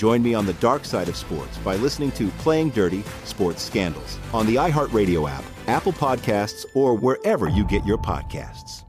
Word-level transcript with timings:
Join 0.00 0.22
me 0.22 0.32
on 0.32 0.46
the 0.46 0.54
dark 0.54 0.86
side 0.86 1.10
of 1.10 1.16
sports 1.16 1.58
by 1.58 1.76
listening 1.76 2.10
to 2.12 2.28
Playing 2.38 2.70
Dirty 2.70 3.02
Sports 3.24 3.62
Scandals 3.62 4.18
on 4.32 4.46
the 4.46 4.54
iHeartRadio 4.54 5.28
app, 5.28 5.44
Apple 5.66 5.92
Podcasts, 5.92 6.64
or 6.74 6.94
wherever 6.94 7.50
you 7.50 7.66
get 7.66 7.84
your 7.84 7.98
podcasts. 7.98 8.84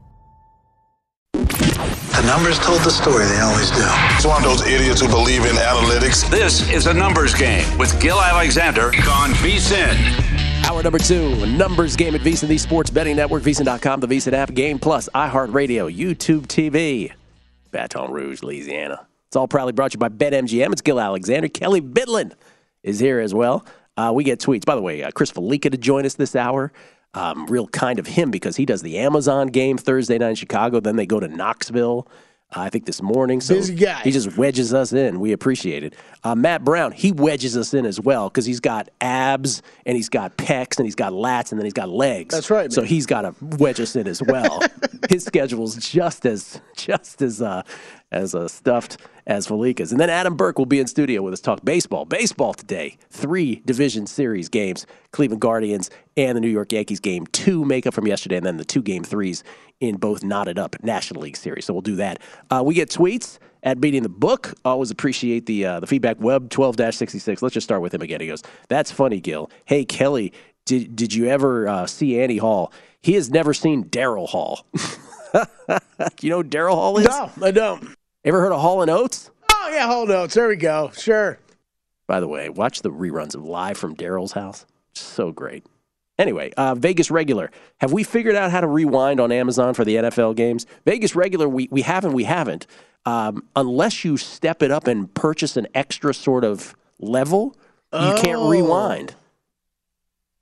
The 1.34 2.22
numbers 2.24 2.58
told 2.60 2.80
the 2.80 2.88
story, 2.90 3.26
they 3.26 3.40
always 3.40 3.70
do. 3.72 3.84
It's 4.16 4.24
one 4.24 4.42
of 4.42 4.48
those 4.48 4.66
idiots 4.66 5.02
who 5.02 5.08
believe 5.08 5.44
in 5.44 5.54
analytics. 5.56 6.30
This 6.30 6.66
is 6.70 6.86
a 6.86 6.94
numbers 6.94 7.34
game 7.34 7.76
with 7.76 8.00
Gill 8.00 8.18
Alexander 8.18 8.86
on 8.86 9.32
VSIN. 9.34 10.64
Hour 10.64 10.82
number 10.82 10.98
two, 10.98 11.26
a 11.42 11.46
numbers 11.46 11.94
game 11.94 12.14
at 12.14 12.22
VSIN, 12.22 12.48
the 12.48 12.56
sports 12.56 12.88
betting 12.88 13.16
network, 13.16 13.42
VSIN.com, 13.42 14.00
the 14.00 14.08
VSIN 14.08 14.32
app, 14.32 14.54
Game 14.54 14.78
Plus, 14.78 15.10
iHeartRadio, 15.14 15.94
YouTube 15.94 16.46
TV, 16.46 17.12
Baton 17.70 18.10
Rouge, 18.10 18.42
Louisiana. 18.42 19.06
It's 19.32 19.36
all 19.38 19.48
proudly 19.48 19.72
brought 19.72 19.92
to 19.92 19.96
you 19.96 19.98
by 19.98 20.10
BetMGM. 20.10 20.72
It's 20.72 20.82
Gill 20.82 21.00
Alexander. 21.00 21.48
Kelley 21.48 21.80
Bydlon 21.80 22.34
is 22.82 23.00
here 23.00 23.18
as 23.18 23.32
well. 23.32 23.64
Uh, 23.96 24.12
we 24.14 24.24
get 24.24 24.40
tweets. 24.40 24.66
By 24.66 24.74
the 24.74 24.82
way, 24.82 25.02
uh, 25.02 25.10
Chris 25.10 25.32
Fallica 25.32 25.70
to 25.70 25.78
join 25.78 26.04
us 26.04 26.12
this 26.12 26.36
hour. 26.36 26.70
Um, 27.14 27.46
real 27.46 27.66
kind 27.66 27.98
of 27.98 28.06
him 28.06 28.30
because 28.30 28.56
he 28.56 28.66
does 28.66 28.82
the 28.82 28.98
Amazon 28.98 29.46
game 29.46 29.78
Thursday 29.78 30.18
night 30.18 30.28
in 30.28 30.34
Chicago. 30.34 30.80
Then 30.80 30.96
they 30.96 31.06
go 31.06 31.18
to 31.18 31.28
Knoxville. 31.28 32.06
Uh, 32.54 32.60
I 32.60 32.68
think 32.68 32.84
this 32.84 33.00
morning. 33.00 33.40
So 33.40 33.54
Busy 33.54 33.74
guy. 33.74 34.02
He 34.02 34.10
just 34.10 34.36
wedges 34.36 34.74
us 34.74 34.92
in. 34.92 35.18
We 35.18 35.32
appreciate 35.32 35.82
it. 35.82 35.94
Uh, 36.22 36.34
Matt 36.34 36.62
Brown, 36.62 36.92
he 36.92 37.10
wedges 37.12 37.56
us 37.56 37.72
in 37.72 37.86
as 37.86 37.98
well 37.98 38.28
because 38.28 38.44
he's 38.44 38.60
got 38.60 38.90
abs 39.00 39.62
and 39.86 39.96
he's 39.96 40.10
got 40.10 40.36
pecs 40.36 40.76
and 40.76 40.86
he's 40.86 40.94
got 40.94 41.14
lats 41.14 41.52
and 41.52 41.58
then 41.58 41.64
he's 41.64 41.72
got 41.72 41.88
legs. 41.88 42.34
That's 42.34 42.50
right, 42.50 42.70
So 42.70 42.82
he's 42.82 43.06
got 43.06 43.22
to 43.22 43.34
wedge 43.56 43.80
us 43.80 43.96
in 43.96 44.06
as 44.06 44.22
well. 44.22 44.60
His 45.08 45.24
schedule's 45.24 45.76
just 45.76 46.26
as 46.26 46.60
just 46.76 47.22
as 47.22 47.40
uh, 47.42 47.62
as 48.12 48.34
uh, 48.34 48.46
stuffed 48.46 48.98
as 49.26 49.46
Fallica's. 49.46 49.90
And 49.90 50.00
then 50.00 50.10
Adam 50.10 50.36
Burke 50.36 50.58
will 50.58 50.66
be 50.66 50.78
in 50.78 50.86
studio 50.86 51.22
with 51.22 51.32
us 51.32 51.40
talk 51.40 51.64
baseball. 51.64 52.04
Baseball 52.04 52.54
today. 52.54 52.98
Three 53.10 53.62
division 53.64 54.06
series 54.06 54.48
games. 54.48 54.86
Cleveland 55.10 55.40
Guardians 55.40 55.90
and 56.16 56.36
the 56.36 56.40
New 56.40 56.48
York 56.48 56.72
Yankees 56.72 57.00
game 57.00 57.26
two 57.26 57.64
makeup 57.64 57.94
from 57.94 58.06
yesterday, 58.06 58.36
and 58.36 58.46
then 58.46 58.56
the 58.56 58.64
two 58.64 58.82
game 58.82 59.02
threes 59.02 59.42
in 59.80 59.96
both 59.96 60.22
knotted 60.22 60.58
up 60.58 60.76
National 60.82 61.22
League 61.22 61.36
series. 61.36 61.64
So 61.64 61.74
we'll 61.74 61.82
do 61.82 61.96
that. 61.96 62.20
Uh, 62.50 62.62
we 62.64 62.74
get 62.74 62.88
tweets 62.88 63.38
at 63.62 63.80
beating 63.80 64.02
the 64.02 64.08
book. 64.08 64.54
Always 64.64 64.90
appreciate 64.90 65.46
the 65.46 65.64
uh, 65.64 65.80
the 65.80 65.86
feedback. 65.86 66.20
Web 66.20 66.50
twelve 66.50 66.76
sixty 66.94 67.18
six. 67.18 67.42
Let's 67.42 67.54
just 67.54 67.66
start 67.66 67.82
with 67.82 67.94
him 67.94 68.02
again. 68.02 68.20
He 68.20 68.26
goes, 68.26 68.42
"That's 68.68 68.90
funny, 68.90 69.20
Gill. 69.20 69.50
Hey 69.64 69.84
Kelley, 69.84 70.32
did 70.64 70.96
did 70.96 71.14
you 71.14 71.28
ever 71.28 71.68
uh, 71.68 71.86
see 71.86 72.20
Andy 72.20 72.38
Hall? 72.38 72.72
He 73.02 73.14
has 73.14 73.30
never 73.30 73.52
seen 73.52 73.84
Daryl 73.84 74.28
Hall. 74.28 74.66
you 76.20 76.30
know 76.30 76.42
Daryl 76.42 76.74
Hall 76.74 76.98
is? 76.98 77.06
No, 77.06 77.30
I 77.42 77.50
don't. 77.50 77.96
Ever 78.24 78.40
heard 78.40 78.52
of 78.52 78.60
Hall 78.60 78.82
and 78.82 78.90
Oates? 78.90 79.30
Oh, 79.52 79.70
yeah, 79.72 79.86
hold 79.86 80.08
notes. 80.08 80.34
There 80.34 80.48
we 80.48 80.56
go. 80.56 80.90
Sure. 80.96 81.38
By 82.06 82.20
the 82.20 82.28
way, 82.28 82.48
watch 82.48 82.82
the 82.82 82.90
reruns 82.90 83.34
of 83.34 83.44
Live 83.44 83.76
from 83.78 83.96
Daryl's 83.96 84.32
House. 84.32 84.66
So 84.94 85.32
great. 85.32 85.64
Anyway, 86.18 86.52
uh, 86.56 86.74
Vegas 86.74 87.10
Regular. 87.10 87.50
Have 87.80 87.92
we 87.92 88.04
figured 88.04 88.34
out 88.36 88.50
how 88.50 88.60
to 88.60 88.66
rewind 88.66 89.18
on 89.18 89.32
Amazon 89.32 89.74
for 89.74 89.84
the 89.84 89.96
NFL 89.96 90.36
games? 90.36 90.66
Vegas 90.84 91.16
Regular, 91.16 91.48
we, 91.48 91.68
we 91.70 91.82
haven't, 91.82 92.12
we 92.12 92.24
haven't. 92.24 92.66
Um, 93.06 93.44
unless 93.56 94.04
you 94.04 94.16
step 94.16 94.62
it 94.62 94.70
up 94.70 94.86
and 94.86 95.12
purchase 95.14 95.56
an 95.56 95.66
extra 95.74 96.14
sort 96.14 96.44
of 96.44 96.76
level, 97.00 97.56
you 97.92 98.14
can't 98.22 98.38
Oh. 98.38 98.48
rewind. 98.50 99.14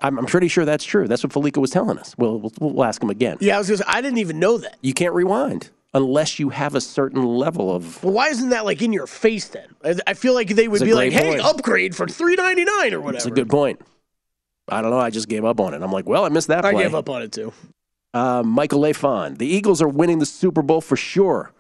I'm, 0.03 0.19
I'm 0.19 0.27
pretty 0.27 0.49
sure 0.49 0.65
that's 0.65 0.85
true. 0.85 1.07
That's 1.09 1.23
what 1.23 1.33
Fallica 1.33 1.59
was 1.61 1.71
telling 1.71 1.99
us. 1.99 2.15
We'll, 2.19 2.39
we'll, 2.41 2.53
we'll 2.61 2.85
ask 2.85 3.03
him 3.03 3.11
again. 3.11 3.37
Yeah, 3.41 3.57
I 3.57 3.59
was 3.59 3.69
just, 3.69 3.83
I 3.87 4.01
didn't 4.01 4.19
even 4.19 4.39
know 4.39 4.59
that. 4.59 4.77
You 4.83 4.93
can't 4.95 5.15
rewind 5.15 5.71
unless 5.93 6.39
you 6.39 6.51
have 6.51 6.75
a 6.75 6.81
certain 6.81 7.25
level 7.25 7.75
of. 7.75 8.03
Well, 8.03 8.13
why 8.13 8.29
isn't 8.29 8.51
that 8.51 8.65
like 8.65 8.83
in 8.83 8.93
your 8.93 9.07
face 9.07 9.49
then? 9.49 9.69
I, 9.85 9.95
I 10.07 10.15
feel 10.15 10.35
like 10.35 10.49
they 10.49 10.69
would 10.69 10.81
be 10.81 10.95
like, 10.95 11.13
hey, 11.13 11.31
point. 11.31 11.41
upgrade 11.41 11.97
for 11.97 12.07
three 12.07 12.37
ninety 12.37 12.65
nine 12.65 12.95
or 12.95 13.01
whatever. 13.01 13.17
It's 13.17 13.27
a 13.27 13.31
good 13.31 13.49
point. 13.49 13.81
I 14.69 14.83
don't 14.83 14.91
know. 14.91 14.99
I 15.01 15.11
just 15.11 15.29
gave 15.29 15.45
up 15.45 15.59
on 15.61 15.75
it. 15.75 15.83
I'm 15.83 15.93
like, 15.93 16.07
well, 16.07 16.25
I 16.25 16.29
missed 16.29 16.49
that 16.49 16.63
part. 16.63 16.75
I 16.75 16.77
play. 16.77 16.85
gave 16.85 16.95
up 16.95 17.09
on 17.09 17.23
it 17.23 17.33
too. 17.33 17.53
Uh, 18.15 18.43
Michael 18.45 18.81
Lafon. 18.81 19.39
The 19.39 19.47
Eagles 19.47 19.83
are 19.83 19.89
winning 19.89 20.19
the 20.19 20.27
Super 20.27 20.63
Bowl 20.63 20.81
for 20.81 20.97
sure, 20.97 21.53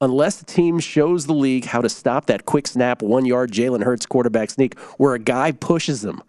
unless 0.00 0.36
the 0.36 0.44
team 0.44 0.78
shows 0.80 1.26
the 1.26 1.34
league 1.34 1.66
how 1.66 1.80
to 1.80 1.88
stop 1.88 2.26
that 2.26 2.44
quick 2.44 2.66
snap, 2.66 3.02
one 3.02 3.26
yard 3.26 3.52
Jalen 3.52 3.82
Hurts 3.82 4.06
quarterback 4.06 4.50
sneak 4.50 4.78
where 4.98 5.14
a 5.14 5.18
guy 5.18 5.52
pushes 5.52 6.02
them. 6.02 6.22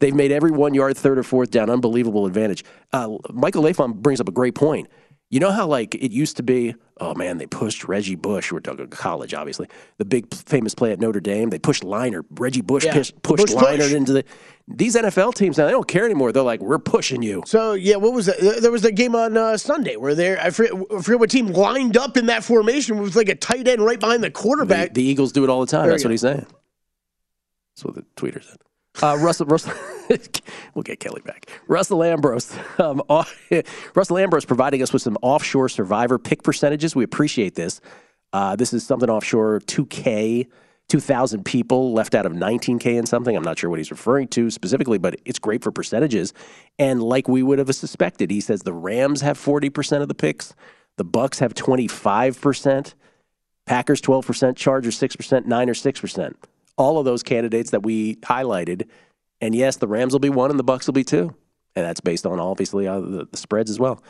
They've 0.00 0.14
made 0.14 0.30
every 0.30 0.52
one 0.52 0.74
yard, 0.74 0.96
third 0.96 1.18
or 1.18 1.22
fourth 1.22 1.50
down, 1.50 1.70
unbelievable 1.70 2.26
advantage. 2.26 2.64
Uh, 2.92 3.18
Michael 3.30 3.64
Lafon 3.64 3.94
brings 3.94 4.20
up 4.20 4.28
a 4.28 4.32
great 4.32 4.54
point. 4.54 4.88
You 5.30 5.40
know 5.40 5.50
how 5.50 5.66
like 5.66 5.94
it 5.94 6.10
used 6.10 6.38
to 6.38 6.42
be? 6.42 6.74
Oh 7.00 7.14
man, 7.14 7.36
they 7.38 7.46
pushed 7.46 7.84
Reggie 7.86 8.14
Bush. 8.14 8.50
We're 8.50 8.60
talking 8.60 8.88
college, 8.88 9.34
obviously. 9.34 9.68
The 9.98 10.06
big 10.06 10.32
famous 10.34 10.74
play 10.74 10.90
at 10.90 10.98
Notre 11.00 11.20
Dame. 11.20 11.50
They 11.50 11.58
pushed 11.58 11.82
Leinart. 11.82 12.24
Reggie 12.30 12.62
Bush 12.62 12.84
Yeah, 12.86 12.94
pushed, 12.94 13.22
pushed 13.22 13.44
Bush 13.46 13.54
Leinart 13.54 13.76
push. 13.78 13.92
into 13.92 14.12
the. 14.14 14.24
These 14.66 14.96
NFL 14.96 15.34
teams 15.34 15.56
now 15.58 15.66
they 15.66 15.70
don't 15.72 15.86
care 15.88 16.04
anymore. 16.06 16.32
They're 16.32 16.42
like, 16.42 16.60
we're 16.60 16.78
pushing 16.78 17.22
you. 17.22 17.42
So 17.46 17.72
yeah, 17.74 17.96
what 17.96 18.14
was 18.14 18.26
that? 18.26 18.58
There 18.62 18.70
was 18.72 18.82
that 18.82 18.92
game 18.92 19.14
on 19.14 19.36
uh, 19.36 19.56
Sunday 19.58 19.96
where 19.96 20.14
there 20.14 20.40
I 20.40 20.48
forget, 20.50 20.72
I 20.94 21.00
forget 21.02 21.20
what 21.20 21.30
team 21.30 21.48
lined 21.48 21.96
up 21.98 22.16
in 22.16 22.26
that 22.26 22.42
formation 22.42 22.98
with 22.98 23.14
like 23.14 23.28
a 23.28 23.34
tight 23.34 23.68
end 23.68 23.82
right 23.84 24.00
behind 24.00 24.22
the 24.22 24.28
The, 24.28 24.32
quarterback. 24.32 24.94
the 24.94 25.02
Eagles 25.02 25.32
do 25.32 25.44
it 25.44 25.50
all 25.50 25.60
the 25.60 25.66
time. 25.66 25.82
There 25.84 25.92
That's 25.92 26.04
you 26.04 26.08
what 26.08 26.12
he's 26.12 26.20
saying. 26.22 26.46
That's 27.76 27.84
what 27.84 27.94
the 27.96 28.02
tweeter 28.16 28.42
said. 28.42 28.56
Uh, 29.02 29.16
Russell, 29.18 29.46
Russell, 29.46 29.72
we'll 30.74 30.82
get 30.82 31.00
Kelley 31.00 31.20
back. 31.24 31.48
Russell 31.68 32.02
Ambrose, 32.02 32.56
um, 32.78 33.02
Russell 33.94 34.18
Ambrose 34.18 34.44
providing 34.44 34.82
us 34.82 34.92
with 34.92 35.02
some 35.02 35.16
offshore 35.22 35.68
survivor 35.68 36.18
pick 36.18 36.42
percentages. 36.42 36.96
We 36.96 37.04
appreciate 37.04 37.54
this. 37.54 37.80
Uh, 38.32 38.56
this 38.56 38.72
is 38.72 38.84
something 38.84 39.08
offshore, 39.08 39.60
2K, 39.60 40.48
2,000 40.88 41.44
people 41.44 41.92
left 41.92 42.14
out 42.14 42.26
of 42.26 42.32
19K 42.32 42.98
and 42.98 43.08
something. 43.08 43.36
I'm 43.36 43.42
not 43.42 43.58
sure 43.58 43.70
what 43.70 43.78
he's 43.78 43.90
referring 43.90 44.28
to 44.28 44.50
specifically, 44.50 44.98
but 44.98 45.16
it's 45.24 45.38
great 45.38 45.62
for 45.62 45.70
percentages. 45.70 46.32
And 46.78 47.02
like 47.02 47.28
we 47.28 47.42
would 47.42 47.58
have 47.58 47.74
suspected, 47.74 48.30
he 48.30 48.40
says 48.40 48.62
the 48.62 48.72
Rams 48.72 49.20
have 49.20 49.38
40% 49.38 50.02
of 50.02 50.08
the 50.08 50.14
picks, 50.14 50.54
the 50.96 51.04
Bucks 51.04 51.38
have 51.38 51.54
25%. 51.54 52.94
Packers 53.66 54.00
12%, 54.00 54.56
Chargers 54.56 54.98
6%, 54.98 55.44
Niners 55.44 55.82
6%. 55.82 56.34
All 56.78 56.98
of 56.98 57.04
those 57.04 57.22
candidates 57.22 57.70
that 57.70 57.82
we 57.82 58.16
highlighted. 58.16 58.88
And 59.40 59.54
yes, 59.54 59.76
the 59.76 59.88
Rams 59.88 60.14
will 60.14 60.20
be 60.20 60.30
one 60.30 60.50
and 60.50 60.58
the 60.58 60.64
Bucks 60.64 60.86
will 60.86 60.94
be 60.94 61.04
two. 61.04 61.34
And 61.76 61.84
that's 61.84 62.00
based 62.00 62.24
on 62.24 62.40
obviously 62.40 62.88
uh, 62.88 63.00
the, 63.00 63.28
the 63.30 63.36
spreads 63.36 63.70
as 63.70 63.78
well. 63.78 64.02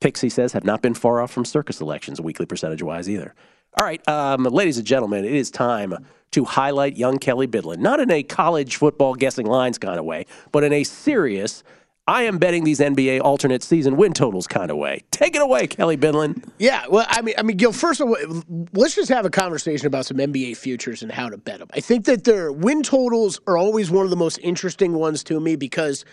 Picks, 0.00 0.20
he 0.20 0.28
says, 0.28 0.52
have 0.52 0.64
not 0.64 0.82
been 0.82 0.94
far 0.94 1.20
off 1.20 1.30
from 1.30 1.46
Circa 1.46 1.72
selections, 1.72 2.20
weekly 2.20 2.44
percentage 2.44 2.82
wise 2.82 3.08
either. 3.08 3.34
All 3.78 3.84
right, 3.84 4.06
um, 4.08 4.44
ladies 4.44 4.78
and 4.78 4.86
gentlemen, 4.86 5.24
it 5.24 5.32
is 5.32 5.50
time 5.50 6.06
to 6.30 6.44
highlight 6.44 6.96
young 6.96 7.18
Kelley 7.18 7.46
Bydlon, 7.46 7.78
not 7.78 8.00
in 8.00 8.10
a 8.10 8.22
college 8.22 8.76
football 8.76 9.14
guessing 9.14 9.46
lines 9.46 9.78
kind 9.78 9.98
of 9.98 10.04
way, 10.04 10.26
but 10.52 10.64
in 10.64 10.72
a 10.72 10.84
serious, 10.84 11.62
I 12.08 12.22
am 12.22 12.38
betting 12.38 12.62
these 12.62 12.78
NBA 12.78 13.20
alternate 13.20 13.64
season 13.64 13.96
win 13.96 14.12
totals 14.12 14.46
kind 14.46 14.70
of 14.70 14.76
way. 14.76 15.02
Take 15.10 15.34
it 15.34 15.42
away, 15.42 15.66
Kelley 15.66 15.96
Bydlon. 15.96 16.48
Yeah, 16.58 16.84
well, 16.88 17.04
I 17.08 17.20
mean, 17.20 17.34
I 17.36 17.42
mean, 17.42 17.56
Gill. 17.56 17.72
First 17.72 18.00
of 18.00 18.08
all, 18.08 18.16
let's 18.72 18.94
just 18.94 19.08
have 19.08 19.26
a 19.26 19.30
conversation 19.30 19.88
about 19.88 20.06
some 20.06 20.18
NBA 20.18 20.56
futures 20.56 21.02
and 21.02 21.10
how 21.10 21.28
to 21.28 21.36
bet 21.36 21.58
them. 21.58 21.68
I 21.74 21.80
think 21.80 22.04
that 22.04 22.22
their 22.22 22.52
win 22.52 22.84
totals 22.84 23.40
are 23.48 23.56
always 23.56 23.90
one 23.90 24.04
of 24.04 24.10
the 24.10 24.16
most 24.16 24.38
interesting 24.38 24.92
ones 24.92 25.24
to 25.24 25.40
me 25.40 25.56
because 25.56 26.04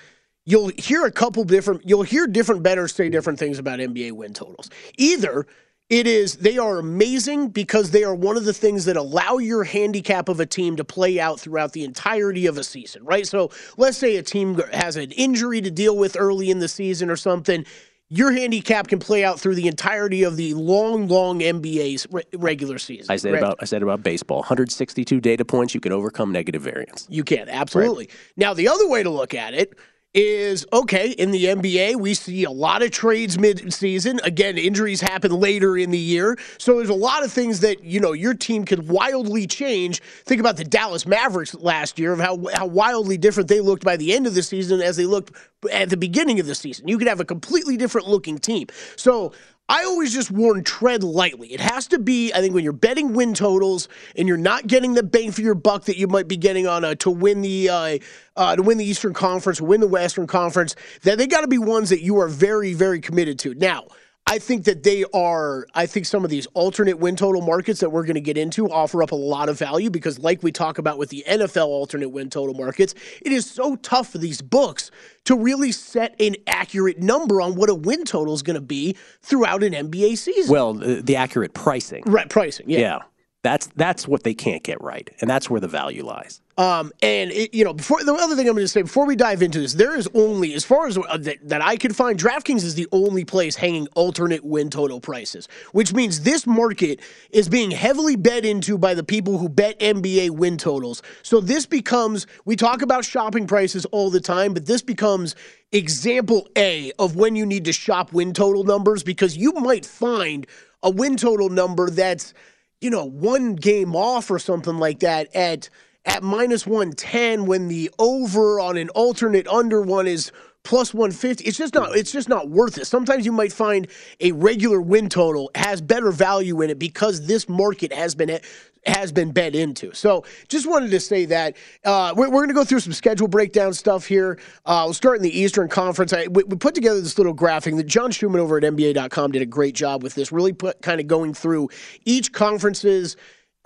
you'll 0.45 0.71
hear 0.77 1.05
a 1.05 1.11
couple 1.11 1.43
different, 1.43 1.87
you'll 1.87 2.03
hear 2.03 2.25
different 2.25 2.63
bettors 2.63 2.95
say 2.95 3.09
different 3.09 3.37
things 3.37 3.59
about 3.59 3.79
NBA 3.79 4.13
win 4.13 4.33
totals. 4.33 4.71
Either 4.97 5.45
it 5.89 6.07
is 6.07 6.37
they 6.37 6.57
are 6.57 6.79
amazing 6.79 7.49
because 7.49 7.91
they 7.91 8.03
are 8.03 8.15
one 8.15 8.37
of 8.37 8.45
the 8.45 8.53
things 8.53 8.85
that 8.85 8.97
allow 8.97 9.37
your 9.37 9.63
handicap 9.63 10.29
of 10.29 10.39
a 10.39 10.45
team 10.45 10.75
to 10.77 10.83
play 10.83 11.19
out 11.19 11.39
throughout 11.39 11.73
the 11.73 11.83
entirety 11.83 12.45
of 12.45 12.57
a 12.57 12.63
season, 12.63 13.03
right? 13.03 13.27
So 13.27 13.51
let's 13.77 13.97
say 13.97 14.15
a 14.17 14.23
team 14.23 14.59
has 14.71 14.95
an 14.95 15.11
injury 15.11 15.61
to 15.61 15.69
deal 15.69 15.97
with 15.97 16.15
early 16.19 16.49
in 16.49 16.59
the 16.59 16.67
season 16.67 17.09
or 17.09 17.15
something. 17.15 17.65
Your 18.09 18.31
handicap 18.31 18.87
can 18.87 18.99
play 18.99 19.23
out 19.23 19.39
through 19.39 19.55
the 19.55 19.67
entirety 19.67 20.23
of 20.23 20.37
the 20.37 20.53
long, 20.53 21.07
long 21.07 21.39
NBA's 21.39 22.05
re- 22.11 22.23
regular 22.35 22.77
season. 22.77 23.07
I 23.09 23.15
said 23.15 23.33
right? 23.33 23.41
about 23.41 23.57
I 23.59 23.65
said 23.65 23.81
about 23.81 24.03
baseball. 24.03 24.39
162 24.39 25.19
data 25.19 25.43
points. 25.43 25.73
You 25.73 25.79
can 25.79 25.91
overcome 25.91 26.31
negative 26.31 26.61
variance. 26.61 27.07
You 27.09 27.23
can, 27.23 27.49
absolutely. 27.49 28.09
Now, 28.37 28.53
the 28.53 28.67
other 28.67 28.87
way 28.87 29.03
to 29.03 29.09
look 29.09 29.33
at 29.33 29.53
it 29.53 29.73
is 30.13 30.65
okay, 30.71 31.11
in 31.11 31.31
the 31.31 31.45
NBA, 31.45 31.95
we 31.95 32.13
see 32.13 32.43
a 32.43 32.51
lot 32.51 32.83
of 32.83 32.91
trades 32.91 33.39
mid-season. 33.39 34.19
Again, 34.23 34.57
injuries 34.57 35.01
happen 35.01 35.31
later 35.31 35.75
in 35.77 35.89
the 35.91 35.97
year. 35.97 36.37
So 36.59 36.77
there's 36.77 36.89
a 36.89 36.93
lot 36.93 37.23
of 37.23 37.31
things 37.31 37.61
that, 37.61 37.83
you 37.83 37.99
know, 37.99 38.11
your 38.11 38.33
team 38.33 38.63
could 38.65 38.87
wildly 38.87 39.47
change. 39.47 40.01
Think 40.25 40.39
about 40.39 40.57
the 40.57 40.63
Dallas 40.63 41.07
Mavericks 41.07 41.55
last 41.55 41.97
year 41.97 42.13
of 42.13 42.19
how, 42.19 42.45
how 42.53 42.67
wildly 42.67 43.17
different 43.17 43.49
they 43.49 43.59
looked 43.59 43.83
by 43.83 43.97
the 43.97 44.13
end 44.13 44.27
of 44.27 44.35
the 44.35 44.43
season 44.43 44.81
as 44.81 44.97
they 44.97 45.05
looked 45.05 45.35
at 45.71 45.89
the 45.89 45.97
beginning 45.97 46.39
of 46.39 46.45
the 46.45 46.55
season. 46.55 46.87
You 46.87 46.97
could 46.97 47.07
have 47.07 47.19
a 47.19 47.25
completely 47.25 47.77
different 47.77 48.07
looking 48.07 48.37
team. 48.37 48.67
So 48.95 49.33
I 49.69 49.85
always 49.85 50.13
just 50.13 50.29
warn 50.29 50.63
tread 50.63 51.03
lightly. 51.03 51.53
It 51.53 51.61
has 51.61 51.87
to 51.87 51.99
be, 51.99 52.33
I 52.33 52.41
think, 52.41 52.53
when 52.53 52.65
you're 52.65 52.73
betting 52.73 53.13
win 53.13 53.33
totals 53.33 53.87
and 54.17 54.27
you're 54.27 54.35
not 54.35 54.67
getting 54.67 54.93
the 54.93 55.03
bang 55.03 55.31
for 55.31 55.41
your 55.41 55.55
buck 55.55 55.85
that 55.85 55.97
you 55.97 56.07
might 56.07 56.27
be 56.27 56.35
getting 56.35 56.67
on 56.67 56.83
a, 56.83 56.95
to 56.97 57.09
win 57.09 57.41
the 57.41 57.69
uh, 57.69 57.97
uh, 58.35 58.55
to 58.57 58.61
win 58.61 58.77
the 58.77 58.85
Eastern 58.85 59.13
Conference, 59.13 59.61
win 59.61 59.79
the 59.79 59.87
Western 59.87 60.27
Conference, 60.27 60.75
that 61.03 61.17
they 61.17 61.27
got 61.27 61.41
to 61.41 61.47
be 61.47 61.57
ones 61.57 61.89
that 61.89 62.01
you 62.01 62.19
are 62.19 62.27
very, 62.27 62.73
very 62.73 62.99
committed 62.99 63.39
to. 63.39 63.53
Now, 63.53 63.87
I 64.25 64.39
think 64.39 64.63
that 64.65 64.83
they 64.83 65.03
are, 65.13 65.67
I 65.75 65.85
think 65.85 66.05
some 66.05 66.23
of 66.23 66.29
these 66.29 66.47
alternate 66.53 66.97
win 66.97 67.15
total 67.15 67.41
markets 67.41 67.81
that 67.81 67.89
we're 67.89 68.03
going 68.03 68.15
to 68.15 68.21
get 68.21 68.37
into 68.37 68.69
offer 68.71 69.03
up 69.03 69.11
a 69.11 69.15
lot 69.15 69.49
of 69.49 69.59
value 69.59 69.89
because, 69.89 70.17
like 70.17 70.41
we 70.41 70.51
talk 70.51 70.77
about 70.77 70.97
with 70.97 71.09
the 71.09 71.25
NFL 71.27 71.67
alternate 71.67 72.09
win 72.09 72.29
total 72.29 72.55
markets, 72.55 72.95
it 73.21 73.31
is 73.31 73.49
so 73.49 73.75
tough 73.77 74.09
for 74.09 74.19
these 74.19 74.41
books 74.41 74.91
to 75.25 75.35
really 75.35 75.71
set 75.71 76.15
an 76.21 76.35
accurate 76.47 76.99
number 76.99 77.41
on 77.41 77.55
what 77.55 77.69
a 77.69 77.75
win 77.75 78.05
total 78.05 78.33
is 78.33 78.43
going 78.43 78.55
to 78.55 78.61
be 78.61 78.95
throughout 79.21 79.61
an 79.61 79.73
NBA 79.73 80.17
season. 80.17 80.51
Well, 80.51 80.73
the, 80.73 81.01
the 81.01 81.15
accurate 81.17 81.53
pricing. 81.53 82.03
right, 82.05 82.29
pricing, 82.29 82.69
yeah. 82.69 82.79
Yeah. 82.79 82.99
That's 83.43 83.67
that's 83.75 84.07
what 84.07 84.23
they 84.23 84.33
can't 84.33 84.63
get 84.63 84.81
right, 84.81 85.09
and 85.19 85.29
that's 85.29 85.49
where 85.49 85.59
the 85.59 85.67
value 85.67 86.05
lies. 86.05 86.41
Um, 86.57 86.91
and 87.01 87.31
it, 87.31 87.53
you 87.53 87.63
know, 87.63 87.73
before 87.73 88.03
the 88.03 88.13
other 88.13 88.35
thing 88.35 88.47
I'm 88.47 88.53
going 88.53 88.63
to 88.63 88.67
say 88.67 88.83
before 88.83 89.07
we 89.07 89.15
dive 89.15 89.41
into 89.41 89.59
this, 89.59 89.73
there 89.73 89.97
is 89.97 90.07
only, 90.13 90.53
as 90.53 90.63
far 90.63 90.85
as 90.85 90.97
uh, 90.97 91.17
that, 91.17 91.37
that 91.49 91.63
I 91.63 91.77
could 91.77 91.95
find, 91.95 92.19
DraftKings 92.19 92.63
is 92.63 92.75
the 92.75 92.87
only 92.91 93.25
place 93.25 93.55
hanging 93.55 93.87
alternate 93.95 94.45
win 94.45 94.69
total 94.69 95.01
prices, 95.01 95.47
which 95.71 95.93
means 95.93 96.21
this 96.21 96.45
market 96.45 96.99
is 97.31 97.49
being 97.49 97.71
heavily 97.71 98.15
bet 98.15 98.45
into 98.45 98.77
by 98.77 98.93
the 98.93 99.03
people 99.03 99.39
who 99.39 99.49
bet 99.49 99.79
NBA 99.79 100.29
win 100.29 100.57
totals. 100.57 101.01
So 101.23 101.39
this 101.39 101.65
becomes, 101.65 102.27
we 102.45 102.55
talk 102.55 102.83
about 102.83 103.03
shopping 103.03 103.47
prices 103.47 103.85
all 103.85 104.11
the 104.11 104.21
time, 104.21 104.53
but 104.53 104.67
this 104.67 104.83
becomes 104.83 105.35
example 105.71 106.47
A 106.55 106.91
of 106.99 107.15
when 107.15 107.35
you 107.35 107.47
need 107.47 107.65
to 107.65 107.73
shop 107.73 108.13
win 108.13 108.31
total 108.31 108.63
numbers 108.63 109.01
because 109.01 109.35
you 109.35 109.53
might 109.53 109.87
find 109.87 110.45
a 110.83 110.91
win 110.91 111.17
total 111.17 111.49
number 111.49 111.89
that's, 111.89 112.35
you 112.83 112.89
know, 112.89 113.05
one 113.05 113.55
game 113.55 113.95
off 113.95 114.29
or 114.29 114.37
something 114.37 114.77
like 114.77 114.99
that 114.99 115.33
at 115.33 115.69
at 116.05 116.21
minus 116.21 116.67
110 116.67 117.45
when 117.45 117.69
the 117.69 117.89
over 117.97 118.59
on 118.59 118.75
an 118.75 118.89
alternate 118.89 119.47
under 119.47 119.81
one 119.81 120.05
is 120.05 120.33
plus 120.63 120.93
150 120.93 121.43
it's 121.43 121.57
just 121.57 121.73
not 121.73 121.95
it's 121.95 122.11
just 122.11 122.29
not 122.29 122.49
worth 122.49 122.77
it 122.77 122.85
sometimes 122.85 123.25
you 123.25 123.31
might 123.31 123.51
find 123.51 123.87
a 124.21 124.31
regular 124.31 124.81
win 124.81 125.09
total 125.09 125.51
has 125.55 125.81
better 125.81 126.11
value 126.11 126.61
in 126.61 126.69
it 126.69 126.79
because 126.79 127.27
this 127.27 127.49
market 127.49 127.91
has 127.91 128.15
been 128.15 128.39
has 128.85 129.11
been 129.11 129.31
bet 129.31 129.55
into. 129.55 129.93
So 129.93 130.25
just 130.47 130.67
wanted 130.67 130.91
to 130.91 130.99
say 130.99 131.25
that 131.25 131.55
uh, 131.85 132.13
we're, 132.15 132.29
we're 132.29 132.39
going 132.39 132.49
to 132.49 132.53
go 132.53 132.63
through 132.63 132.81
some 132.81 132.93
schedule 132.93 133.27
breakdown 133.27 133.73
stuff 133.73 134.05
here. 134.05 134.39
Uh, 134.65 134.83
we'll 134.85 134.93
start 134.93 135.17
in 135.17 135.23
the 135.23 135.39
Eastern 135.39 135.69
Conference. 135.69 136.13
I, 136.13 136.27
we, 136.27 136.43
we 136.43 136.57
put 136.57 136.75
together 136.75 136.99
this 137.01 137.17
little 137.17 137.33
graphic 137.33 137.75
that 137.75 137.85
John 137.85 138.11
Schuhmann 138.11 138.41
over 138.41 138.57
at 138.57 138.63
NBA.com 138.63 139.31
did 139.31 139.41
a 139.41 139.45
great 139.45 139.75
job 139.75 140.03
with 140.03 140.15
this, 140.15 140.31
really 140.31 140.53
put 140.53 140.81
kind 140.81 140.99
of 140.99 141.07
going 141.07 141.33
through 141.33 141.69
each 142.05 142.33
conference's 142.33 143.15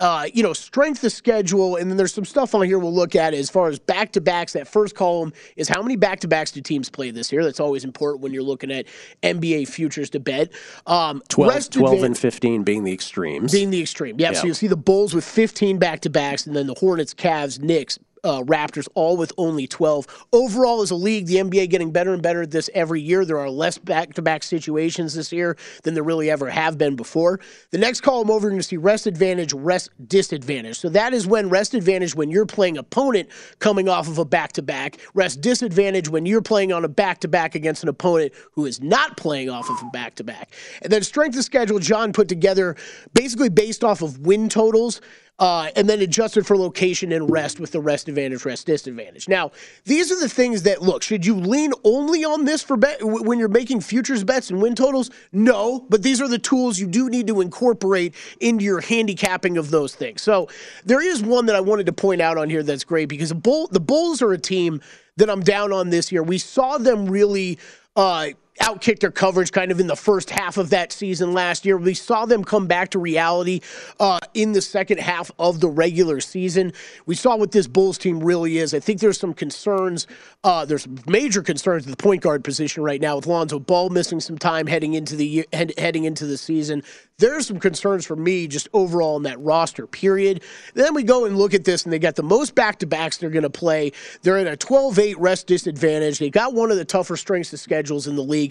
uh, 0.00 0.26
you 0.32 0.42
know, 0.42 0.52
strength 0.52 1.02
of 1.02 1.12
schedule, 1.12 1.76
and 1.76 1.90
then 1.90 1.96
there's 1.96 2.14
some 2.14 2.24
stuff 2.24 2.54
on 2.54 2.64
here 2.64 2.78
we'll 2.78 2.94
look 2.94 3.16
at 3.16 3.34
as 3.34 3.50
far 3.50 3.68
as 3.68 3.78
back 3.78 4.12
to 4.12 4.20
backs. 4.20 4.52
That 4.52 4.68
first 4.68 4.94
column 4.94 5.32
is 5.56 5.68
how 5.68 5.82
many 5.82 5.96
back 5.96 6.20
to 6.20 6.28
backs 6.28 6.52
do 6.52 6.60
teams 6.60 6.88
play 6.88 7.10
this 7.10 7.32
year? 7.32 7.42
That's 7.42 7.60
always 7.60 7.84
important 7.84 8.22
when 8.22 8.32
you're 8.32 8.42
looking 8.44 8.70
at 8.70 8.86
NBA 9.22 9.68
futures 9.68 10.10
to 10.10 10.20
bet. 10.20 10.52
Um, 10.86 11.22
12, 11.28 11.52
rest 11.54 11.72
12 11.72 11.98
advan- 11.98 12.04
and 12.04 12.18
15 12.18 12.62
being 12.62 12.84
the 12.84 12.92
extremes. 12.92 13.50
being 13.52 13.70
the 13.70 13.80
extreme. 13.80 14.16
Yeah, 14.20 14.30
Yeah. 14.32 14.40
so 14.40 14.46
you 14.46 14.54
see 14.54 14.68
the 14.68 14.76
Bulls 14.76 15.14
with 15.14 15.24
15 15.24 15.78
back 15.78 16.00
to 16.00 16.10
backs, 16.10 16.46
and 16.46 16.54
then 16.54 16.66
the 16.68 16.74
Hornets, 16.74 17.12
Cavs, 17.12 17.60
Knicks, 17.60 17.98
uh, 18.24 18.42
Raptors, 18.42 18.88
all 18.94 19.16
with 19.16 19.32
only 19.36 19.66
12. 19.66 20.26
Overall, 20.32 20.82
as 20.82 20.90
a 20.90 20.96
league, 20.96 21.26
the 21.26 21.36
NBA 21.36 21.70
getting 21.70 21.90
better 21.90 22.12
and 22.12 22.22
better 22.22 22.42
at 22.42 22.50
this 22.50 22.70
every 22.74 23.00
year. 23.00 23.24
There 23.24 23.38
are 23.38 23.50
less 23.50 23.78
back 23.78 24.14
to 24.14 24.22
back 24.22 24.42
situations 24.42 25.14
this 25.14 25.32
year 25.32 25.56
than 25.82 25.94
there 25.94 26.02
really 26.02 26.30
ever 26.30 26.48
have 26.50 26.78
been 26.78 26.96
before. 26.96 27.40
The 27.70 27.78
next 27.78 28.00
column 28.00 28.30
over, 28.30 28.46
you're 28.46 28.50
going 28.50 28.60
to 28.60 28.66
see 28.66 28.76
rest 28.76 29.06
advantage, 29.06 29.52
rest 29.52 29.90
disadvantage. 30.08 30.78
So 30.78 30.88
that 30.90 31.14
is 31.14 31.26
when 31.26 31.48
rest 31.48 31.74
advantage 31.74 32.14
when 32.14 32.30
you're 32.30 32.46
playing 32.46 32.78
opponent 32.78 33.28
coming 33.58 33.88
off 33.88 34.08
of 34.08 34.18
a 34.18 34.24
back 34.24 34.52
to 34.52 34.62
back, 34.62 34.98
rest 35.14 35.40
disadvantage 35.40 36.08
when 36.08 36.26
you're 36.26 36.42
playing 36.42 36.72
on 36.72 36.84
a 36.84 36.88
back 36.88 37.20
to 37.20 37.28
back 37.28 37.54
against 37.54 37.82
an 37.82 37.88
opponent 37.88 38.32
who 38.52 38.66
is 38.66 38.80
not 38.80 39.16
playing 39.16 39.50
off 39.50 39.68
of 39.68 39.80
a 39.82 39.90
back 39.90 40.14
to 40.16 40.24
back. 40.24 40.52
And 40.82 40.92
then 40.92 41.02
strength 41.02 41.36
of 41.36 41.44
schedule, 41.44 41.78
John 41.78 42.12
put 42.12 42.28
together 42.28 42.76
basically 43.14 43.48
based 43.48 43.84
off 43.84 44.02
of 44.02 44.20
win 44.20 44.48
totals. 44.48 45.00
Uh, 45.38 45.70
and 45.76 45.88
then 45.88 46.00
adjusted 46.00 46.44
for 46.44 46.56
location 46.56 47.12
and 47.12 47.30
rest 47.30 47.60
with 47.60 47.70
the 47.70 47.80
rest 47.80 48.08
advantage, 48.08 48.44
rest 48.44 48.66
disadvantage. 48.66 49.28
Now, 49.28 49.52
these 49.84 50.10
are 50.10 50.18
the 50.18 50.28
things 50.28 50.64
that 50.64 50.82
look. 50.82 51.04
Should 51.04 51.24
you 51.24 51.36
lean 51.36 51.72
only 51.84 52.24
on 52.24 52.44
this 52.44 52.60
for 52.60 52.76
bet 52.76 52.98
when 53.02 53.38
you're 53.38 53.46
making 53.48 53.82
futures 53.82 54.24
bets 54.24 54.50
and 54.50 54.60
win 54.60 54.74
totals? 54.74 55.12
No, 55.30 55.86
but 55.90 56.02
these 56.02 56.20
are 56.20 56.26
the 56.26 56.40
tools 56.40 56.80
you 56.80 56.88
do 56.88 57.08
need 57.08 57.28
to 57.28 57.40
incorporate 57.40 58.16
into 58.40 58.64
your 58.64 58.80
handicapping 58.80 59.58
of 59.58 59.70
those 59.70 59.94
things. 59.94 60.22
So 60.22 60.48
there 60.84 61.00
is 61.00 61.22
one 61.22 61.46
that 61.46 61.54
I 61.54 61.60
wanted 61.60 61.86
to 61.86 61.92
point 61.92 62.20
out 62.20 62.36
on 62.36 62.50
here 62.50 62.64
that's 62.64 62.82
great 62.82 63.08
because 63.08 63.28
the, 63.28 63.36
Bull, 63.36 63.68
the 63.68 63.78
Bulls 63.80 64.20
are 64.22 64.32
a 64.32 64.38
team 64.38 64.80
that 65.18 65.30
I'm 65.30 65.42
down 65.42 65.72
on 65.72 65.90
this 65.90 66.10
year. 66.10 66.22
We 66.22 66.38
saw 66.38 66.78
them 66.78 67.06
really. 67.06 67.58
Uh, 67.94 68.30
outkicked 68.60 69.00
their 69.00 69.10
coverage 69.10 69.52
kind 69.52 69.70
of 69.70 69.80
in 69.80 69.86
the 69.86 69.96
first 69.96 70.30
half 70.30 70.56
of 70.56 70.70
that 70.70 70.92
season 70.92 71.32
last 71.32 71.64
year. 71.64 71.76
We 71.76 71.94
saw 71.94 72.26
them 72.26 72.44
come 72.44 72.66
back 72.66 72.90
to 72.90 72.98
reality 72.98 73.60
uh, 74.00 74.18
in 74.34 74.52
the 74.52 74.62
second 74.62 75.00
half 75.00 75.30
of 75.38 75.60
the 75.60 75.68
regular 75.68 76.20
season. 76.20 76.72
We 77.06 77.14
saw 77.14 77.36
what 77.36 77.52
this 77.52 77.66
Bulls 77.66 77.98
team 77.98 78.20
really 78.20 78.58
is. 78.58 78.74
I 78.74 78.80
think 78.80 79.00
there's 79.00 79.18
some 79.18 79.34
concerns. 79.34 80.06
Uh, 80.44 80.64
there's 80.64 80.86
major 81.06 81.42
concerns 81.42 81.86
at 81.86 81.90
the 81.90 82.02
point 82.02 82.22
guard 82.22 82.44
position 82.44 82.82
right 82.82 83.00
now 83.00 83.16
with 83.16 83.26
Lonzo 83.26 83.58
Ball 83.58 83.90
missing 83.90 84.20
some 84.20 84.38
time 84.38 84.66
heading 84.66 84.94
into 84.94 85.16
the 85.16 85.26
year, 85.26 85.44
head, 85.52 85.72
heading 85.78 86.04
into 86.04 86.26
the 86.26 86.36
season. 86.36 86.82
There's 87.18 87.48
some 87.48 87.58
concerns 87.58 88.06
for 88.06 88.14
me 88.14 88.46
just 88.46 88.68
overall 88.72 89.16
in 89.16 89.24
that 89.24 89.40
roster. 89.40 89.88
Period. 89.88 90.42
Then 90.74 90.94
we 90.94 91.02
go 91.02 91.24
and 91.24 91.36
look 91.36 91.52
at 91.52 91.64
this, 91.64 91.82
and 91.82 91.92
they 91.92 91.98
got 91.98 92.14
the 92.14 92.22
most 92.22 92.54
back 92.54 92.78
to 92.78 92.86
backs 92.86 93.16
they're 93.16 93.28
going 93.28 93.42
to 93.42 93.50
play. 93.50 93.90
They're 94.22 94.38
in 94.38 94.46
a 94.46 94.56
12-8 94.56 95.16
rest 95.18 95.48
disadvantage. 95.48 96.20
They 96.20 96.30
got 96.30 96.54
one 96.54 96.70
of 96.70 96.76
the 96.76 96.84
tougher 96.84 97.16
strengths 97.16 97.52
of 97.52 97.58
schedules 97.58 98.06
in 98.06 98.14
the 98.14 98.22
league. 98.22 98.47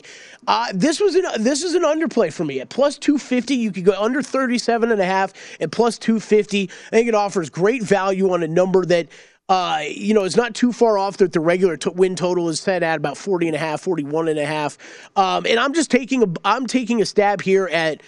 Uh, 0.48 0.68
this 0.74 1.00
was 1.00 1.16
an 1.16 1.26
this 1.40 1.64
is 1.64 1.74
an 1.74 1.84
underplay 1.84 2.32
for 2.32 2.46
me 2.46 2.60
at 2.62 2.70
plus 2.70 2.98
250. 2.98 3.56
You 3.56 3.72
could 3.72 3.86
go 3.86 3.94
under 4.02 4.22
37 4.22 4.92
and 4.92 5.02
a 5.02 5.06
half 5.06 5.34
at 5.60 5.72
plus 5.72 5.98
250. 5.98 6.64
I 6.64 6.90
think 6.90 7.08
it 7.08 7.16
offers 7.16 7.50
great 7.50 7.84
value 7.84 8.32
on 8.32 8.44
a 8.44 8.48
number 8.48 8.86
that 8.86 9.08
uh, 9.50 9.84
you 9.90 10.14
know, 10.14 10.26
it's 10.26 10.36
not 10.36 10.54
too 10.54 10.74
far 10.74 10.98
off 10.98 11.18
that 11.18 11.32
the 11.32 11.40
regular 11.40 11.78
to 11.78 11.92
win 11.92 12.16
total 12.16 12.50
is 12.50 12.60
set 12.60 12.84
at 12.84 12.98
about 12.98 13.18
40 13.18 13.48
and 13.48 13.56
a 13.56 13.60
half, 13.60 13.82
41 13.82 14.28
and 14.28 14.40
a 14.40 14.46
half. 14.46 14.78
Um, 15.16 15.46
and 15.46 15.58
I'm 15.58 15.74
just 15.74 15.90
taking 15.90 16.24
a, 16.24 16.28
I'm 16.44 16.68
taking 16.68 17.02
a 17.02 17.06
stab 17.06 17.42
here 17.42 17.70
at, 17.72 18.02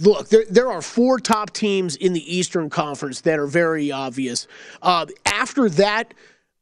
look, 0.00 0.28
there, 0.28 0.44
there 0.50 0.70
are 0.70 0.82
four 0.82 1.18
top 1.18 1.50
teams 1.52 1.96
in 1.96 2.12
the 2.12 2.36
Eastern 2.36 2.68
Conference 2.68 3.22
that 3.22 3.38
are 3.38 3.46
very 3.46 3.90
obvious. 3.90 4.46
Uh, 4.82 5.06
after 5.24 5.70
that, 5.70 6.12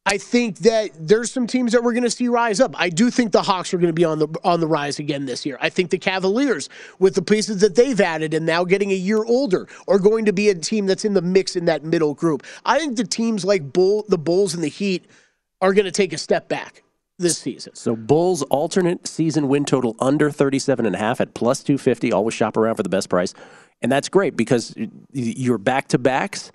I 0.05 0.17
think 0.17 0.59
that 0.59 0.89
there's 0.99 1.31
some 1.31 1.45
teams 1.45 1.73
that 1.73 1.83
we're 1.83 1.93
going 1.93 2.03
to 2.03 2.09
see 2.09 2.27
rise 2.27 2.59
up. 2.59 2.73
I 2.79 2.89
do 2.89 3.11
think 3.11 3.31
the 3.31 3.43
Hawks 3.43 3.71
are 3.73 3.77
going 3.77 3.89
to 3.89 3.93
be 3.93 4.03
on 4.03 4.17
the 4.17 4.27
on 4.43 4.59
the 4.59 4.67
rise 4.67 4.97
again 4.97 5.25
this 5.25 5.45
year. 5.45 5.57
I 5.61 5.69
think 5.69 5.91
the 5.91 5.99
Cavaliers, 5.99 6.69
with 6.97 7.13
the 7.13 7.21
pieces 7.21 7.61
that 7.61 7.75
they've 7.75 8.01
added 8.01 8.33
and 8.33 8.45
now 8.45 8.63
getting 8.63 8.91
a 8.91 8.95
year 8.95 9.23
older, 9.23 9.67
are 9.87 9.99
going 9.99 10.25
to 10.25 10.33
be 10.33 10.49
a 10.49 10.55
team 10.55 10.87
that's 10.87 11.05
in 11.05 11.13
the 11.13 11.21
mix 11.21 11.55
in 11.55 11.65
that 11.65 11.83
middle 11.83 12.15
group. 12.15 12.43
I 12.65 12.79
think 12.79 12.97
the 12.97 13.03
teams 13.03 13.45
like 13.45 13.71
Bull, 13.71 14.05
the 14.07 14.17
Bulls 14.17 14.55
and 14.55 14.63
the 14.63 14.69
Heat 14.69 15.05
are 15.61 15.73
going 15.73 15.85
to 15.85 15.91
take 15.91 16.13
a 16.13 16.17
step 16.17 16.49
back 16.49 16.81
this 17.19 17.37
season. 17.37 17.75
So 17.75 17.95
Bulls 17.95 18.41
alternate 18.43 19.07
season 19.07 19.47
win 19.47 19.65
total 19.65 19.95
under 19.99 20.31
37 20.31 20.87
and 20.87 20.95
a 20.95 20.99
half 20.99 21.21
at 21.21 21.35
plus 21.35 21.61
250. 21.61 22.11
Always 22.11 22.33
shop 22.33 22.57
around 22.57 22.75
for 22.75 22.83
the 22.83 22.89
best 22.89 23.07
price. 23.07 23.35
And 23.83 23.91
that's 23.91 24.09
great 24.09 24.35
because 24.35 24.75
your 25.13 25.59
back 25.59 25.89
to 25.89 25.99
backs 25.99 26.51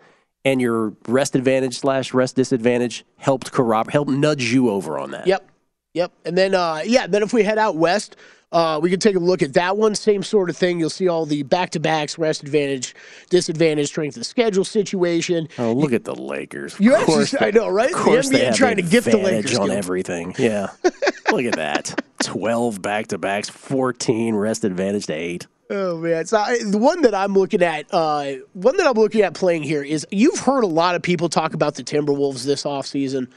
and 0.47 0.63
your 0.63 0.95
rest 1.09 1.35
advantage 1.35 1.77
slash 1.79 2.15
rest 2.15 2.37
disadvantage 2.37 3.05
helped 3.17 3.51
corroborate, 3.53 3.93
helped 3.93 4.11
nudge 4.13 4.45
you 4.53 4.71
over 4.71 4.99
on 4.99 5.11
that. 5.11 5.27
Yep. 5.27 5.51
Yep. 5.93 6.13
And 6.25 6.39
then, 6.39 6.55
uh, 6.55 6.83
yeah, 6.87 7.07
then 7.07 7.23
if 7.23 7.33
we 7.35 7.43
head 7.43 7.59
out 7.59 7.77
west, 7.77 8.17
Uh, 8.53 8.79
we 8.81 8.89
can 8.89 9.01
take 9.01 9.17
a 9.17 9.19
look 9.19 9.43
at 9.43 9.55
that 9.55 9.77
one. 9.77 9.93
Same 9.93 10.23
sort 10.23 10.49
of 10.49 10.57
thing. 10.57 10.79
You'll 10.79 10.89
see 10.89 11.09
all 11.09 11.27
the 11.27 11.43
back 11.43 11.71
to 11.71 11.81
backs, 11.81 12.17
rest 12.17 12.45
advantage, 12.45 12.95
disadvantage, 13.29 13.89
strength 13.89 14.17
of 14.17 14.25
schedule 14.25 14.65
situation. 14.65 15.49
Oh, 15.59 15.73
look 15.73 15.93
at 15.93 16.05
the 16.05 16.15
Lakers. 16.15 16.77
You 16.79 16.95
actually, 16.95 17.07
course 17.15 17.35
I 17.41 17.51
know, 17.51 17.69
right? 17.69 17.91
Of 17.91 17.97
course 17.97 18.29
the 18.29 18.37
they 18.37 18.45
NBA 18.45 18.47
have 18.47 18.57
trying 18.57 18.77
to 18.77 18.83
gift 18.83 19.11
the 19.11 19.17
Lakers 19.19 19.59
on 19.59 19.73
everything. 19.73 20.33
Yeah, 20.39 20.69
look 21.33 21.45
at 21.45 21.57
that. 21.57 22.01
Twelve 22.23 22.81
back 22.81 23.09
to 23.09 23.19
backs, 23.19 23.49
fourteen 23.49 24.37
rest 24.37 24.63
advantage 24.65 25.07
to 25.07 25.13
eight. 25.13 25.49
Oh 25.69 25.99
man, 25.99 26.27
so 26.27 26.39
I, 26.39 26.59
the 26.65 26.79
one 26.79 27.03
that 27.03 27.15
I'm 27.15 27.35
looking 27.35 27.63
at, 27.63 27.87
uh, 27.93 28.35
one 28.53 28.77
that 28.77 28.87
I'm 28.87 28.95
looking 28.95 29.23
at 29.23 29.35
playing 29.35 29.65
here 29.65 29.83
is 29.83 30.07
you've 30.13 30.39
heard 30.39 30.63
a 30.63 30.69
lot 30.69 30.95
of 30.95 31.03
people 31.03 31.29
talk 31.29 31.55
about 31.55 31.75
the 31.75 31.83
Timberwolves 31.83 32.45
this 32.45 32.63
offseason. 32.65 33.29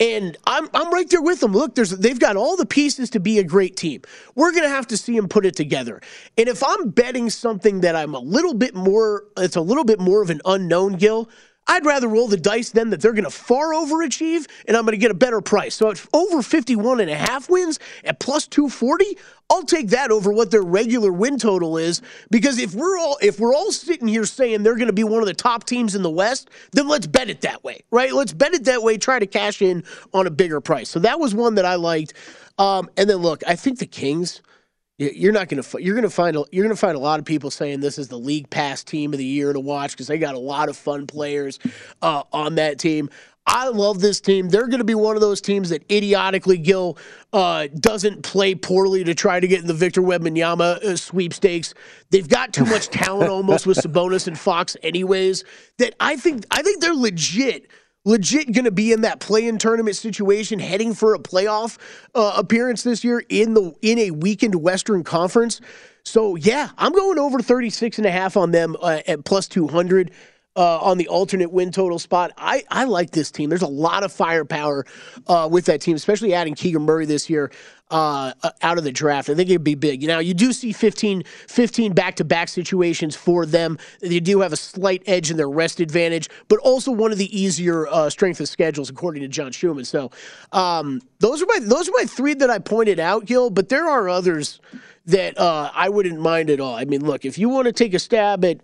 And 0.00 0.36
I'm 0.46 0.68
I'm 0.72 0.92
right 0.92 1.10
there 1.10 1.20
with 1.20 1.40
them. 1.40 1.50
Look, 1.50 1.74
there's 1.74 1.90
they've 1.90 2.20
got 2.20 2.36
all 2.36 2.56
the 2.56 2.66
pieces 2.66 3.10
to 3.10 3.20
be 3.20 3.40
a 3.40 3.42
great 3.44 3.76
team. 3.76 4.02
We're 4.36 4.52
gonna 4.52 4.68
have 4.68 4.86
to 4.88 4.96
see 4.96 5.16
them 5.16 5.28
put 5.28 5.44
it 5.44 5.56
together. 5.56 6.00
And 6.36 6.48
if 6.48 6.62
I'm 6.62 6.90
betting 6.90 7.30
something 7.30 7.80
that 7.80 7.96
I'm 7.96 8.14
a 8.14 8.20
little 8.20 8.54
bit 8.54 8.76
more, 8.76 9.24
it's 9.36 9.56
a 9.56 9.60
little 9.60 9.82
bit 9.84 9.98
more 9.98 10.22
of 10.22 10.30
an 10.30 10.40
unknown, 10.44 10.92
Gill. 10.94 11.28
I'd 11.68 11.84
rather 11.84 12.08
roll 12.08 12.28
the 12.28 12.38
dice 12.38 12.70
then 12.70 12.90
that 12.90 13.00
they're 13.00 13.12
going 13.12 13.24
to 13.24 13.30
far 13.30 13.72
overachieve 13.72 14.46
and 14.66 14.76
I'm 14.76 14.84
going 14.84 14.92
to 14.92 14.98
get 14.98 15.10
a 15.10 15.14
better 15.14 15.40
price. 15.40 15.74
So 15.74 15.90
at 15.90 16.04
over 16.14 16.42
51 16.42 17.00
and 17.00 17.10
a 17.10 17.14
half 17.14 17.50
wins 17.50 17.78
at 18.04 18.18
plus 18.18 18.46
240, 18.46 19.18
I'll 19.50 19.62
take 19.62 19.88
that 19.88 20.10
over 20.10 20.32
what 20.32 20.50
their 20.50 20.62
regular 20.62 21.12
win 21.12 21.38
total 21.38 21.78
is 21.78 22.02
because 22.30 22.58
if 22.58 22.74
we're 22.74 22.98
all 22.98 23.18
if 23.22 23.40
we're 23.40 23.54
all 23.54 23.72
sitting 23.72 24.08
here 24.08 24.24
saying 24.24 24.62
they're 24.62 24.76
going 24.76 24.88
to 24.88 24.92
be 24.92 25.04
one 25.04 25.20
of 25.20 25.26
the 25.26 25.34
top 25.34 25.64
teams 25.64 25.94
in 25.94 26.02
the 26.02 26.10
West, 26.10 26.50
then 26.72 26.88
let's 26.88 27.06
bet 27.06 27.30
it 27.30 27.42
that 27.42 27.64
way, 27.64 27.80
right? 27.90 28.12
Let's 28.12 28.32
bet 28.32 28.54
it 28.54 28.64
that 28.64 28.82
way, 28.82 28.98
try 28.98 29.18
to 29.18 29.26
cash 29.26 29.62
in 29.62 29.84
on 30.12 30.26
a 30.26 30.30
bigger 30.30 30.60
price. 30.60 30.90
So 30.90 30.98
that 31.00 31.18
was 31.20 31.34
one 31.34 31.54
that 31.54 31.64
I 31.64 31.76
liked. 31.76 32.14
Um, 32.58 32.90
and 32.96 33.08
then 33.08 33.18
look, 33.18 33.42
I 33.46 33.56
think 33.56 33.78
the 33.78 33.86
Kings 33.86 34.42
You're 34.98 35.32
not 35.32 35.48
going 35.48 35.62
to 35.62 35.82
you're 35.82 35.94
going 35.94 36.02
to 36.02 36.10
find 36.10 36.36
a, 36.36 36.44
you're 36.50 36.64
going 36.64 36.74
to 36.74 36.80
find 36.80 36.96
a 36.96 37.00
lot 37.00 37.20
of 37.20 37.24
people 37.24 37.52
saying 37.52 37.78
this 37.78 37.98
is 37.98 38.08
the 38.08 38.18
league 38.18 38.50
pass 38.50 38.82
team 38.82 39.12
of 39.12 39.18
the 39.18 39.24
year 39.24 39.52
to 39.52 39.60
watch 39.60 39.92
because 39.92 40.08
they 40.08 40.18
got 40.18 40.34
a 40.34 40.40
lot 40.40 40.68
of 40.68 40.76
fun 40.76 41.06
players 41.06 41.60
uh, 42.02 42.24
on 42.32 42.56
that 42.56 42.80
team. 42.80 43.08
I 43.46 43.68
love 43.68 44.00
this 44.00 44.20
team. 44.20 44.50
They're 44.50 44.66
going 44.66 44.78
to 44.78 44.84
be 44.84 44.96
one 44.96 45.14
of 45.14 45.22
those 45.22 45.40
teams 45.40 45.70
that 45.70 45.90
idiotically 45.90 46.58
Gill 46.58 46.98
uh, 47.32 47.68
doesn't 47.78 48.22
play 48.22 48.54
poorly 48.54 49.04
to 49.04 49.14
try 49.14 49.40
to 49.40 49.48
get 49.48 49.60
in 49.60 49.66
the 49.66 49.72
Victor 49.72 50.02
Wembanyama 50.02 50.84
uh, 50.84 50.96
sweepstakes. 50.96 51.72
They've 52.10 52.28
got 52.28 52.52
too 52.52 52.66
much 52.66 52.88
talent 52.88 53.30
almost 53.30 53.66
with 53.66 53.78
Sabonis 53.82 54.26
and 54.26 54.38
Fox, 54.38 54.76
anyways. 54.82 55.44
That 55.78 55.94
I 55.98 56.16
think 56.16 56.44
I 56.50 56.60
think 56.60 56.82
they're 56.82 56.94
legit 56.94 57.70
legit 58.04 58.52
going 58.52 58.64
to 58.64 58.70
be 58.70 58.92
in 58.92 59.02
that 59.02 59.20
play-in 59.20 59.58
tournament 59.58 59.96
situation 59.96 60.58
heading 60.58 60.94
for 60.94 61.14
a 61.14 61.18
playoff 61.18 61.78
uh, 62.14 62.34
appearance 62.36 62.82
this 62.82 63.04
year 63.04 63.24
in 63.28 63.54
the 63.54 63.74
in 63.82 63.98
a 63.98 64.10
weakened 64.10 64.54
western 64.54 65.04
conference. 65.04 65.60
So 66.04 66.36
yeah 66.36 66.70
i'm 66.78 66.92
going 66.92 67.18
over 67.18 67.40
36 67.40 67.98
and 67.98 68.06
a 68.06 68.10
half 68.10 68.36
on 68.36 68.50
them 68.50 68.76
uh, 68.80 69.00
at 69.06 69.24
plus 69.24 69.46
200 69.46 70.10
uh, 70.58 70.78
on 70.80 70.98
the 70.98 71.06
alternate 71.06 71.52
win 71.52 71.70
total 71.70 72.00
spot. 72.00 72.32
I, 72.36 72.64
I 72.68 72.84
like 72.84 73.12
this 73.12 73.30
team. 73.30 73.48
There's 73.48 73.62
a 73.62 73.68
lot 73.68 74.02
of 74.02 74.12
firepower 74.12 74.84
uh, 75.28 75.48
with 75.50 75.66
that 75.66 75.80
team, 75.80 75.94
especially 75.94 76.34
adding 76.34 76.56
Keegan 76.56 76.82
Murray 76.82 77.06
this 77.06 77.30
year 77.30 77.52
uh, 77.92 78.32
uh, 78.42 78.50
out 78.60 78.76
of 78.76 78.82
the 78.82 78.90
draft. 78.90 79.30
I 79.30 79.34
think 79.36 79.48
it'd 79.48 79.62
be 79.62 79.76
big. 79.76 80.02
Now, 80.02 80.18
you 80.18 80.34
do 80.34 80.52
see 80.52 80.72
15, 80.72 81.22
15 81.22 81.92
back-to-back 81.92 82.48
situations 82.48 83.14
for 83.14 83.46
them. 83.46 83.78
They 84.00 84.18
do 84.18 84.40
have 84.40 84.52
a 84.52 84.56
slight 84.56 85.04
edge 85.06 85.30
in 85.30 85.36
their 85.36 85.48
rest 85.48 85.78
advantage, 85.78 86.28
but 86.48 86.58
also 86.58 86.90
one 86.90 87.12
of 87.12 87.18
the 87.18 87.40
easier 87.40 87.86
uh, 87.86 88.10
strength 88.10 88.40
of 88.40 88.48
schedules, 88.48 88.90
according 88.90 89.22
to 89.22 89.28
John 89.28 89.52
Schuhmann. 89.52 89.84
So 89.84 90.10
um, 90.50 91.00
those 91.20 91.40
are 91.40 91.46
my 91.46 91.60
those 91.62 91.88
are 91.88 91.92
my 91.96 92.04
three 92.04 92.34
that 92.34 92.50
I 92.50 92.58
pointed 92.58 92.98
out, 92.98 93.26
Gill. 93.26 93.48
But 93.48 93.68
there 93.68 93.88
are 93.88 94.08
others 94.08 94.60
that 95.06 95.38
uh, 95.38 95.70
I 95.72 95.88
wouldn't 95.88 96.20
mind 96.20 96.50
at 96.50 96.60
all. 96.60 96.74
I 96.74 96.84
mean, 96.84 97.04
look, 97.04 97.24
if 97.24 97.38
you 97.38 97.48
want 97.48 97.66
to 97.66 97.72
take 97.72 97.94
a 97.94 97.98
stab 97.98 98.44
at 98.44 98.60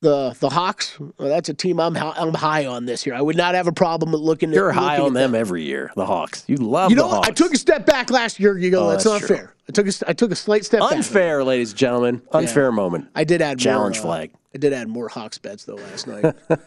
the 0.00 0.34
the 0.40 0.48
Hawks, 0.48 0.98
well, 0.98 1.28
that's 1.28 1.48
a 1.48 1.54
team 1.54 1.78
I'm 1.80 1.96
I'm 1.96 2.34
high 2.34 2.66
on 2.66 2.86
this 2.86 3.04
year. 3.06 3.14
I 3.14 3.20
would 3.20 3.36
not 3.36 3.54
have 3.54 3.66
a 3.66 3.72
problem 3.72 4.12
with 4.12 4.20
looking. 4.20 4.52
You're 4.52 4.70
at, 4.70 4.76
high 4.76 4.96
looking 4.98 5.10
on 5.12 5.16
at 5.16 5.20
them 5.20 5.34
every 5.34 5.62
year. 5.64 5.90
The 5.96 6.06
Hawks. 6.06 6.44
You 6.46 6.56
love 6.56 6.90
You 6.90 6.96
know 6.96 7.02
the 7.02 7.08
what? 7.08 7.14
Hawks. 7.26 7.28
I 7.28 7.32
took 7.32 7.52
a 7.54 7.58
step 7.58 7.84
back 7.86 8.10
last 8.10 8.40
year. 8.40 8.56
You 8.56 8.70
go, 8.70 8.86
Oh, 8.86 8.90
that's, 8.90 9.04
that's 9.04 9.20
not 9.22 9.26
true. 9.26 9.36
fair. 9.36 9.54
I 9.70 9.72
took 9.72 9.86
a, 9.86 9.92
I 10.08 10.12
took 10.14 10.32
a 10.32 10.36
slight 10.36 10.64
step 10.64 10.80
back. 10.80 10.90
unfair, 10.92 11.44
ladies 11.44 11.70
and 11.70 11.78
gentlemen. 11.78 12.22
Unfair 12.32 12.72
moment. 12.72 13.06
I 13.14 13.22
did 13.22 13.40
add 13.40 13.60
Challenge 13.60 13.98
more, 13.98 14.04
uh, 14.04 14.16
flag. 14.16 14.32
I 14.52 14.58
did 14.58 14.72
add 14.72 14.88
more 14.88 15.08
Hawks 15.08 15.38
bets 15.38 15.64
though 15.64 15.76
last 15.76 16.06
night. 16.08 16.34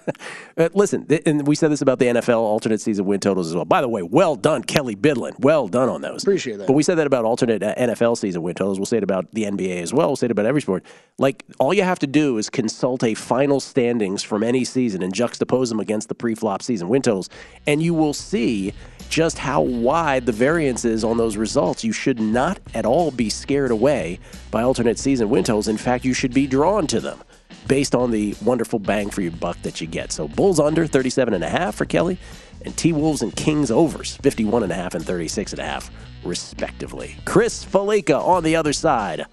Uh, 0.56 0.70
listen, 0.76 1.04
th- 1.08 1.24
and 1.26 1.48
we 1.48 1.56
said 1.56 1.72
this 1.72 1.82
about 1.82 1.98
the 1.98 2.06
NFL 2.06 2.38
alternate 2.38 2.80
season 2.80 3.06
win 3.06 3.20
totals 3.20 3.48
as 3.48 3.56
well. 3.56 3.66
By 3.66 3.82
the 3.82 3.90
way, 3.90 4.04
well 4.04 4.36
done, 4.36 4.64
Kelley 4.64 4.96
Bydlon. 4.96 5.40
Well 5.40 5.68
done 5.68 5.90
on 5.90 6.02
those. 6.02 6.22
Appreciate 6.22 6.58
that. 6.58 6.68
But 6.68 6.74
we 6.74 6.84
said 6.84 6.96
that 7.00 7.08
about 7.08 7.26
alternate 7.26 7.64
uh, 7.64 7.74
NFL 7.74 8.16
season 8.20 8.44
win 8.44 8.54
totals. 8.54 8.78
We'll 8.78 8.86
say 8.86 8.98
it 8.98 9.04
about 9.04 9.32
the 9.32 9.46
NBA 9.46 9.82
as 9.82 9.92
well. 9.92 10.10
We'll 10.10 10.16
say 10.16 10.26
it 10.28 10.32
about 10.32 10.46
every 10.46 10.62
sport. 10.62 10.86
Like, 11.18 11.44
all 11.58 11.74
you 11.74 11.82
have 11.82 11.98
to 12.00 12.08
do 12.08 12.38
is 12.38 12.52
consult 12.52 13.04
a 13.04 13.16
final 13.16 13.60
standings 13.60 14.22
from 14.22 14.44
any 14.44 14.64
season 14.64 15.02
and 15.02 15.12
juxtapose 15.12 15.70
them 15.70 15.80
against 15.80 16.08
the 16.08 16.16
pre-flop 16.16 16.62
season 16.62 16.88
win 16.88 17.02
totals, 17.02 17.30
and 17.66 17.82
you 17.82 17.96
will 17.96 18.14
see 18.14 18.74
just 19.14 19.38
how 19.38 19.62
wide 19.62 20.26
the 20.26 20.32
variance 20.32 20.86
is 20.86 21.04
on 21.04 21.18
those 21.18 21.38
results. 21.38 21.84
You 21.84 21.92
should 21.92 22.20
not 22.20 22.60
at 22.74 22.84
all 22.84 23.12
be 23.12 23.30
scared 23.30 23.70
away 23.70 24.20
by 24.50 24.64
alternate 24.64 24.98
season 24.98 25.30
win 25.30 25.44
totals. 25.44 25.68
In 25.68 25.78
fact, 25.78 26.04
you 26.04 26.16
should 26.16 26.34
be 26.34 26.48
drawn 26.48 26.88
to 26.88 27.00
them 27.00 27.22
based 27.68 27.94
on 27.94 28.10
the 28.10 28.36
wonderful 28.44 28.80
bang 28.80 29.12
for 29.12 29.22
your 29.22 29.32
buck 29.32 29.62
that 29.62 29.80
you 29.80 29.86
get. 29.86 30.12
So 30.12 30.28
Bulls 30.28 30.60
under 30.60 30.88
37 30.88 31.36
and 31.36 31.44
a 31.44 31.50
half 31.50 31.76
for 31.76 31.86
Kelley 31.86 32.18
and 32.66 32.76
T-Wolves 32.76 33.22
and 33.22 33.36
Kings 33.36 33.70
overs 33.70 34.18
51 34.18 34.64
and 34.64 34.72
a 34.72 34.76
half 34.76 34.96
and 34.96 35.06
36 35.06 35.54
and 35.54 35.60
a 35.60 35.64
half 35.64 35.92
respectively. 36.24 37.16
Chris 37.24 37.64
Fallica 37.64 38.18
on 38.18 38.44
the 38.44 38.56
other 38.56 38.74
side. 38.74 39.28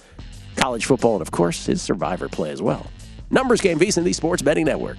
College 0.57 0.85
football 0.85 1.15
and 1.15 1.23
of 1.23 1.31
course 1.31 1.65
his 1.65 1.81
survivor 1.81 2.29
play 2.29 2.51
as 2.51 2.61
well. 2.61 2.87
Numbers 3.31 3.63
game 3.63 3.79
VSiN 3.79 4.05
the 4.05 4.13
Sports 4.13 4.43
Betting 4.43 4.67
Network. 4.67 4.99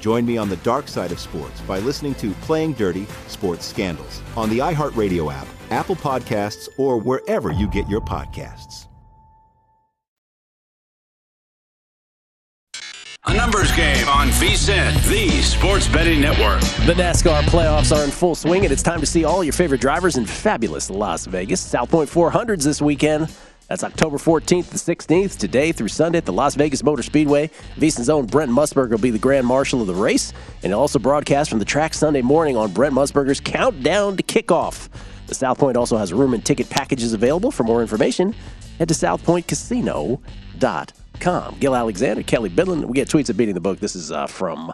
Join 0.00 0.24
me 0.26 0.36
on 0.36 0.48
the 0.48 0.56
dark 0.58 0.88
side 0.88 1.12
of 1.12 1.18
sports 1.18 1.60
by 1.62 1.78
listening 1.78 2.14
to 2.16 2.32
Playing 2.42 2.72
Dirty 2.72 3.06
Sports 3.26 3.66
Scandals 3.66 4.22
on 4.36 4.50
the 4.50 4.58
iHeartRadio 4.58 5.32
app, 5.32 5.46
Apple 5.70 5.96
Podcasts, 5.96 6.68
or 6.78 6.98
wherever 6.98 7.52
you 7.52 7.68
get 7.68 7.88
your 7.88 8.00
podcasts. 8.00 8.88
A 13.28 13.34
numbers 13.34 13.70
game 13.72 14.08
on 14.08 14.28
VSIN, 14.28 15.06
the 15.06 15.28
Sports 15.42 15.86
Betting 15.86 16.18
Network. 16.18 16.60
The 16.86 16.94
NASCAR 16.94 17.42
playoffs 17.42 17.94
are 17.94 18.02
in 18.02 18.10
full 18.10 18.34
swing, 18.34 18.64
and 18.64 18.72
it's 18.72 18.82
time 18.82 19.00
to 19.00 19.06
see 19.06 19.24
all 19.24 19.44
your 19.44 19.52
favorite 19.52 19.82
drivers 19.82 20.16
in 20.16 20.24
fabulous 20.24 20.88
Las 20.88 21.26
Vegas. 21.26 21.60
South 21.60 21.90
Point 21.90 22.08
400s 22.08 22.64
this 22.64 22.80
weekend. 22.80 23.28
That's 23.68 23.84
October 23.84 24.16
14th 24.16 24.70
to 24.70 24.76
16th, 24.76 25.36
today 25.36 25.72
through 25.72 25.88
Sunday 25.88 26.16
at 26.16 26.24
the 26.24 26.32
Las 26.32 26.54
Vegas 26.54 26.82
Motor 26.82 27.02
Speedway. 27.02 27.50
VSiN's 27.76 28.08
own 28.08 28.24
Brent 28.24 28.50
Musburger 28.50 28.92
will 28.92 28.98
be 28.98 29.10
the 29.10 29.18
grand 29.18 29.46
marshal 29.46 29.82
of 29.82 29.86
the 29.86 29.94
race, 29.94 30.32
and 30.62 30.72
he'll 30.72 30.80
also 30.80 30.98
broadcast 30.98 31.50
from 31.50 31.58
the 31.58 31.66
track 31.66 31.92
Sunday 31.92 32.22
morning 32.22 32.56
on 32.56 32.72
Brent 32.72 32.94
Musburger's 32.94 33.40
Countdown 33.40 34.16
to 34.16 34.22
Kickoff. 34.22 34.88
The 35.26 35.34
South 35.34 35.58
Point 35.58 35.76
also 35.76 35.98
has 35.98 36.14
room 36.14 36.32
and 36.32 36.42
ticket 36.42 36.70
packages 36.70 37.12
available. 37.12 37.50
For 37.50 37.62
more 37.62 37.82
information, 37.82 38.34
head 38.78 38.88
to 38.88 38.94
southpointcasino.com. 38.94 41.56
Gill 41.60 41.76
Alexander, 41.76 42.22
Kelley 42.22 42.48
Bydlon. 42.48 42.86
We 42.86 42.94
get 42.94 43.08
tweets 43.08 43.28
at 43.28 43.36
Beating 43.36 43.54
the 43.54 43.60
Book. 43.60 43.80
This 43.80 43.94
is 43.94 44.10
uh, 44.10 44.26
from 44.26 44.72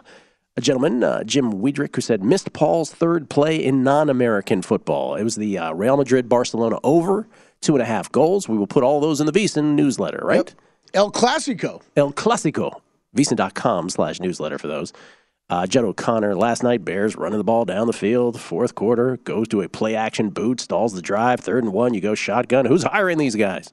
a 0.55 0.61
gentleman, 0.61 1.03
uh, 1.03 1.25
Jim 1.25 1.51
Wiedrick, 1.51 1.93
who 1.93 2.01
said 2.01 2.23
missed 2.23 2.53
Paul's 2.53 2.93
third 2.93 3.29
play 3.29 3.61
in 3.61 3.83
non-American 3.83 4.61
football. 4.61 5.15
It 5.15 5.23
was 5.23 5.35
the 5.35 5.57
uh, 5.57 5.73
Real 5.73 5.97
Madrid 5.97 6.29
Barcelona 6.29 6.79
over 6.81 7.27
two 7.65 7.75
and 7.75 7.81
a 7.81 7.85
half 7.85 8.11
goals. 8.11 8.47
We 8.47 8.57
will 8.57 8.67
put 8.67 8.83
all 8.83 8.99
those 8.99 9.19
in 9.19 9.25
the 9.25 9.31
VSiN 9.33 9.75
newsletter, 9.75 10.21
right? 10.23 10.37
Yep. 10.47 10.51
El 10.93 11.11
Clasico. 11.11 11.81
El 11.95 12.13
Clasico. 12.13 12.81
VSiN.com 13.15 13.89
slash 13.89 14.19
newsletter 14.19 14.57
for 14.57 14.67
those. 14.67 14.93
Uh, 15.49 15.67
Judd 15.67 15.83
O'Connor, 15.83 16.35
last 16.35 16.63
night, 16.63 16.83
Bears 16.83 17.15
running 17.15 17.37
the 17.37 17.43
ball 17.43 17.65
down 17.65 17.85
the 17.85 17.93
field, 17.93 18.41
fourth 18.41 18.73
quarter, 18.73 19.17
goes 19.17 19.47
to 19.49 19.61
a 19.61 19.69
play 19.69 19.95
action 19.95 20.29
boot, 20.31 20.59
stalls 20.59 20.93
the 20.93 21.03
drive, 21.03 21.39
third 21.39 21.63
and 21.63 21.71
one, 21.71 21.93
you 21.93 22.01
go 22.01 22.15
shotgun. 22.15 22.65
Who's 22.65 22.81
hiring 22.83 23.19
these 23.19 23.35
guys? 23.35 23.71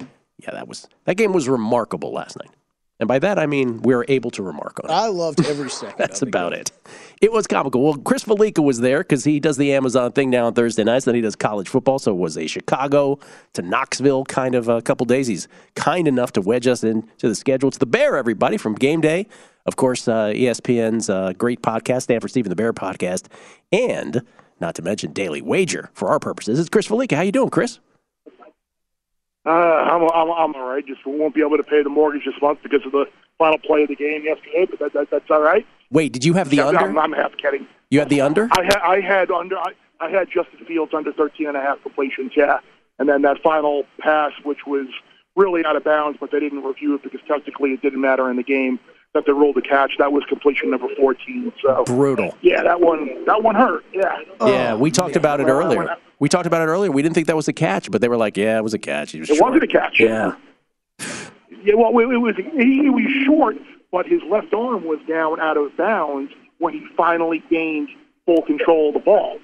Yeah, 0.00 0.52
that 0.52 0.68
was 0.68 0.86
that 1.04 1.16
game 1.16 1.32
was 1.32 1.48
remarkable 1.48 2.12
last 2.12 2.38
night. 2.38 2.50
And 3.00 3.08
by 3.08 3.18
that 3.18 3.38
I 3.38 3.46
mean 3.46 3.82
we 3.82 3.94
were 3.94 4.04
able 4.08 4.30
to 4.32 4.42
remark 4.42 4.80
on 4.82 4.90
it. 4.90 4.92
I 4.92 5.08
loved 5.08 5.44
every 5.46 5.68
second. 5.70 5.96
That's 5.98 6.22
about 6.22 6.52
game. 6.52 6.60
it. 6.60 6.72
It 7.20 7.32
was 7.32 7.46
comical. 7.46 7.82
Well, 7.82 7.94
Chris 7.94 8.24
Fallica 8.24 8.62
was 8.62 8.80
there 8.80 9.00
because 9.00 9.24
he 9.24 9.40
does 9.40 9.56
the 9.56 9.72
Amazon 9.72 10.12
thing 10.12 10.30
now 10.30 10.46
on 10.46 10.54
Thursday 10.54 10.84
nights. 10.84 11.04
Then 11.04 11.14
he 11.14 11.20
does 11.20 11.36
college 11.36 11.68
football. 11.68 11.98
So 11.98 12.12
it 12.12 12.18
was 12.18 12.36
a 12.36 12.46
Chicago 12.46 13.18
to 13.54 13.62
Knoxville 13.62 14.24
kind 14.26 14.54
of 14.54 14.68
a 14.68 14.80
couple 14.82 15.06
days. 15.06 15.26
He's 15.26 15.48
kind 15.74 16.06
enough 16.06 16.32
to 16.32 16.40
wedge 16.40 16.66
us 16.66 16.84
into 16.84 17.28
the 17.28 17.34
schedule. 17.34 17.68
It's 17.68 17.78
the 17.78 17.86
Bear, 17.86 18.16
everybody, 18.16 18.56
from 18.56 18.74
Game 18.74 19.00
Day. 19.00 19.26
Of 19.66 19.76
course, 19.76 20.06
uh, 20.06 20.26
ESPN's 20.26 21.08
uh, 21.08 21.32
great 21.38 21.62
podcast, 21.62 22.02
Stanford 22.02 22.30
Stephen 22.30 22.50
the 22.50 22.56
Bear 22.56 22.72
podcast, 22.74 23.26
and 23.72 24.22
not 24.60 24.74
to 24.74 24.82
mention 24.82 25.12
Daily 25.12 25.40
Wager 25.40 25.90
for 25.94 26.08
our 26.08 26.18
purposes. 26.18 26.60
It's 26.60 26.68
Chris 26.68 26.86
Fallica. 26.86 27.16
How 27.16 27.22
you 27.22 27.32
doing, 27.32 27.50
Chris? 27.50 27.80
Uh, 29.46 29.50
I'm, 29.50 30.02
I'm, 30.02 30.30
I'm 30.30 30.54
all 30.54 30.68
right. 30.68 30.84
Just 30.86 31.00
won't 31.04 31.34
be 31.34 31.42
able 31.42 31.56
to 31.56 31.62
pay 31.62 31.82
the 31.82 31.90
mortgage 31.90 32.24
this 32.24 32.34
month 32.40 32.60
because 32.62 32.84
of 32.86 32.92
the 32.92 33.06
final 33.38 33.58
play 33.58 33.82
of 33.82 33.88
the 33.88 33.96
game 33.96 34.24
yesterday, 34.24 34.66
but 34.70 34.78
that, 34.78 34.92
that, 34.94 35.10
that's 35.10 35.30
all 35.30 35.42
right. 35.42 35.66
Wait, 35.90 36.12
did 36.12 36.24
you 36.24 36.34
have 36.34 36.50
the 36.50 36.60
under 36.60 36.78
I'm? 36.78 36.98
I'm 36.98 37.12
half 37.12 37.36
kidding. 37.36 37.66
You 37.90 37.98
had 37.98 38.08
the 38.08 38.20
under? 38.20 38.48
I 38.52 38.64
had 38.64 38.78
I 38.78 39.00
had 39.00 39.30
under 39.30 39.58
I, 39.58 39.72
I 40.00 40.10
had 40.10 40.28
Justin 40.28 40.64
Fields 40.66 40.92
under 40.94 41.12
13 41.12 41.48
and 41.48 41.56
a 41.56 41.60
half 41.60 41.82
completions, 41.82 42.32
yeah, 42.36 42.58
and 42.98 43.08
then 43.08 43.22
that 43.22 43.42
final 43.42 43.84
pass, 44.00 44.32
which 44.44 44.66
was 44.66 44.86
really 45.36 45.64
out 45.64 45.76
of 45.76 45.84
bounds, 45.84 46.16
but 46.20 46.30
they 46.30 46.40
didn't 46.40 46.62
review 46.62 46.94
it 46.94 47.02
because 47.02 47.20
technically 47.26 47.72
it 47.72 47.82
didn't 47.82 48.00
matter 48.00 48.30
in 48.30 48.36
the 48.36 48.42
game 48.42 48.78
that 49.14 49.24
they 49.26 49.32
ruled 49.32 49.54
the 49.56 49.62
catch. 49.62 49.92
That 49.98 50.12
was 50.12 50.24
completion 50.28 50.70
number 50.70 50.88
14. 50.96 51.52
So 51.62 51.84
Brutal. 51.84 52.36
yeah, 52.42 52.62
that 52.62 52.80
one 52.80 53.24
that 53.24 53.42
one 53.42 53.54
hurt. 53.54 53.84
Yeah. 53.92 54.16
Yeah, 54.40 54.74
we 54.74 54.90
oh. 54.90 54.92
talked 54.92 55.16
about 55.16 55.40
it 55.40 55.46
earlier. 55.46 55.96
We 56.18 56.28
talked 56.28 56.46
about 56.46 56.62
it 56.62 56.70
earlier. 56.70 56.90
We 56.90 57.02
didn't 57.02 57.14
think 57.14 57.28
that 57.28 57.36
was 57.36 57.48
a 57.48 57.52
catch, 57.52 57.90
but 57.90 58.00
they 58.00 58.08
were 58.08 58.16
like, 58.16 58.36
"Yeah, 58.36 58.58
it 58.58 58.62
was 58.62 58.74
a 58.74 58.78
catch." 58.78 59.12
He 59.12 59.20
was 59.20 59.30
It 59.30 59.36
short. 59.36 59.52
wasn't 59.52 59.64
a 59.64 59.66
catch. 59.72 59.98
Yeah, 60.00 60.34
Yeah, 61.64 61.74
well, 61.76 61.90
it 61.98 62.16
was 62.20 62.34
he, 62.36 62.82
he 62.82 62.90
was 62.90 63.04
short, 63.24 63.56
but 63.90 64.06
his 64.06 64.20
left 64.28 64.52
arm 64.52 64.84
was 64.84 64.98
down 65.08 65.40
out 65.40 65.56
of 65.56 65.76
bounds 65.76 66.32
when 66.58 66.72
he 66.74 66.84
finally 66.96 67.42
gained 67.50 67.88
full 68.26 68.42
control 68.42 68.88
of 68.88 68.94
the 68.94 69.00
ball. 69.00 69.38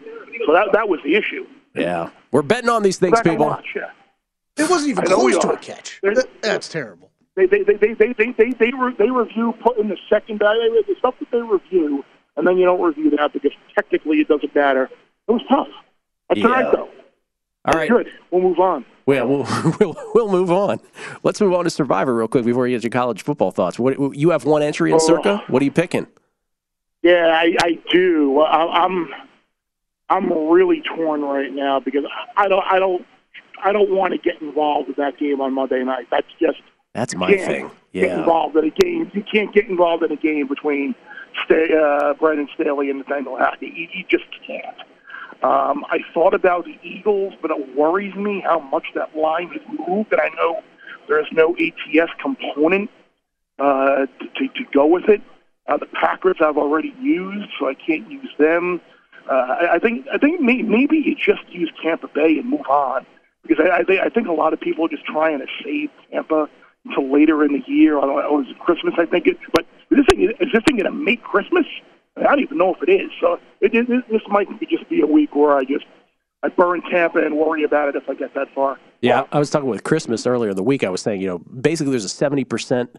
So 0.47 0.53
that 0.53 0.69
that 0.73 0.89
was 0.89 1.01
the 1.05 1.15
issue. 1.15 1.47
yeah. 1.75 2.11
We're 2.33 2.43
betting 2.43 2.71
on 2.71 2.83
these 2.85 2.99
things, 2.99 3.21
people. 3.23 3.47
watch, 3.47 3.67
yeah. 3.75 3.91
It 4.57 4.71
wasn't 4.71 4.91
even 4.91 5.05
I 5.07 5.11
know 5.11 5.25
we 5.25 5.33
close 5.33 5.43
to 5.45 5.51
a 5.53 5.57
catch. 5.59 5.99
There's- 6.03 6.19
That- 6.19 6.43
that's 6.43 6.69
terrible. 6.69 7.10
They 7.47 7.47
they 7.47 7.63
they 7.63 7.75
they 7.77 7.95
they 7.95 8.13
they 8.13 8.33
they, 8.33 8.51
they, 8.53 8.73
re, 8.73 8.95
they 8.99 9.11
review 9.11 9.55
put 9.63 9.79
in 9.79 9.89
the 9.89 9.97
second 10.09 10.39
the 10.41 10.95
stuff 10.99 11.15
that 11.21 11.31
they 11.31 11.41
review, 11.41 12.05
and 12.37 12.47
then 12.47 12.59
you 12.59 12.65
don't 12.65 12.81
review 12.81 13.11
that 13.17 13.33
because 13.33 13.53
technically 13.75 14.19
it 14.19 14.29
doesn't 14.29 14.55
matter. 14.55 14.91
It 15.29 15.33
was 15.33 15.43
tough. 15.49 15.69
That's 16.29 16.43
all 16.45 16.51
Yeah. 16.51 16.61
right 16.63 16.73
though. 16.73 16.89
All 17.67 17.75
right. 17.75 17.89
Good. 17.91 18.09
We'll 18.31 18.43
move 18.43 18.59
on. 18.59 18.85
Well, 19.07 19.27
we'll, 19.27 19.47
we'll 19.81 19.97
we'll 20.15 20.31
move 20.33 20.51
on. 20.51 20.81
Let's 21.23 21.41
move 21.41 21.53
on 21.55 21.65
to 21.65 21.71
Survivor 21.71 22.15
real 22.15 22.29
quick 22.29 22.45
before 22.45 22.67
you 22.69 22.77
get 22.77 22.85
your 22.85 22.91
college 22.91 23.23
football 23.23 23.51
thoughts. 23.51 23.79
What 23.79 24.17
you 24.17 24.31
have 24.31 24.45
one 24.45 24.63
entry 24.63 24.91
in 24.91 24.97
Oh. 24.97 24.99
Circa? 24.99 25.45
What 25.49 25.63
are 25.63 25.65
you 25.65 25.73
picking? 25.73 26.07
Yeah, 27.03 27.29
I, 27.35 27.57
I 27.63 27.79
do. 27.91 28.41
I, 28.41 28.85
I'm 28.85 29.09
I'm 30.11 30.33
really 30.49 30.83
torn 30.83 31.23
right 31.23 31.53
now 31.53 31.81
because 31.81 32.05
I 32.37 32.49
don't 32.49 32.65
I 32.67 32.79
don't 32.79 33.07
I 33.63 33.73
don't 33.73 33.91
want 33.91 34.13
to 34.13 34.19
get 34.19 34.41
involved 34.43 34.89
with 34.89 34.97
that 34.97 35.19
game 35.19 35.41
on 35.41 35.53
Monday 35.55 35.83
night. 35.85 36.09
That's 36.11 36.27
just 36.41 36.61
That's 36.95 37.15
my 37.15 37.29
thing. 37.37 37.71
Get 37.93 38.09
Yeah. 38.09 38.19
involved 38.19 38.57
in 38.57 38.65
a 38.65 38.71
game. 38.71 39.11
You 39.15 39.23
can't 39.23 39.53
get 39.53 39.69
involved 39.69 40.03
in 40.03 40.13
a 40.13 40.17
game 40.17 40.47
between 40.47 40.95
Sta 41.45 41.55
uh, 41.75 42.15
Brandon 42.15 42.49
Staley 42.55 42.91
and 42.91 42.99
Nathaniel 42.99 43.37
Hackett. 43.37 43.75
You, 43.75 43.89
you 43.93 44.05
just 44.09 44.25
can't. 44.47 44.77
Um, 45.43 45.85
I 45.89 46.01
thought 46.13 46.35
about 46.35 46.65
the 46.67 46.79
Eagles, 46.83 47.35
but 47.41 47.51
it 47.51 47.77
worries 47.77 48.15
me 48.15 48.41
how 48.41 48.59
much 48.61 48.87
that 48.95 49.17
line 49.17 49.49
has 49.49 49.63
moved, 49.89 50.13
and 50.13 50.21
I 50.21 50.29
know 50.37 50.63
there's 51.09 51.29
no 51.33 51.57
ATS 51.57 52.13
component 52.21 52.91
uh, 53.59 54.07
to, 54.07 54.29
to, 54.37 54.49
to 54.49 54.65
go 54.73 54.87
with 54.87 55.09
it. 55.09 55.23
Uh, 55.67 55.77
the 55.79 55.87
Packers 55.87 56.37
I've 56.41 56.59
already 56.59 56.95
used, 57.01 57.49
so 57.59 57.69
I 57.69 57.75
can't 57.75 58.11
use 58.11 58.31
them. 58.39 58.81
Uh, 59.31 59.35
I, 59.35 59.75
I 59.75 59.79
think 59.79 60.07
I 60.13 60.19
think 60.19 60.41
may, 60.41 60.63
maybe 60.63 60.99
you 60.99 61.15
just 61.15 61.49
use 61.51 61.71
Tampa 61.83 62.09
Bay 62.09 62.39
and 62.39 62.49
move 62.51 62.67
on 62.69 63.07
because 63.47 63.65
I, 63.65 63.79
I, 63.79 63.83
think, 63.85 64.01
I 64.03 64.09
think 64.09 64.27
a 64.29 64.33
lot 64.33 64.53
of 64.53 64.61
people 64.61 64.85
are 64.87 64.89
just 64.89 65.05
trying 65.07 65.39
to 65.39 65.47
save 65.65 65.91
Tampa 66.11 66.49
until 66.85 67.13
later 67.13 67.45
in 67.45 67.53
the 67.53 67.63
year. 67.67 67.99
I 67.99 68.03
don't 68.03 68.17
know, 68.17 68.19
it 68.21 68.33
was 68.33 68.47
Christmas? 68.61 68.95
I 68.99 69.07
think 69.07 69.27
it. 69.27 69.39
But 69.53 69.67
is 69.91 69.99
this 69.99 70.07
thing 70.09 70.23
is 70.23 70.53
this 70.53 70.63
thing 70.67 70.77
going 70.77 70.85
to 70.85 70.91
make 70.91 71.23
Christmas? 71.23 71.67
I 72.17 72.23
don't 72.23 72.41
even 72.41 72.59
know 72.59 72.75
if 72.75 72.83
it 72.87 72.91
is. 72.91 73.11
So 73.21 73.39
it, 73.61 73.75
it, 73.75 73.89
this 73.89 74.23
might 74.29 74.49
just 74.69 74.89
be 74.89 75.01
a 75.01 75.07
week 75.07 75.35
where 75.35 75.57
I 75.57 75.65
just 75.65 75.85
I 76.43 76.49
burn 76.49 76.83
Tampa 76.91 77.19
and 77.19 77.37
worry 77.37 77.65
about 77.65 77.89
it 77.89 77.97
if 77.97 78.09
I 78.09 78.15
get 78.15 78.35
that 78.35 78.53
far. 78.55 78.79
Yeah, 79.01 79.25
I 79.33 79.39
was 79.39 79.51
talking 79.51 79.69
with 79.69 79.85
Christmas 79.85 80.27
earlier 80.27 80.51
in 80.51 80.57
the 80.57 80.63
week. 80.63 80.85
I 80.85 80.91
was 80.91 81.01
saying, 81.01 81.21
you 81.21 81.29
know, 81.29 81.39
basically 81.39 81.93
there's 81.93 82.05
a 82.05 82.09
seventy 82.09 82.45
percent 82.45 82.97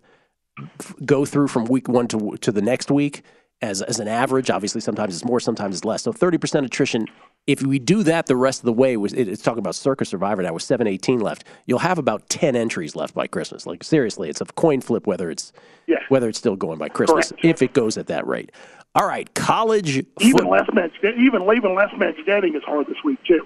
go 1.06 1.26
through 1.26 1.48
from 1.48 1.66
week 1.66 1.88
one 1.88 2.08
to 2.10 2.38
to 2.38 2.52
the 2.52 2.62
next 2.62 2.92
week 2.92 3.24
as 3.62 3.82
as 3.82 4.00
an 4.00 4.08
average. 4.08 4.50
Obviously, 4.50 4.82
sometimes 4.82 5.16
it's 5.16 5.26
more, 5.26 5.40
sometimes 5.40 5.76
it's 5.76 5.86
less. 5.86 6.04
So 6.04 6.12
thirty 6.12 6.38
percent 6.38 6.66
attrition. 6.66 7.06
If 7.48 7.64
we 7.64 7.80
do 7.80 8.04
that 8.04 8.28
the 8.28 8.36
rest 8.36 8.62
of 8.62 8.66
the 8.66 8.74
way, 8.74 8.98
was 8.98 9.14
it's 9.14 9.42
talking 9.42 9.60
about 9.60 9.74
Circa 9.76 10.06
Survivor 10.06 10.44
now 10.44 10.54
with 10.54 10.64
seven 10.64 10.88
eighteen 10.88 11.20
left. 11.20 11.44
You'll 11.66 11.80
have 11.80 11.98
about 11.98 12.28
ten 12.30 12.56
entries 12.56 12.96
left 12.96 13.14
by 13.16 13.28
Christmas. 13.28 13.66
Like 13.66 13.84
seriously, 13.84 14.30
it's 14.30 14.42
a 14.42 14.46
coin 14.46 14.82
flip 14.82 15.08
whether 15.08 15.30
it's 15.32 15.52
Yeah. 15.88 15.98
whether 16.10 16.30
it's 16.30 16.38
still 16.38 16.56
going 16.56 16.78
by 16.78 16.90
Christmas 16.90 17.30
Correct. 17.30 17.46
if 17.46 17.62
it 17.62 17.74
goes 17.74 17.98
at 17.98 18.08
that 18.08 18.28
rate. 18.28 18.52
All 18.94 19.08
right, 19.08 19.34
college. 19.34 20.04
Even 20.20 20.50
man, 20.50 20.92
sta- 21.00 21.16
even 21.18 21.42
even 21.56 21.74
last 21.76 21.98
man 21.98 22.14
standing 22.22 22.56
is 22.56 22.64
hard 22.64 22.88
this 22.88 22.98
week 23.04 23.24
too. 23.24 23.46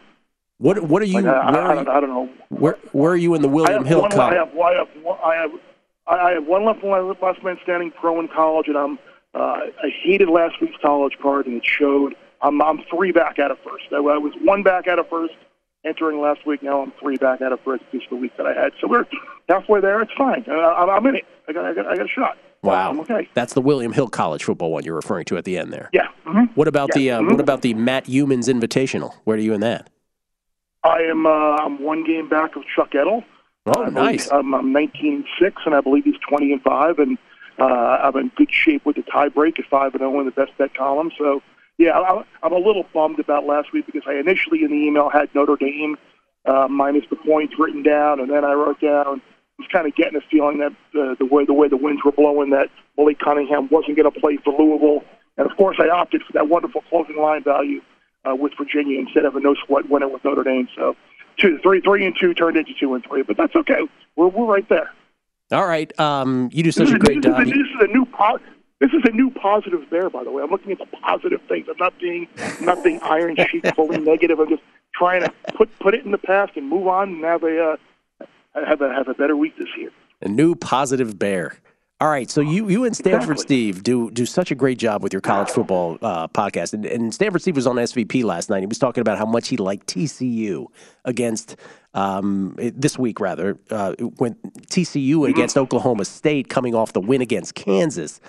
what 0.57 0.81
what 0.83 1.01
are 1.01 1.05
you? 1.05 1.21
Like, 1.21 1.25
I, 1.25 1.51
where, 1.51 1.61
I, 1.61 1.65
are 1.67 1.75
don't, 1.75 1.85
you 1.85 1.91
I 1.91 1.99
don't 2.01 2.09
know. 2.09 2.29
where, 2.49 2.77
where 2.91 3.11
are 3.11 3.17
you 3.17 3.33
in 3.35 3.41
the 3.41 3.47
William 3.47 3.85
Hill 3.85 4.01
one. 4.01 4.11
I 4.19 4.33
have. 4.35 4.57
I 4.57 4.73
have. 4.73 4.87
one- 5.03 5.19
I 5.23 5.35
have. 5.35 5.51
I 6.07 6.15
I 6.15 6.31
have 6.33 6.45
one 6.47 6.65
left 6.65 6.83
last 6.83 7.43
man 7.43 7.57
standing 7.63 7.91
pro 7.91 8.19
in 8.19 8.27
college, 8.27 8.67
and 8.67 8.77
I'm. 8.77 8.99
Uh, 9.35 9.67
I 9.83 9.89
hated 10.03 10.29
last 10.29 10.61
week's 10.61 10.77
college 10.81 11.17
card, 11.21 11.45
and 11.45 11.57
it 11.57 11.65
showed. 11.65 12.15
I'm. 12.41 12.61
I'm 12.61 12.81
three 12.89 13.11
back 13.11 13.37
out 13.39 13.51
of 13.51 13.57
first. 13.59 13.85
I, 13.91 13.97
I 13.97 14.17
was 14.17 14.33
one 14.41 14.63
back 14.63 14.87
out 14.87 14.99
of 14.99 15.09
first 15.09 15.33
entering 15.85 16.21
last 16.21 16.45
week. 16.45 16.63
Now 16.63 16.81
I'm 16.81 16.93
three 16.99 17.17
back 17.17 17.41
out 17.41 17.51
of 17.51 17.59
first 17.61 17.83
just 17.91 18.09
the 18.09 18.15
week 18.15 18.35
that 18.37 18.45
I 18.45 18.53
had. 18.53 18.71
So 18.79 18.87
we're 18.87 19.05
halfway 19.49 19.81
there. 19.81 20.01
It's 20.01 20.11
fine. 20.17 20.45
Uh, 20.47 20.53
I'm 20.53 21.05
in 21.07 21.15
it. 21.15 21.25
I 21.47 21.53
got. 21.53 21.65
I 21.65 21.73
got. 21.73 21.87
I 21.87 21.95
got 21.97 22.05
a 22.05 22.09
shot. 22.09 22.37
Wow, 22.63 22.89
I'm 22.89 22.99
okay. 23.01 23.29
that's 23.35 23.53
the 23.53 23.61
William 23.61 23.93
Hill 23.93 24.07
College 24.07 24.43
football 24.43 24.71
one 24.71 24.83
you're 24.83 24.95
referring 24.95 25.25
to 25.25 25.37
at 25.37 25.45
the 25.45 25.55
end 25.57 25.71
there. 25.71 25.89
Yeah. 25.93 26.07
hmm 26.23 26.45
What 26.55 26.67
about 26.67 26.89
the 26.93 27.01
Yeah, 27.01 27.17
uh, 27.17 27.21
mhm. 27.21 27.31
what 27.31 27.39
about 27.39 27.61
the 27.61 27.75
Matt 27.75 28.05
Youmans 28.05 28.51
Invitational? 28.51 29.13
Where 29.23 29.37
are 29.37 29.39
you 29.39 29.53
in 29.53 29.61
that? 29.61 29.89
I 30.83 31.01
am. 31.01 31.25
Uh, 31.27 31.29
I'm 31.29 31.81
one 31.83 32.03
game 32.03 32.27
back 32.27 32.55
of 32.55 32.63
Chuck 32.75 32.95
Edel. 32.95 33.23
Oh, 33.67 33.83
I 33.83 33.89
nice. 33.89 34.31
I'm, 34.31 34.53
I'm 34.53 34.71
19 34.71 35.13
and 35.13 35.25
six, 35.39 35.61
and 35.65 35.75
I 35.75 35.81
believe 35.81 36.05
he's 36.05 36.15
20 36.27 36.53
and 36.53 36.61
five, 36.61 36.99
and 36.99 37.17
uh, 37.59 37.63
I'm 37.63 38.15
in 38.17 38.31
good 38.35 38.51
shape 38.51 38.85
with 38.85 38.97
the 38.97 39.03
tie 39.03 39.29
break 39.29 39.59
at 39.59 39.65
five 39.65 39.93
and 39.93 40.01
zero 40.01 40.19
in 40.19 40.25
the 40.25 40.31
best 40.31 40.51
bet 40.57 40.73
column. 40.73 41.11
So, 41.17 41.41
yeah, 41.77 42.23
I'm 42.43 42.53
a 42.53 42.57
little 42.57 42.85
bummed 42.93 43.19
about 43.19 43.45
last 43.45 43.73
week 43.73 43.85
because 43.85 44.03
I 44.07 44.15
initially 44.15 44.63
in 44.63 44.71
the 44.71 44.77
email 44.77 45.09
had 45.09 45.33
Notre 45.33 45.55
Dame 45.55 45.97
uh, 46.45 46.67
minus 46.69 47.05
the 47.09 47.15
points 47.15 47.55
written 47.57 47.83
down, 47.83 48.19
and 48.19 48.29
then 48.29 48.45
I 48.45 48.53
wrote 48.53 48.79
down. 48.79 49.21
Was 49.57 49.69
kind 49.71 49.87
of 49.87 49.95
getting 49.95 50.17
a 50.17 50.21
feeling 50.29 50.57
that 50.57 50.73
uh, 50.99 51.15
the 51.17 51.25
way 51.25 51.45
the 51.45 51.53
way 51.53 51.69
the 51.69 51.77
winds 51.77 52.03
were 52.03 52.11
blowing, 52.11 52.49
that 52.49 52.69
Willie 52.97 53.15
Cunningham 53.15 53.69
wasn't 53.69 53.95
going 53.95 54.11
to 54.11 54.19
play 54.19 54.37
for 54.43 54.53
Louisville, 54.53 55.05
and 55.37 55.49
of 55.49 55.55
course 55.55 55.77
I 55.79 55.87
opted 55.87 56.23
for 56.23 56.33
that 56.33 56.49
wonderful 56.49 56.81
closing 56.89 57.15
line 57.15 57.41
value 57.41 57.79
uh, 58.29 58.35
with 58.35 58.51
Virginia 58.57 58.99
instead 58.99 59.23
of 59.23 59.33
a 59.37 59.39
no 59.39 59.55
sweat 59.65 59.89
winner 59.89 60.09
with 60.09 60.25
Notre 60.25 60.43
Dame. 60.43 60.67
So, 60.75 60.97
two, 61.37 61.57
three, 61.59 61.79
three 61.79 62.05
and 62.05 62.13
two 62.19 62.33
turned 62.33 62.57
into 62.57 62.73
two 62.77 62.95
and 62.95 63.05
three, 63.05 63.23
but 63.23 63.37
that's 63.37 63.55
okay. 63.55 63.87
We're 64.17 64.27
we're 64.27 64.45
right 64.45 64.67
there. 64.67 64.91
All 65.51 65.67
right, 65.67 65.97
um, 65.99 66.49
you 66.51 66.63
do 66.63 66.71
such 66.71 66.87
is, 66.87 66.93
a 66.93 66.97
great 66.97 67.21
this, 67.21 67.31
job. 67.31 67.41
is, 67.41 67.49
this 67.49 67.57
is 67.57 67.81
a 67.81 67.87
new 67.87 68.05
po- 68.05 68.39
this 68.79 68.91
is 68.91 69.03
a 69.05 69.11
new 69.11 69.29
positive 69.29 69.87
bear, 69.91 70.09
by 70.09 70.23
the 70.23 70.31
way. 70.31 70.41
I'm 70.41 70.49
looking 70.49 70.71
at 70.71 70.79
the 70.79 70.87
positive 70.97 71.39
things. 71.47 71.67
I'm 71.69 71.77
not 71.77 71.97
being 71.99 72.27
not 72.61 72.83
being 72.83 72.99
iron 73.03 73.35
sheet 73.51 73.75
fully 73.75 73.99
negative. 73.99 74.39
I'm 74.39 74.49
just 74.49 74.63
trying 74.93 75.21
to 75.21 75.31
put 75.55 75.77
put 75.79 75.93
it 75.93 76.03
in 76.03 76.11
the 76.11 76.17
past 76.17 76.53
and 76.55 76.67
move 76.67 76.87
on 76.87 77.09
and 77.09 77.23
have 77.23 77.43
a 77.43 77.77
uh, 78.21 78.25
have 78.65 78.81
a 78.81 78.91
have 78.91 79.07
a 79.07 79.13
better 79.13 79.37
week 79.37 79.55
this 79.57 79.67
year. 79.77 79.91
A 80.21 80.27
new 80.27 80.55
positive 80.55 81.19
bear. 81.19 81.59
All 82.01 82.09
right, 82.09 82.29
so 82.29 82.41
you 82.41 82.67
you 82.67 82.83
and 82.83 82.93
Stanford 82.95 83.31
Exactly. 83.37 83.43
Steve 83.71 83.81
do 83.83 84.11
do 84.11 84.25
such 84.25 84.51
a 84.51 84.55
great 84.55 84.77
job 84.77 85.01
with 85.01 85.13
your 85.13 85.21
college 85.21 85.49
football 85.49 85.97
uh, 86.01 86.27
podcast, 86.27 86.73
and, 86.73 86.85
and 86.85 87.13
Stanford 87.13 87.41
Steve 87.41 87.55
was 87.55 87.65
on 87.65 87.77
SVP 87.77 88.21
last 88.25 88.49
night. 88.49 88.59
He 88.59 88.65
was 88.65 88.77
talking 88.79 88.99
about 88.99 89.17
how 89.17 89.25
much 89.25 89.47
he 89.47 89.55
liked 89.55 89.87
TCU 89.87 90.65
against 91.05 91.55
um, 91.93 92.53
this 92.57 92.99
week 92.99 93.21
rather 93.21 93.57
uh, 93.69 93.93
when 94.17 94.33
TCU 94.67 95.29
against 95.29 95.57
Oklahoma 95.57 96.03
State 96.03 96.49
coming 96.49 96.75
off 96.75 96.91
the 96.91 96.99
win 96.99 97.21
against 97.21 97.55
Kansas. 97.55 98.19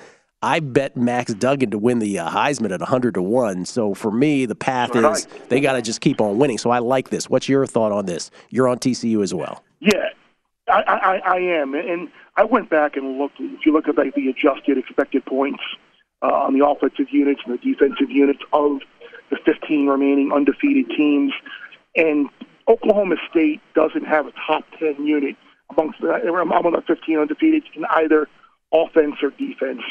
I 0.43 0.61
bet 0.61 0.97
Max 0.97 1.35
Duggan 1.35 1.73
to 1.73 1.79
win 1.79 1.99
the 1.99 2.21
uh, 2.21 2.31
Heisman 2.31 2.71
at 2.71 2.79
100 2.79 3.15
to 3.15 3.23
1. 3.23 3.65
So 3.65 3.95
for 3.95 4.13
me, 4.13 4.47
the 4.47 4.55
path 4.55 4.95
Right. 4.95 5.17
is 5.17 5.27
they 5.49 5.61
got 5.61 5.73
to 5.73 5.83
just 5.83 6.01
keep 6.03 6.21
on 6.21 6.39
winning. 6.39 6.59
So 6.59 6.71
I 6.71 6.79
like 6.79 7.09
this. 7.09 7.29
What's 7.29 7.49
your 7.49 7.67
thought 7.67 7.91
on 7.91 8.07
this? 8.07 8.31
You're 8.51 8.69
on 8.69 8.79
TCU 8.79 9.25
as 9.25 9.35
well. 9.35 9.65
Yeah, 9.81 10.11
I, 10.69 10.83
I, 10.83 11.17
I 11.35 11.37
am, 11.39 11.75
and 11.75 12.11
I 12.37 12.45
went 12.45 12.69
back 12.71 12.97
and 12.97 13.19
looked. 13.19 13.37
If 13.41 13.65
you 13.65 13.73
look 13.73 13.89
at 13.89 13.97
like 13.97 14.15
the 14.15 14.29
adjusted 14.29 14.79
expected 14.79 15.25
points 15.25 15.63
uh, 16.23 16.27
on 16.27 16.59
the 16.59 16.67
offensive 16.67 17.07
units 17.11 17.41
and 17.47 17.59
the 17.59 17.73
defensive 17.73 18.11
units 18.11 18.41
of 18.53 18.81
the 19.31 19.39
15 19.45 19.87
remaining 19.87 20.33
undefeated 20.33 20.91
teams, 20.97 21.33
and 21.97 22.29
Oklahoma 22.69 23.17
State 23.31 23.61
doesn't 23.75 24.05
have 24.05 24.27
a 24.27 24.33
top 24.47 24.65
10 24.79 25.07
unit 25.07 25.37
amongst 25.71 26.01
the, 26.01 26.09
among 26.09 26.73
the 26.73 26.83
15 26.87 27.19
undefeated 27.19 27.65
in 27.75 27.85
either 27.91 28.29
offense 28.73 29.17
or 29.23 29.31
defense. 29.31 29.83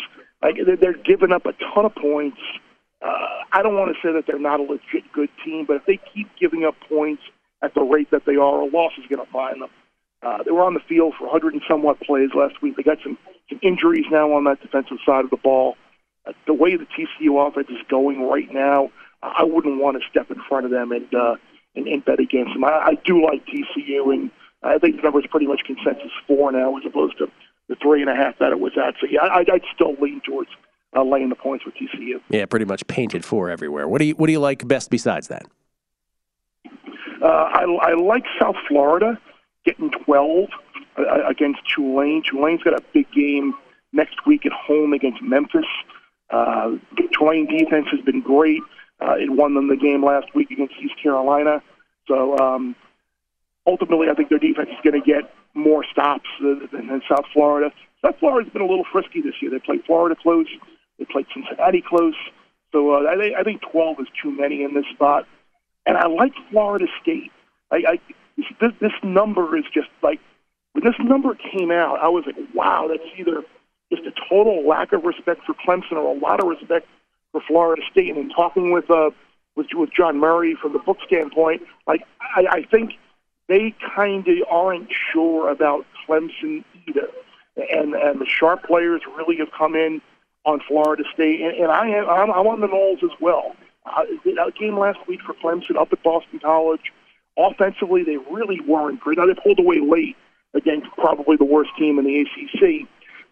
Like 0.42 0.58
they're, 0.80 0.94
giving 0.94 1.32
up 1.32 1.46
a 1.46 1.54
ton 1.74 1.86
of 1.86 1.96
points. 1.96 2.38
Uh, 3.02 3.44
I 3.52 3.62
don't 3.64 3.76
want 3.76 3.96
to 3.96 4.08
say 4.08 4.14
that 4.14 4.26
they're 4.28 4.40
not 4.40 4.60
a 4.60 4.64
legit 4.64 5.12
good 5.14 5.30
team, 5.44 5.66
but 5.66 5.78
if 5.78 5.86
they 5.86 6.00
keep 6.14 6.30
giving 6.40 6.64
up 6.66 6.76
points 6.88 7.24
at 7.64 7.74
the 7.74 7.82
rate 7.82 8.12
that 8.12 8.26
they 8.26 8.36
are, 8.36 8.62
a 8.62 8.66
loss 8.66 8.92
is 8.98 9.06
going 9.10 9.26
to 9.26 9.32
find 9.32 9.62
them. 9.62 9.70
Uh, 10.26 10.42
they 10.44 10.52
were 10.52 10.64
on 10.64 10.74
the 10.74 10.80
field 10.80 11.14
for 11.18 11.26
100 11.26 11.54
and 11.54 11.62
somewhat 11.70 12.00
plays 12.02 12.30
last 12.34 12.60
week. 12.62 12.76
They 12.76 12.84
got 12.84 12.98
some, 13.04 13.16
some 13.48 13.60
injuries 13.62 14.06
now 14.10 14.34
on 14.34 14.44
that 14.46 14.60
defensive 14.60 14.98
side 15.06 15.24
of 15.24 15.30
the 15.30 15.38
ball. 15.38 15.78
Uh, 16.26 16.32
the 16.48 16.54
way 16.54 16.76
the 16.76 16.88
TCU 16.98 17.48
offense 17.48 17.68
is 17.70 17.78
going 17.88 18.24
right 18.24 18.52
now, 18.52 18.90
I 19.22 19.44
wouldn't 19.44 19.80
want 19.80 20.02
to 20.02 20.10
step 20.10 20.32
in 20.32 20.42
front 20.50 20.66
of 20.66 20.72
them 20.72 20.92
and 20.92 21.14
uh, 21.14 21.36
and, 21.76 21.88
and 21.88 22.04
bet 22.04 22.20
against 22.20 22.54
them. 22.54 22.64
I, 22.64 22.70
I 22.70 22.98
do 23.06 23.24
like 23.24 23.46
TCU, 23.46 24.14
and 24.14 24.32
I 24.64 24.78
think 24.80 24.96
the 24.96 25.02
number 25.04 25.20
is 25.20 25.28
pretty 25.28 25.48
much 25.48 25.62
consensus 25.66 26.12
four 26.26 26.52
now, 26.52 26.76
as 26.78 26.84
opposed 26.86 27.18
to 27.20 27.28
the 27.68 27.76
three 27.76 28.02
and 28.02 28.10
a 28.10 28.16
half 28.16 28.40
that 28.40 28.52
it 28.52 28.60
was 28.60 28.74
at. 28.78 28.96
So 29.00 29.08
yeah, 29.10 29.22
I, 29.22 29.40
I'd 29.40 29.64
still 29.74 29.96
lean 30.02 30.22
towards 30.22 30.50
uh, 30.96 31.04
laying 31.04 31.30
the 31.30 31.36
points 31.36 31.66
with 31.66 31.76
TCU. 31.76 32.22
Yeah, 32.30 32.46
pretty 32.46 32.66
much 32.66 32.86
painted 32.88 33.24
for 33.24 33.50
everywhere. 33.50 33.88
What 33.88 34.00
do 34.00 34.06
you 34.06 34.16
What 34.16 34.28
do 34.28 34.32
you 34.32 34.40
like 34.40 34.68
best 34.68 34.90
besides 34.90 35.28
that? 35.28 35.46
Uh, 37.22 37.28
I, 37.28 37.64
I 37.82 37.94
like 37.94 38.26
South 38.40 38.58
Florida 38.68 39.20
getting 39.66 39.92
12 39.92 40.50
uh, 40.98 41.04
against 41.28 41.60
Tulane. 41.74 42.24
Tulane's 42.30 42.64
got 42.64 42.74
a 42.74 42.84
big 42.94 43.12
game 43.12 43.54
next 43.92 44.26
week 44.26 44.46
at 44.46 44.52
home 44.52 44.94
against 44.94 45.22
Memphis. 45.22 45.66
Uh, 46.30 46.72
Tulane 47.14 47.48
defense 47.48 47.88
has 47.92 48.02
been 48.02 48.22
great. 48.22 48.62
Uh, 49.02 49.16
it 49.18 49.30
won 49.30 49.56
them 49.56 49.68
the 49.68 49.76
game 49.76 50.04
last 50.04 50.34
week 50.34 50.52
against 50.52 50.74
East 50.82 50.94
Carolina. 51.02 51.62
So 52.08 52.38
um, 52.38 52.76
ultimately, 53.68 54.08
I 54.10 54.14
think 54.14 54.30
their 54.30 54.40
defense 54.40 54.70
is 54.70 54.78
going 54.84 55.02
to 55.02 55.06
get 55.06 55.34
more 55.54 55.84
stops 55.92 56.30
uh, 56.40 56.56
than, 56.72 56.88
than 56.88 57.02
South 57.10 57.26
Florida. 57.34 57.72
South 58.04 58.16
Florida's 58.20 58.52
been 58.54 58.62
a 58.62 58.68
little 58.68 58.86
frisky 58.92 59.22
this 59.22 59.34
year. 59.42 59.52
They 59.52 59.60
played 59.60 59.84
Florida 59.86 60.16
close. 60.22 60.48
They 61.00 61.06
played 61.06 61.26
Cincinnati 61.34 61.84
close. 61.88 62.16
So 62.72 62.94
uh, 62.94 63.10
I, 63.10 63.18
think, 63.18 63.36
I 63.36 63.44
think 63.44 63.62
12 63.72 64.02
is 64.02 64.08
too 64.22 64.32
many 64.32 64.64
in 64.64 64.74
this 64.74 64.86
spot. 64.94 65.26
And 65.86 65.98
I 65.98 66.08
like 66.08 66.34
Florida 66.52 66.86
State. 67.02 67.32
I, 67.72 67.84
I 67.88 68.00
this, 68.38 68.72
this 68.80 68.92
number 69.04 69.58
is 69.58 69.66
just 69.74 69.90
like 70.02 70.20
when 70.74 70.84
this 70.84 70.96
number 71.00 71.36
came 71.36 71.72
out, 71.72 72.00
I 72.00 72.10
was 72.10 72.26
like, 72.26 72.36
wow, 72.54 72.88
that's 72.90 73.04
either 73.18 73.44
just 73.92 74.06
a 74.06 74.14
total 74.28 74.68
lack 74.68 74.92
of 74.92 75.04
respect 75.04 75.42
for 75.46 75.54
Clemson 75.54 75.94
or 75.94 76.16
a 76.16 76.20
lot 76.20 76.42
of 76.42 76.48
respect 76.48 76.88
for 77.32 77.42
Florida 77.42 77.82
State. 77.90 78.10
And 78.10 78.18
in 78.18 78.30
talking 78.30 78.72
with 78.72 78.90
uh, 78.90 79.12
with 79.56 79.68
with 79.74 79.92
John 79.92 80.18
Murray 80.18 80.56
from 80.56 80.74
the 80.74 80.80
book 80.80 80.98
standpoint, 81.06 81.64
like 81.88 82.02
I, 82.36 82.46
I 82.50 82.64
think 82.64 82.94
they 83.48 83.74
kind 83.96 84.28
of 84.28 84.38
aren't 84.50 84.92
sure 85.14 85.50
about 85.50 85.86
Clemson 86.08 86.64
either. 86.88 87.08
And 87.72 87.94
and 87.94 88.20
the 88.20 88.26
sharp 88.26 88.64
players 88.64 89.02
really 89.16 89.38
have 89.38 89.52
come 89.52 89.76
in 89.76 90.02
on 90.46 90.60
Florida 90.68 91.04
State, 91.14 91.42
and, 91.42 91.56
and 91.56 91.72
I 91.72 91.88
am 91.88 92.10
I'm, 92.10 92.32
I'm 92.32 92.48
on 92.48 92.60
the 92.60 92.68
Noles 92.68 93.02
as 93.04 93.18
well. 93.22 93.56
Uh, 93.86 94.04
that 94.26 94.54
game 94.60 94.78
last 94.78 95.00
week 95.08 95.22
for 95.22 95.34
Clemson 95.36 95.78
up 95.78 95.94
at 95.94 96.04
Boston 96.04 96.40
College. 96.40 96.92
Offensively, 97.38 98.04
they 98.04 98.18
really 98.18 98.60
weren't 98.62 99.00
great. 99.00 99.18
Now 99.18 99.26
they 99.26 99.34
pulled 99.34 99.60
away 99.60 99.80
late 99.82 100.16
against 100.54 100.88
probably 100.98 101.36
the 101.36 101.46
worst 101.46 101.72
team 101.78 102.00
in 102.00 102.06
the 102.06 102.22
ACC, 102.22 102.88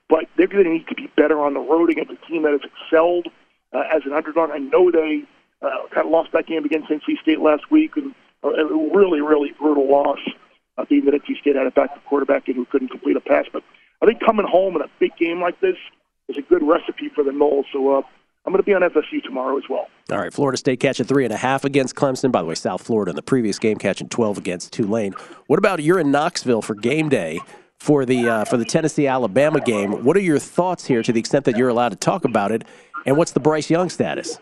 but 0.09 0.25
they're 0.37 0.47
going 0.47 0.65
to 0.65 0.69
need 0.69 0.87
to 0.87 0.95
be 0.95 1.09
better 1.15 1.39
on 1.39 1.53
the 1.53 1.59
road 1.59 1.89
against 1.89 2.11
a 2.11 2.27
team 2.27 2.43
that 2.43 2.51
has 2.51 2.61
excelled 2.63 3.27
uh, 3.71 3.83
as 3.93 4.01
an 4.05 4.13
underdog. 4.13 4.51
I 4.51 4.57
know 4.57 4.91
they 4.91 5.23
uh, 5.61 5.87
kind 5.93 6.05
of 6.05 6.11
lost 6.11 6.31
that 6.33 6.47
game 6.47 6.65
against 6.65 6.89
NC 6.89 7.21
State 7.21 7.39
last 7.39 7.71
week, 7.71 7.95
and 7.95 8.13
uh, 8.43 8.49
a 8.49 8.65
really, 8.93 9.21
really 9.21 9.51
brutal 9.57 9.89
loss. 9.89 10.19
Uh, 10.75 10.85
being 10.89 11.05
that 11.05 11.13
NC 11.13 11.39
State 11.39 11.55
had 11.55 11.67
a 11.67 11.71
backup 11.71 12.03
quarterback 12.05 12.49
in 12.49 12.55
who 12.55 12.65
couldn't 12.65 12.89
complete 12.89 13.15
a 13.15 13.21
pass, 13.21 13.45
but 13.53 13.63
I 14.01 14.07
think 14.07 14.19
coming 14.19 14.47
home 14.47 14.75
in 14.75 14.81
a 14.81 14.89
big 14.99 15.15
game 15.17 15.39
like 15.39 15.59
this 15.61 15.77
is 16.27 16.37
a 16.37 16.41
good 16.41 16.63
recipe 16.63 17.09
for 17.13 17.23
the 17.23 17.31
Noles. 17.31 17.65
So 17.71 17.99
uh, 17.99 18.01
I'm 18.45 18.51
going 18.51 18.61
to 18.61 18.65
be 18.65 18.73
on 18.73 18.81
FSU 18.81 19.23
tomorrow 19.23 19.57
as 19.57 19.63
well. 19.69 19.87
All 20.11 20.17
right, 20.17 20.33
Florida 20.33 20.57
State 20.57 20.81
catching 20.81 21.05
three 21.05 21.23
and 21.23 21.33
a 21.33 21.37
half 21.37 21.63
against 21.63 21.95
Clemson. 21.95 22.31
By 22.31 22.41
the 22.41 22.47
way, 22.47 22.55
South 22.55 22.81
Florida 22.81 23.11
in 23.11 23.15
the 23.15 23.21
previous 23.21 23.57
game 23.57 23.77
catching 23.77 24.09
12 24.09 24.37
against 24.37 24.73
Tulane. 24.73 25.13
What 25.47 25.59
about 25.59 25.81
you're 25.81 25.99
in 25.99 26.11
Knoxville 26.11 26.61
for 26.61 26.75
game 26.75 27.07
day 27.07 27.39
for 27.79 28.05
the 28.05 28.27
uh, 28.27 28.45
for 28.45 28.57
the 28.57 28.65
Tennessee 28.65 29.07
Alabama 29.07 29.61
game? 29.61 30.03
What 30.03 30.17
are 30.17 30.21
your 30.21 30.39
thoughts 30.39 30.85
here, 30.85 31.01
to 31.03 31.13
the 31.13 31.19
extent 31.19 31.45
that 31.45 31.55
you're 31.55 31.69
allowed 31.69 31.89
to 31.89 31.95
talk 31.95 32.25
about 32.25 32.51
it? 32.51 32.63
And 33.05 33.17
what's 33.17 33.31
the 33.31 33.39
Bryce 33.39 33.69
Young 33.69 33.89
status? 33.89 34.39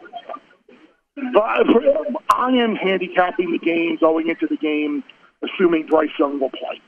I 1.36 2.50
am 2.54 2.76
handicapping 2.76 3.52
the 3.52 3.60
game 3.60 3.98
going 4.00 4.30
into 4.30 4.48
the 4.48 4.58
game, 4.58 5.04
assuming 5.44 5.86
Bryce 5.86 6.10
Young 6.18 6.40
will 6.40 6.50
play. 6.50 6.82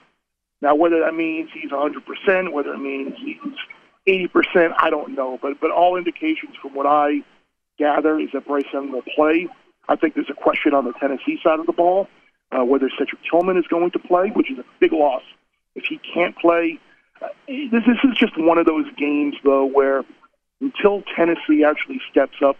Now, 0.61 0.75
whether 0.75 0.99
that 1.01 1.13
means 1.13 1.49
he's 1.53 1.71
100%, 1.71 2.51
whether 2.51 2.73
it 2.73 2.79
means 2.79 3.13
he's 3.17 3.37
80%, 4.07 4.73
I 4.77 4.89
don't 4.89 5.15
know. 5.15 5.39
But 5.41 5.59
but 5.61 5.71
all 5.71 5.97
indications 5.97 6.55
from 6.61 6.73
what 6.73 6.85
I 6.85 7.23
gather 7.77 8.19
is 8.19 8.29
that 8.33 8.45
Bryce 8.45 8.65
Young 8.73 8.91
will 8.91 9.03
play. 9.15 9.47
I 9.87 9.95
think 9.95 10.15
there's 10.15 10.29
a 10.29 10.33
question 10.33 10.73
on 10.73 10.85
the 10.85 10.93
Tennessee 10.93 11.39
side 11.43 11.59
of 11.59 11.65
the 11.65 11.73
ball 11.73 12.07
uh, 12.53 12.63
whether 12.63 12.89
Cedric 12.97 13.21
Tillman 13.29 13.57
is 13.57 13.65
going 13.67 13.91
to 13.91 13.99
play, 13.99 14.29
which 14.29 14.51
is 14.51 14.59
a 14.59 14.65
big 14.79 14.93
loss. 14.93 15.23
If 15.75 15.85
he 15.85 15.99
can't 16.13 16.37
play, 16.37 16.79
uh, 17.21 17.27
this, 17.47 17.83
this 17.85 17.97
is 18.03 18.17
just 18.17 18.37
one 18.37 18.57
of 18.57 18.65
those 18.65 18.85
games, 18.97 19.35
though, 19.43 19.65
where 19.65 20.03
until 20.61 21.03
Tennessee 21.15 21.63
actually 21.63 21.99
steps 22.11 22.37
up 22.43 22.57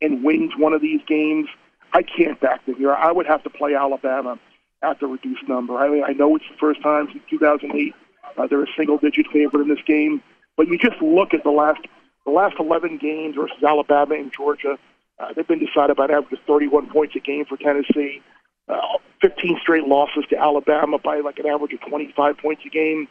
and 0.00 0.24
wins 0.24 0.52
one 0.56 0.72
of 0.72 0.80
these 0.80 1.00
games, 1.06 1.48
I 1.92 2.02
can't 2.02 2.40
back 2.40 2.64
them 2.66 2.76
here. 2.76 2.92
I 2.92 3.12
would 3.12 3.26
have 3.26 3.42
to 3.44 3.50
play 3.50 3.74
Alabama 3.74 4.38
at 4.82 4.98
the 5.00 5.06
reduced 5.06 5.46
number. 5.48 5.76
I 5.76 5.88
mean, 5.88 6.04
I 6.04 6.12
know 6.12 6.34
it's 6.36 6.44
the 6.50 6.56
first 6.58 6.82
time 6.82 7.08
since 7.12 7.22
2008 7.30 7.94
uh, 8.36 8.46
they're 8.48 8.64
a 8.64 8.66
single-digit 8.76 9.26
favorite 9.32 9.62
in 9.62 9.68
this 9.68 9.84
game, 9.86 10.20
but 10.56 10.68
you 10.68 10.78
just 10.78 11.00
look 11.02 11.34
at 11.34 11.44
the 11.44 11.50
last 11.50 11.80
the 12.24 12.30
last 12.30 12.56
11 12.58 12.98
games 12.98 13.36
versus 13.36 13.62
Alabama 13.62 14.14
and 14.14 14.32
Georgia. 14.32 14.78
Uh, 15.18 15.32
they've 15.34 15.46
been 15.46 15.64
decided 15.64 15.96
by 15.96 16.06
an 16.06 16.10
average 16.10 16.32
of 16.32 16.38
31 16.46 16.88
points 16.88 17.14
a 17.14 17.20
game 17.20 17.44
for 17.44 17.56
Tennessee. 17.56 18.22
Uh, 18.66 18.80
15 19.20 19.58
straight 19.60 19.84
losses 19.84 20.24
to 20.30 20.36
Alabama 20.36 20.98
by 20.98 21.20
like 21.20 21.38
an 21.38 21.46
average 21.46 21.74
of 21.74 21.80
25 21.82 22.38
points 22.38 22.62
a 22.66 22.70
game. 22.70 23.06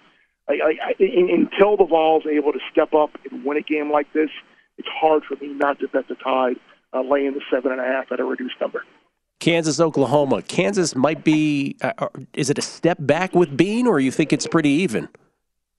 I, 0.50 0.54
I, 0.54 0.76
I, 0.90 0.96
until 1.00 1.78
the 1.78 1.86
Vols 1.86 2.24
able 2.26 2.52
to 2.54 2.60
step 2.72 2.94
up 2.94 3.12
and 3.30 3.46
win 3.46 3.58
a 3.58 3.62
game 3.62 3.92
like 3.92 4.12
this, 4.14 4.30
it's 4.78 4.88
hard 4.90 5.24
for 5.24 5.36
me 5.36 5.54
not 5.54 5.80
to 5.80 5.88
bet 5.88 6.08
the 6.08 6.16
Tide 6.16 6.58
uh, 6.92 7.02
laying 7.02 7.34
the 7.34 7.42
seven 7.52 7.72
and 7.72 7.80
a 7.80 7.86
half 7.86 8.12
at 8.12 8.20
a 8.20 8.24
reduced 8.24 8.56
number. 8.60 8.84
Kansas, 9.40 9.80
Oklahoma. 9.80 10.42
Kansas 10.42 10.96
might 10.96 11.24
be. 11.24 11.76
Uh, 11.82 11.92
uh, 11.98 12.08
is 12.34 12.50
it 12.50 12.58
a 12.58 12.62
step 12.62 12.98
back 13.02 13.36
with 13.36 13.56
Bean, 13.56 13.88
or 13.88 14.00
you 14.00 14.12
think 14.12 14.32
it's 14.32 14.48
pretty 14.48 14.70
even? 14.70 15.10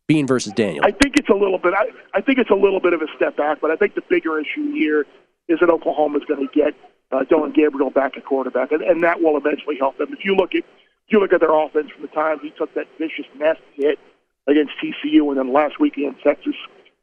Bean 0.07 0.27
versus 0.27 0.53
Daniel. 0.53 0.85
I 0.85 0.91
think 0.91 1.17
it's 1.17 1.29
a 1.29 1.35
little 1.35 1.59
bit. 1.59 1.73
I, 1.75 1.87
I 2.15 2.21
think 2.21 2.39
it's 2.39 2.51
a 2.51 2.55
little 2.55 2.81
bit 2.81 2.93
of 2.93 3.01
a 3.01 3.07
step 3.17 3.37
back, 3.37 3.61
but 3.61 3.71
I 3.71 3.77
think 3.77 3.95
the 3.95 4.03
bigger 4.09 4.39
issue 4.39 4.73
here 4.73 5.07
is 5.49 5.61
that 5.61 5.71
Oklahoma 5.71 6.19
is 6.19 6.25
going 6.25 6.47
to 6.47 6.55
get 6.55 6.75
uh, 7.11 7.25
Dillon 7.25 7.53
Gabriel 7.53 7.91
back 7.91 8.17
at 8.17 8.25
quarterback, 8.25 8.73
and, 8.73 8.83
and 8.83 9.03
that 9.03 9.23
will 9.23 9.37
eventually 9.37 9.77
help 9.79 9.97
them. 9.99 10.13
If 10.13 10.25
you 10.25 10.35
look 10.37 10.55
at 10.55 10.65
if 11.07 11.13
you 11.13 11.21
look 11.21 11.33
at 11.33 11.41
their 11.41 11.53
offense 11.55 11.91
from 11.91 12.03
the 12.03 12.09
time 12.09 12.41
he 12.41 12.51
took 12.51 12.73
that 12.75 12.87
vicious 12.99 13.27
nasty 13.39 13.63
hit 13.77 13.99
against 14.47 14.73
TCU, 14.83 15.29
and 15.29 15.39
then 15.39 15.53
last 15.53 15.79
week 15.79 15.97
against 15.97 16.23
Texas, 16.23 16.55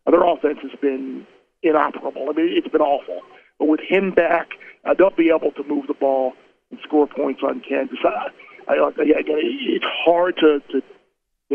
uh, 0.06 0.12
their 0.12 0.24
offense 0.24 0.60
has 0.62 0.72
been 0.82 1.26
inoperable. 1.64 2.28
I 2.30 2.34
mean, 2.34 2.58
it's 2.58 2.68
been 2.68 2.82
awful. 2.82 3.22
But 3.60 3.68
with 3.68 3.80
him 3.80 4.12
back, 4.12 4.50
uh, 4.86 4.94
they'll 4.96 5.12
be 5.12 5.30
able 5.30 5.52
to 5.52 5.64
move 5.64 5.88
the 5.88 5.94
ball 5.94 6.34
and 6.72 6.80
score 6.84 7.08
points 7.08 7.42
on 7.44 7.62
Kansas. 7.62 8.00
I, 8.04 8.74
I, 8.74 8.90
again, 8.90 9.24
it's 9.28 9.86
hard 9.86 10.38
to, 10.38 10.62
to 10.72 10.82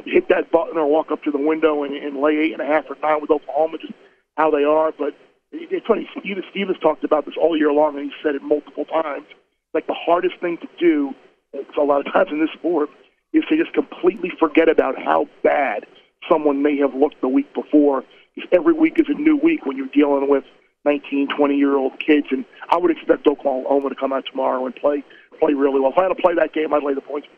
hit 0.04 0.28
that 0.28 0.50
button 0.50 0.76
or 0.76 0.87
walk 0.87 1.11
up 1.11 1.22
to 1.24 1.30
the 1.30 1.38
window 1.38 1.82
and, 1.85 1.94
and 1.94 2.20
lay 2.20 2.37
eight 2.37 2.52
and 2.52 2.61
a 2.61 2.66
half 2.66 2.85
or 2.88 2.96
nine 3.02 3.20
with 3.20 3.30
Oklahoma, 3.30 3.78
just 3.78 3.92
how 4.37 4.50
they 4.50 4.64
are. 4.64 4.92
But 4.92 5.14
it's 5.52 5.87
funny. 5.87 6.09
Steve, 6.20 6.68
has 6.68 6.76
talked 6.80 7.04
about 7.04 7.26
this 7.26 7.35
all 7.40 7.56
year 7.56 7.72
long, 7.72 7.96
and 7.96 8.04
he's 8.04 8.20
said 8.22 8.35
it 8.35 8.42
multiple 8.42 8.85
times. 8.85 9.26
Like 9.74 9.87
the 9.87 9.94
hardest 9.94 10.38
thing 10.40 10.59
to 10.59 10.68
do, 10.78 11.14
a 11.54 11.82
lot 11.82 12.06
of 12.06 12.12
times 12.12 12.30
in 12.30 12.40
this 12.40 12.50
sport, 12.52 12.90
is 13.32 13.44
to 13.48 13.56
just 13.56 13.72
completely 13.72 14.30
forget 14.38 14.68
about 14.68 15.00
how 15.00 15.28
bad 15.42 15.87
someone 16.28 16.62
may 16.62 16.76
have 16.78 16.94
looked 16.94 17.20
the 17.20 17.28
week 17.28 17.52
before. 17.54 18.04
Because 18.35 18.50
every 18.52 18.74
week 18.74 18.98
is 18.98 19.06
a 19.09 19.14
new 19.14 19.37
week 19.37 19.64
when 19.64 19.76
you're 19.76 19.88
dealing 19.88 20.28
with 20.28 20.44
19, 20.85 21.28
20 21.37 21.56
year 21.56 21.76
old 21.76 21.98
kids, 21.98 22.28
and 22.30 22.44
I 22.70 22.76
would 22.76 22.90
expect 22.90 23.26
Oklahoma 23.26 23.88
to 23.88 23.94
come 23.94 24.12
out 24.12 24.24
tomorrow 24.30 24.64
and 24.66 24.74
play 24.74 25.02
play 25.38 25.52
really 25.52 25.80
well. 25.80 25.92
If 25.92 25.98
I 25.98 26.02
had 26.02 26.09
to 26.09 26.14
play 26.14 26.35
that 26.35 26.54
game, 26.54 26.72
I'd 26.72 26.82
lay 26.82 26.94
the 26.94 27.00
points. 27.02 27.28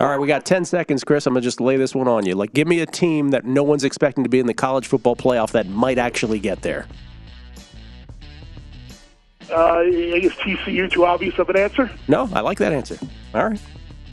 All 0.00 0.08
right, 0.08 0.18
we 0.18 0.26
got 0.26 0.44
10 0.44 0.64
seconds, 0.64 1.04
Chris. 1.04 1.24
I'm 1.24 1.34
going 1.34 1.42
to 1.42 1.46
just 1.46 1.60
lay 1.60 1.76
this 1.76 1.94
one 1.94 2.08
on 2.08 2.26
you. 2.26 2.34
Like, 2.34 2.52
give 2.52 2.66
me 2.66 2.80
a 2.80 2.86
team 2.86 3.30
that 3.30 3.44
no 3.44 3.62
one's 3.62 3.84
expecting 3.84 4.24
to 4.24 4.30
be 4.30 4.40
in 4.40 4.46
the 4.46 4.54
college 4.54 4.88
football 4.88 5.14
playoff 5.14 5.52
that 5.52 5.68
might 5.68 5.98
actually 5.98 6.40
get 6.40 6.62
there. 6.62 6.88
Uh, 9.52 9.82
is 9.84 10.32
TCU 10.32 10.90
too 10.90 11.04
obvious 11.04 11.38
of 11.38 11.48
an 11.48 11.56
answer? 11.56 11.88
No, 12.08 12.28
I 12.32 12.40
like 12.40 12.58
that 12.58 12.72
answer. 12.72 12.98
All 13.34 13.48
right. 13.48 13.60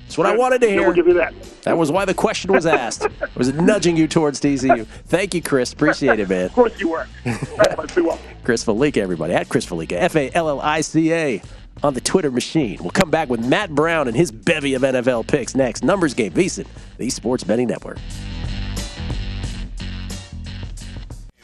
That's 0.04 0.20
what 0.20 0.28
I 0.28 0.36
wanted 0.36 0.62
to 0.62 0.70
hear. 0.70 0.84
We'll 0.84 0.94
give 0.94 1.08
you 1.08 1.14
that. 1.16 1.34
That 1.64 1.78
was 1.80 1.92
why 1.92 2.06
the 2.06 2.14
question 2.14 2.54
was 2.54 2.68
asked. 2.68 3.06
I 3.06 3.28
was 3.36 3.52
nudging 3.52 3.98
you 3.98 4.08
towards 4.08 4.40
TCU. 4.40 4.86
Thank 4.86 5.34
you, 5.34 5.42
Chris. 5.42 5.74
Appreciate 5.74 6.20
it, 6.20 6.30
man. 6.30 6.46
Of 6.46 6.54
course 6.54 6.80
you 6.80 6.90
were. 6.90 7.08
Very 7.24 7.76
much 7.76 7.96
be 7.96 8.02
welcome. 8.02 8.24
Chris 8.44 8.64
Fallica, 8.64 8.98
everybody. 8.98 9.34
At 9.34 9.50
Chris 9.50 9.66
Fallica, 9.66 9.94
F 9.94 10.16
A 10.16 10.30
L 10.34 10.50
L 10.50 10.60
I 10.60 10.82
C 10.82 11.14
A, 11.14 11.42
on 11.84 11.94
the 11.94 12.02
Twitter 12.02 12.32
machine. 12.32 12.78
We'll 12.82 12.92
come 12.92 13.10
back 13.10 13.30
with 13.30 13.46
Matt 13.46 13.70
Brown 13.72 14.08
and 14.08 14.16
his 14.16 14.32
bevy 14.32 14.74
of 14.74 14.82
NFL 14.82 15.28
picks 15.28 15.56
next. 15.56 15.84
Numbers 15.84 16.14
Game, 16.14 16.32
VSiN, 16.32 16.68
the 16.98 17.10
Sports 17.10 17.44
Betting 17.44 17.68
Network. 17.68 17.98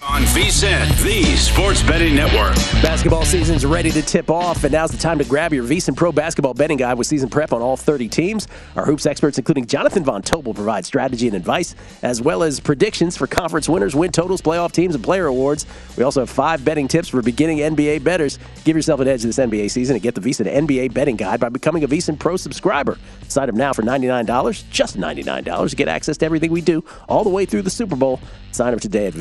On 0.10 0.22
VSIN, 0.22 1.04
the 1.04 1.36
Sports 1.36 1.84
Betting 1.84 2.16
Network. 2.16 2.56
Basketball 2.82 3.26
season's 3.26 3.66
ready 3.66 3.92
to 3.92 4.02
tip 4.02 4.30
off, 4.30 4.64
and 4.64 4.72
now's 4.72 4.90
the 4.90 4.98
time 4.98 5.18
to 5.18 5.26
grab 5.26 5.54
your 5.54 5.66
VSiN 5.66 5.98
Pro 5.98 6.14
Basketball 6.14 6.54
Betting 6.54 6.78
Guide 6.78 6.98
with 6.98 7.08
season 7.08 7.30
prep 7.30 7.52
on 7.52 7.62
all 7.62 7.76
30 7.76 8.08
teams. 8.08 8.48
Our 8.78 8.86
hoops 8.86 9.06
experts, 9.06 9.38
including 9.38 9.66
Jonathan 9.66 10.06
Von 10.06 10.22
Tobel, 10.22 10.56
provide 10.56 10.86
strategy 10.86 11.28
and 11.28 11.36
advice, 11.36 11.76
as 12.04 12.22
well 12.22 12.42
as 12.44 12.62
predictions 12.62 13.18
for 13.18 13.28
conference 13.28 13.68
winners, 13.68 13.98
win 13.98 14.14
totals, 14.14 14.42
playoff 14.42 14.72
teams, 14.72 14.96
and 14.96 15.04
player 15.04 15.26
awards. 15.26 15.66
We 15.98 16.04
also 16.04 16.22
have 16.22 16.30
five 16.30 16.64
betting 16.64 16.88
tips 16.88 17.10
for 17.10 17.22
beginning 17.22 17.58
NBA 17.58 18.02
betters. 18.06 18.40
Give 18.64 18.78
yourself 18.78 19.02
an 19.02 19.10
edge 19.10 19.24
this 19.24 19.38
NBA 19.38 19.70
season 19.72 19.98
and 19.98 20.04
get 20.04 20.16
the 20.16 20.22
VSiN 20.22 20.50
NBA 20.50 20.94
Betting 20.94 21.18
Guide 21.18 21.42
by 21.42 21.50
becoming 21.50 21.84
a 21.84 21.88
VSiN 21.88 22.18
Pro 22.18 22.38
subscriber. 22.38 22.98
Sign 23.28 23.50
up 23.50 23.56
now 23.56 23.74
for 23.74 23.82
$99, 23.82 24.64
just 24.72 24.98
$99, 24.98 25.70
to 25.70 25.76
get 25.76 25.90
access 25.90 26.16
to 26.18 26.26
everything 26.26 26.50
we 26.50 26.62
do 26.62 26.82
all 27.10 27.26
the 27.26 27.30
way 27.30 27.46
through 27.46 27.64
the 27.64 27.70
Super 27.70 27.98
Bowl. 27.98 28.22
Sign 28.54 28.74
up 28.74 28.80
today 28.80 29.08
at 29.08 29.14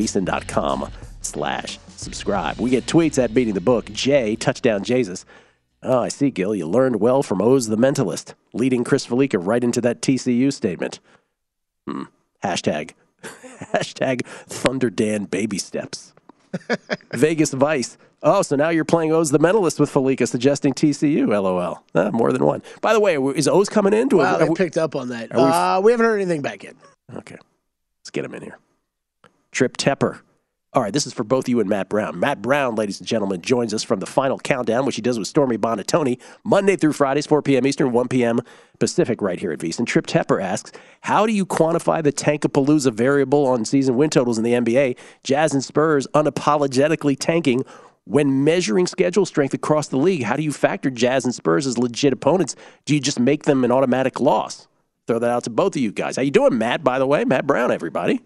Slash 1.23 1.79
subscribe. 1.97 2.59
We 2.61 2.71
get 2.71 2.87
tweets 2.87 3.23
at 3.23 3.35
Beating 3.35 3.55
the 3.55 3.61
Book. 3.61 3.93
Jay, 3.93 4.37
touchdown 4.37 4.85
Jesus. 4.85 5.25
Oh, 5.83 6.01
I 6.01 6.09
see, 6.09 6.31
Gill. 6.31 6.55
You 6.55 6.67
learned 6.67 7.01
well 7.01 7.23
from 7.23 7.41
Oz 7.43 7.69
the 7.69 7.77
Mentalist, 7.77 8.35
leading 8.53 8.85
Chris 8.85 9.07
Fallica 9.07 9.39
right 9.45 9.63
into 9.63 9.81
that 9.83 10.01
TCU 10.03 10.53
statement. 10.53 11.01
Hmm. 11.87 12.05
Hashtag, 12.43 12.93
hashtag 13.23 14.25
Thunder 14.27 14.91
Dan 14.91 15.25
baby 15.25 15.59
steps. 15.59 16.13
Vegas 17.13 17.53
Vice. 17.53 17.99
Oh, 18.23 18.43
so 18.43 18.57
now 18.57 18.71
you're 18.71 18.85
playing 18.85 19.13
Oz 19.13 19.31
the 19.31 19.39
Mentalist 19.39 19.79
with 19.79 19.91
Fallica, 19.93 20.27
suggesting 20.27 20.73
TCU. 20.75 21.29
LOL. 21.29 21.83
Ah, 21.95 22.11
more 22.13 22.33
than 22.33 22.45
one. 22.45 22.63
By 22.81 22.93
the 22.93 23.01
way, 23.01 23.17
is 23.17 23.47
Oz 23.47 23.69
coming 23.69 23.93
in? 23.93 24.09
Do 24.09 24.17
Wow, 24.19 24.45
we- 24.47 24.55
picked 24.55 24.79
up 24.79 24.97
on 24.97 25.09
that. 25.11 25.35
are 25.35 25.39
we- 25.39 25.51
uh, 25.51 25.81
we 25.83 25.91
haven't 25.93 26.07
heard 26.07 26.21
anything 26.21 26.43
back 26.43 26.63
yet. 26.65 26.75
Okay. 27.15 27.37
Let's 28.01 28.11
get 28.11 28.25
him 28.25 28.35
in 28.35 28.43
here. 28.43 28.59
Trip 29.53 29.77
Tepper. 29.77 30.21
All 30.77 30.83
right, 30.83 30.93
this 30.93 31.07
is 31.07 31.15
for 31.15 31.25
both 31.25 31.49
you 31.49 31.59
and 31.59 31.71
Matt 31.71 31.89
Brown. 31.89 32.21
Matt 32.21 32.43
Brown, 32.43 32.75
ladies 32.75 33.01
and 33.01 33.09
gentlemen, 33.09 33.41
joins 33.41 33.73
us 33.73 33.83
from 33.83 33.99
the 33.99 34.05
final 34.05 34.39
countdown, 34.39 34.85
which 34.85 34.97
he 34.97 35.01
does 35.01 35.19
with 35.19 35.27
Stormy 35.27 35.57
Buonantony, 35.57 36.21
Monday 36.45 36.77
through 36.77 36.93
Fridays, 36.93 37.25
4 37.25 37.41
p.m. 37.41 37.67
Eastern, 37.67 37.93
1 37.93 38.09
p.m. 38.09 38.43
Pacific, 38.79 39.23
right 39.23 39.41
here 39.41 39.53
at 39.53 39.59
VSiN. 39.59 39.87
Trip 39.87 40.07
Tepper 40.07 40.39
asks, 40.39 40.73
how 41.01 41.25
do 41.25 41.33
you 41.33 41.47
quantify 41.47 42.03
the 42.03 42.13
Tankapalooza 42.13 42.93
variable 42.93 43.47
on 43.47 43.65
season 43.65 43.97
win 43.97 44.11
totals 44.11 44.37
in 44.37 44.45
the 44.45 44.53
NBA? 44.53 44.99
Jazz 45.25 45.55
and 45.55 45.65
Spurs 45.65 46.07
unapologetically 46.09 47.17
tanking 47.19 47.65
when 48.05 48.45
measuring 48.45 48.87
schedule 48.87 49.25
strength 49.25 49.55
across 49.55 49.89
the 49.89 49.97
league. 49.97 50.25
How 50.25 50.37
do 50.37 50.43
you 50.43 50.53
factor 50.53 50.91
Jazz 50.91 51.25
and 51.25 51.35
Spurs 51.35 51.67
as 51.67 51.79
legit 51.79 52.13
opponents? 52.13 52.55
Do 52.85 52.93
you 52.93 53.01
just 53.01 53.19
make 53.19 53.45
them 53.45 53.65
an 53.65 53.73
automatic 53.73 54.21
loss? 54.21 54.69
Throw 55.07 55.21
that 55.21 55.31
out 55.31 55.45
to 55.45 55.51
both 55.51 55.75
of 55.75 55.81
you 55.81 55.91
guys. 55.91 56.17
How 56.17 56.23
you 56.23 56.31
doing, 56.31 56.59
Matt? 56.59 56.85
By 56.85 56.99
the 56.99 57.07
way, 57.07 57.25
Matt 57.25 57.47
Brown, 57.47 57.73
everybody. 57.73 58.21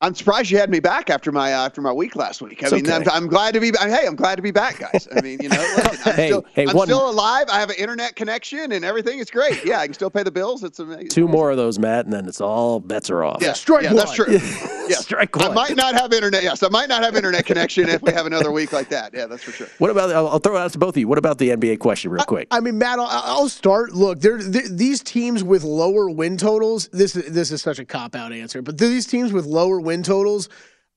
I'm 0.00 0.14
surprised 0.14 0.48
you 0.48 0.58
had 0.58 0.70
me 0.70 0.78
back 0.78 1.10
after 1.10 1.32
my 1.32 1.52
uh, 1.52 1.66
after 1.66 1.80
my 1.80 1.92
week 1.92 2.14
last 2.14 2.40
week. 2.40 2.62
I 2.62 2.66
It's 2.66 2.72
mean, 2.72 2.86
okay. 2.88 2.94
I'm, 3.10 3.24
I'm 3.24 3.26
glad 3.26 3.54
to 3.54 3.60
be. 3.60 3.72
Hey, 3.80 4.06
I'm 4.06 4.14
glad 4.14 4.36
to 4.36 4.42
be 4.42 4.52
back, 4.52 4.78
guys. 4.78 5.08
I 5.16 5.20
mean, 5.22 5.40
you 5.42 5.48
know, 5.48 5.56
listen, 5.76 5.98
I'm, 6.06 6.14
Hey, 6.14 6.28
still, 6.28 6.46
hey, 6.52 6.66
I'm 6.68 6.76
one- 6.76 6.86
still 6.86 7.10
alive. 7.10 7.46
I 7.50 7.58
have 7.58 7.70
an 7.70 7.76
internet 7.78 8.14
connection 8.14 8.70
and 8.70 8.84
everything. 8.84 9.18
It's 9.18 9.30
great. 9.32 9.64
Yeah, 9.64 9.80
I 9.80 9.86
can 9.88 9.94
still 9.94 10.08
pay 10.10 10.22
the 10.22 10.30
bills. 10.30 10.62
It's 10.62 10.78
amazing. 10.78 11.08
Two 11.08 11.26
more 11.26 11.50
of 11.50 11.56
those, 11.56 11.80
Matt, 11.80 12.04
and 12.04 12.12
then 12.12 12.28
it's 12.28 12.40
all 12.40 12.78
bets 12.78 13.10
are 13.10 13.24
off. 13.24 13.42
Yeah, 13.42 13.54
strike 13.54 13.82
yeah, 13.82 13.92
that's 13.94 14.14
true. 14.14 14.38
Yeah, 14.88 14.96
Strike 14.96 15.36
one. 15.36 15.50
I 15.50 15.52
might 15.52 15.76
not 15.76 15.92
have 15.96 16.14
internet. 16.14 16.42
Yes, 16.42 16.62
I 16.62 16.70
might 16.70 16.88
not 16.88 17.02
have 17.02 17.14
internet 17.14 17.44
connection 17.44 17.90
if 17.90 18.00
we 18.00 18.10
have 18.14 18.24
another 18.24 18.50
week 18.50 18.72
like 18.72 18.88
that. 18.88 19.12
Yeah, 19.12 19.26
that's 19.26 19.42
for 19.42 19.52
sure. 19.52 19.66
What 19.76 19.90
about? 19.90 20.10
I'll, 20.10 20.28
I'll 20.28 20.38
throw 20.38 20.56
it 20.56 20.60
out 20.60 20.72
to 20.72 20.78
both 20.78 20.94
of 20.94 20.96
you. 20.96 21.06
What 21.06 21.18
about 21.18 21.36
the 21.36 21.50
NBA 21.50 21.78
question, 21.78 22.10
real 22.10 22.24
quick? 22.24 22.48
I 22.50 22.60
mean, 22.60 22.78
Matt, 22.78 22.98
I'll, 22.98 23.06
I'll 23.06 23.48
start. 23.50 23.92
Look, 23.92 24.20
there, 24.20 24.38
these 24.38 25.02
teams 25.02 25.44
with 25.44 25.62
lower 25.62 26.08
win 26.08 26.38
totals. 26.38 26.88
This 26.88 27.16
is 27.16 27.30
this 27.34 27.50
is 27.50 27.60
such 27.60 27.78
a 27.78 27.84
cop 27.84 28.14
out 28.14 28.32
answer, 28.32 28.62
but 28.62 28.78
these 28.78 29.04
teams 29.04 29.30
with 29.30 29.44
lower 29.44 29.78
win 29.88 30.02
totals, 30.02 30.50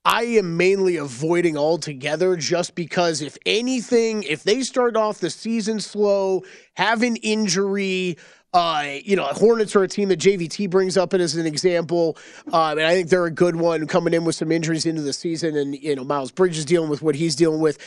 I 0.03 0.23
am 0.23 0.57
mainly 0.57 0.97
avoiding 0.97 1.57
altogether, 1.57 2.35
just 2.35 2.75
because 2.75 3.21
if 3.21 3.37
anything, 3.45 4.23
if 4.23 4.43
they 4.43 4.63
start 4.63 4.97
off 4.97 5.19
the 5.19 5.29
season 5.29 5.79
slow, 5.79 6.43
have 6.73 7.01
an 7.03 7.15
injury. 7.15 8.17
Uh, 8.53 8.97
you 9.05 9.15
know, 9.15 9.23
Hornets 9.23 9.77
are 9.77 9.83
a 9.83 9.87
team 9.87 10.09
that 10.09 10.19
JVT 10.19 10.69
brings 10.69 10.97
up 10.97 11.13
as 11.13 11.35
an 11.35 11.45
example, 11.45 12.17
um, 12.51 12.77
and 12.77 12.85
I 12.85 12.93
think 12.93 13.07
they're 13.07 13.25
a 13.25 13.31
good 13.31 13.55
one 13.55 13.87
coming 13.87 14.13
in 14.13 14.25
with 14.25 14.35
some 14.35 14.51
injuries 14.51 14.85
into 14.85 15.01
the 15.01 15.13
season, 15.13 15.55
and 15.55 15.73
you 15.81 15.95
know 15.95 16.03
Miles 16.03 16.31
Bridges 16.31 16.65
dealing 16.65 16.89
with 16.89 17.01
what 17.01 17.15
he's 17.15 17.33
dealing 17.33 17.61
with. 17.61 17.77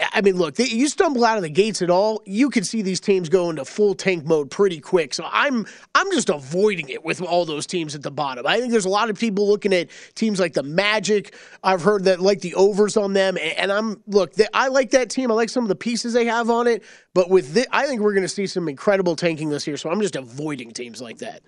I 0.00 0.22
mean, 0.22 0.36
look, 0.36 0.54
they, 0.54 0.64
you 0.64 0.88
stumble 0.88 1.26
out 1.26 1.36
of 1.36 1.42
the 1.42 1.50
gates 1.50 1.82
at 1.82 1.90
all, 1.90 2.22
you 2.24 2.48
can 2.48 2.64
see 2.64 2.80
these 2.80 3.00
teams 3.00 3.28
go 3.28 3.50
into 3.50 3.66
full 3.66 3.94
tank 3.94 4.24
mode 4.24 4.50
pretty 4.50 4.80
quick. 4.80 5.12
So 5.12 5.28
I'm 5.30 5.66
I'm 5.94 6.10
just 6.10 6.30
avoiding 6.30 6.88
it 6.88 7.04
with 7.04 7.20
all 7.20 7.44
those 7.44 7.66
teams 7.66 7.94
at 7.94 8.02
the 8.02 8.10
bottom. 8.10 8.46
I 8.46 8.58
think 8.58 8.72
there's 8.72 8.86
a 8.86 8.90
lot 8.90 9.10
of 9.10 9.18
people 9.18 9.46
looking 9.46 9.74
at 9.74 9.90
teams 10.14 10.40
like 10.40 10.54
the 10.54 10.62
Magic. 10.62 11.34
I've 11.62 11.82
heard 11.82 12.04
that 12.04 12.20
like 12.20 12.40
the 12.40 12.54
overs 12.54 12.96
on 12.96 13.12
them, 13.12 13.36
and, 13.36 13.58
and 13.58 13.70
I'm 13.70 14.02
look, 14.06 14.32
they, 14.32 14.46
I 14.54 14.68
like 14.68 14.88
that 14.92 15.10
team. 15.10 15.30
I 15.30 15.34
like 15.34 15.50
some 15.50 15.64
of 15.64 15.68
the 15.68 15.76
pieces 15.76 16.14
they 16.14 16.24
have 16.24 16.48
on 16.48 16.66
it, 16.66 16.82
but 17.14 17.30
with 17.30 17.54
this, 17.54 17.66
I 17.70 17.86
think 17.86 18.00
we're 18.00 18.12
going 18.12 18.22
to 18.24 18.28
see 18.28 18.46
some 18.46 18.68
incredible 18.68 19.16
tanking 19.16 19.48
this 19.48 19.66
year. 19.66 19.76
So 19.76 19.90
I'm 19.90 20.00
just 20.00 20.16
avoiding 20.16 20.72
teams 20.72 21.00
like 21.00 21.18
that. 21.18 21.42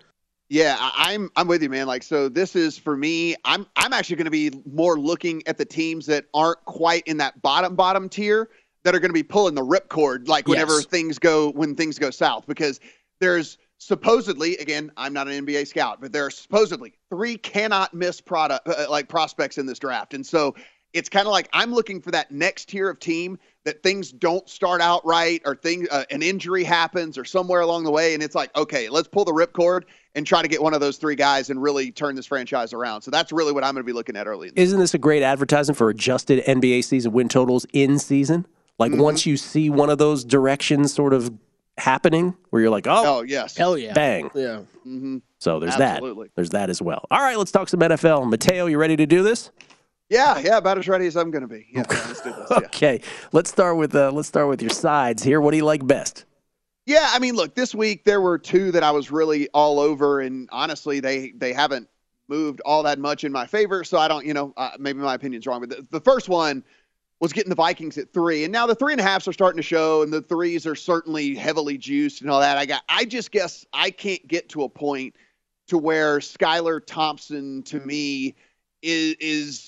Yeah, 0.49 0.77
I'm 0.81 1.29
I'm 1.35 1.49
with 1.49 1.63
you, 1.63 1.69
man. 1.69 1.89
Like, 1.89 2.05
so 2.05 2.29
this 2.29 2.55
is 2.55 2.79
for 2.79 2.97
me. 2.97 3.35
I'm 3.45 3.67
I'm 3.75 3.93
actually 3.93 4.17
going 4.17 4.27
to 4.27 4.31
be 4.31 4.53
more 4.65 4.97
looking 4.99 5.43
at 5.47 5.59
the 5.59 5.65
teams 5.65 6.07
that 6.07 6.27
aren't 6.33 6.65
quite 6.65 7.03
in 7.07 7.17
that 7.17 7.43
bottom 7.43 7.75
bottom 7.75 8.09
tier 8.09 8.49
that 8.85 8.95
are 8.95 9.01
going 9.01 9.09
to 9.11 9.15
be 9.15 9.25
pulling 9.25 9.57
the 9.57 9.65
ripcord, 9.65 10.29
like 10.29 10.47
whenever 10.47 10.75
Yes. 10.75 10.87
things 10.87 11.19
go 11.19 11.51
when 11.51 11.75
things 11.75 11.99
go 11.99 12.11
south, 12.11 12.47
because 12.47 12.79
there's 13.19 13.59
supposedly 13.79 14.57
again 14.59 14.93
I'm 14.97 15.13
not 15.13 15.27
an 15.27 15.45
NBA 15.45 15.67
scout, 15.67 16.01
but 16.01 16.13
there 16.13 16.25
are 16.27 16.31
supposedly 16.31 16.93
three 17.11 17.37
cannot 17.37 17.93
miss 17.93 18.21
product 18.21 18.69
uh, 18.69 18.87
like 18.89 19.09
prospects 19.09 19.59
in 19.59 19.67
this 19.67 19.81
draft, 19.81 20.15
and 20.15 20.25
so 20.25 20.55
it's 20.93 21.09
kind 21.09 21.27
of 21.27 21.33
like 21.33 21.49
I'm 21.53 21.73
looking 21.75 22.01
for 22.01 22.13
that 22.13 22.31
next 22.31 22.69
tier 22.69 22.89
of 22.89 23.01
team 23.01 23.37
that 23.67 23.83
things 23.83 24.11
don't 24.13 24.49
start 24.49 24.81
out 24.81 25.05
right 25.05 25.43
or 25.45 25.55
thing 25.55 25.87
uh, 25.91 26.05
an 26.11 26.23
injury 26.23 26.65
happens 26.65 27.19
or 27.19 27.25
somewhere 27.25 27.61
along 27.61 27.85
the 27.85 27.91
way 27.91 28.15
and 28.15 28.23
it's 28.23 28.35
like 28.35 28.57
okay 28.57 28.89
let's 28.89 29.07
pull 29.09 29.25
the 29.25 29.33
ripcord 29.33 29.83
and 30.15 30.27
try 30.27 30.41
to 30.41 30.49
get 30.49 30.63
one 30.63 30.73
of 30.73 30.81
those 30.81 30.97
three 30.97 31.15
guys 31.17 31.51
and 31.51 31.61
really 31.61 31.91
turn 31.93 32.15
this 32.15 32.25
franchise 32.27 32.73
around 32.73 33.03
so 33.03 33.11
that's 33.11 33.31
really 33.33 33.53
what 33.53 33.63
i'm 33.65 33.75
going 33.75 33.83
to 33.85 33.87
be 33.87 33.93
looking 33.93 34.17
at 34.17 34.27
early 34.27 34.49
in 34.49 34.55
Isn't 34.57 34.79
this 34.81 34.95
a 34.95 34.99
great 34.99 35.23
advertisement 35.23 35.77
for 35.77 35.91
adjusted 35.91 36.43
NBA 36.47 36.85
season 36.85 37.13
win 37.13 37.29
totals 37.29 37.67
in 37.75 37.99
season? 37.99 38.47
Like 38.79 38.93
Mm-hmm. 38.93 39.01
once 39.03 39.27
you 39.27 39.37
see 39.37 39.69
one 39.71 39.91
of 39.91 39.99
those 39.99 40.25
directions 40.25 40.93
sort 40.95 41.13
of 41.13 41.31
happening, 41.79 42.35
where 42.51 42.63
you're 42.63 42.71
like, 42.71 42.87
oh, 42.87 43.19
oh 43.19 43.23
yes 43.23 43.57
Hell 43.57 43.77
yeah, 43.77 43.93
bang. 43.93 44.31
yeah. 44.35 44.61
hmm 44.85 45.19
So 45.39 45.61
there's 45.61 45.75
Absolutely. 45.77 46.29
that. 46.29 46.35
There's 46.37 46.51
that 46.51 46.71
as 46.71 46.81
well. 46.81 47.05
All 47.11 47.21
right, 47.21 47.37
let's 47.37 47.51
talk 47.53 47.69
some 47.69 47.81
NFL. 47.81 48.29
Mateo, 48.31 48.67
you 48.67 48.79
ready 48.79 48.97
to 48.97 49.07
do 49.07 49.23
this? 49.23 49.51
Yeah 50.09 50.39
yeah 50.39 50.57
about 50.57 50.79
as 50.79 50.89
ready 50.89 51.07
as 51.07 51.17
i'm 51.17 51.31
going 51.31 51.43
to 51.43 51.49
be 51.49 51.67
yeah, 51.73 51.85
let's 51.89 52.21
do 52.23 52.31
this, 52.31 52.47
yeah. 52.51 52.57
Okay, 52.59 53.01
let's 53.33 53.51
start 53.51 53.77
with 53.77 53.95
uh, 53.95 54.11
let's 54.13 54.29
start 54.29 54.49
with 54.49 54.63
your 54.63 54.71
sides 54.71 55.23
here. 55.23 55.41
What 55.41 55.51
do 55.51 55.57
you 55.57 55.65
like 55.65 55.87
best? 55.87 56.25
Yeah, 56.87 57.09
I 57.11 57.19
mean, 57.19 57.35
look, 57.35 57.57
this 57.57 57.75
week 57.75 58.05
there 58.05 58.21
were 58.21 58.39
two 58.39 58.71
that 58.71 58.85
I 58.85 58.93
was 58.93 59.11
really 59.11 59.49
all 59.53 59.81
over, 59.81 60.21
and 60.21 60.49
honestly, 60.53 61.01
they 61.01 61.33
they 61.33 61.53
haven't 61.53 61.89
moved 62.29 62.61
all 62.65 62.85
that 62.85 63.01
much 63.01 63.25
in 63.25 63.33
my 63.33 63.47
favor. 63.47 63.83
So 63.83 63.99
I 63.99 64.09
don't, 64.09 64.25
you 64.25 64.35
know, 64.35 64.55
uh, 64.57 64.71
maybe 64.79 65.01
my 65.01 65.15
opinion's 65.15 65.47
wrong, 65.47 65.61
but 65.61 65.71
the, 65.71 65.87
the 65.91 66.01
first 66.01 66.29
one 66.29 66.63
was 67.21 67.33
getting 67.33 67.51
the 67.51 67.57
Vikings 67.57 67.99
at 67.99 68.13
three, 68.13 68.45
and 68.45 68.53
now 68.53 68.67
the 68.67 68.75
three 68.75 68.93
and 68.93 69.01
a 69.01 69.05
halfs 69.05 69.27
are 69.27 69.33
starting 69.33 69.57
to 69.57 69.63
show, 69.63 70.03
and 70.03 70.13
the 70.13 70.23
threes 70.23 70.65
are 70.65 70.77
certainly 70.77 71.35
heavily 71.35 71.77
juiced 71.77 72.21
and 72.21 72.31
all 72.31 72.41
that. 72.41 72.57
I 72.57 72.67
got, 72.67 72.83
I 72.89 73.05
just 73.05 73.33
guess 73.33 73.67
I 73.73 73.91
can't 73.91 74.27
get 74.29 74.49
to 74.51 74.63
a 74.63 74.69
point 74.69 75.17
to 75.67 75.79
where 75.79 76.21
Skylar 76.21 76.85
Thompson 76.87 77.65
to 77.65 77.81
me 77.81 78.37
is 78.83 79.17
is 79.19 79.61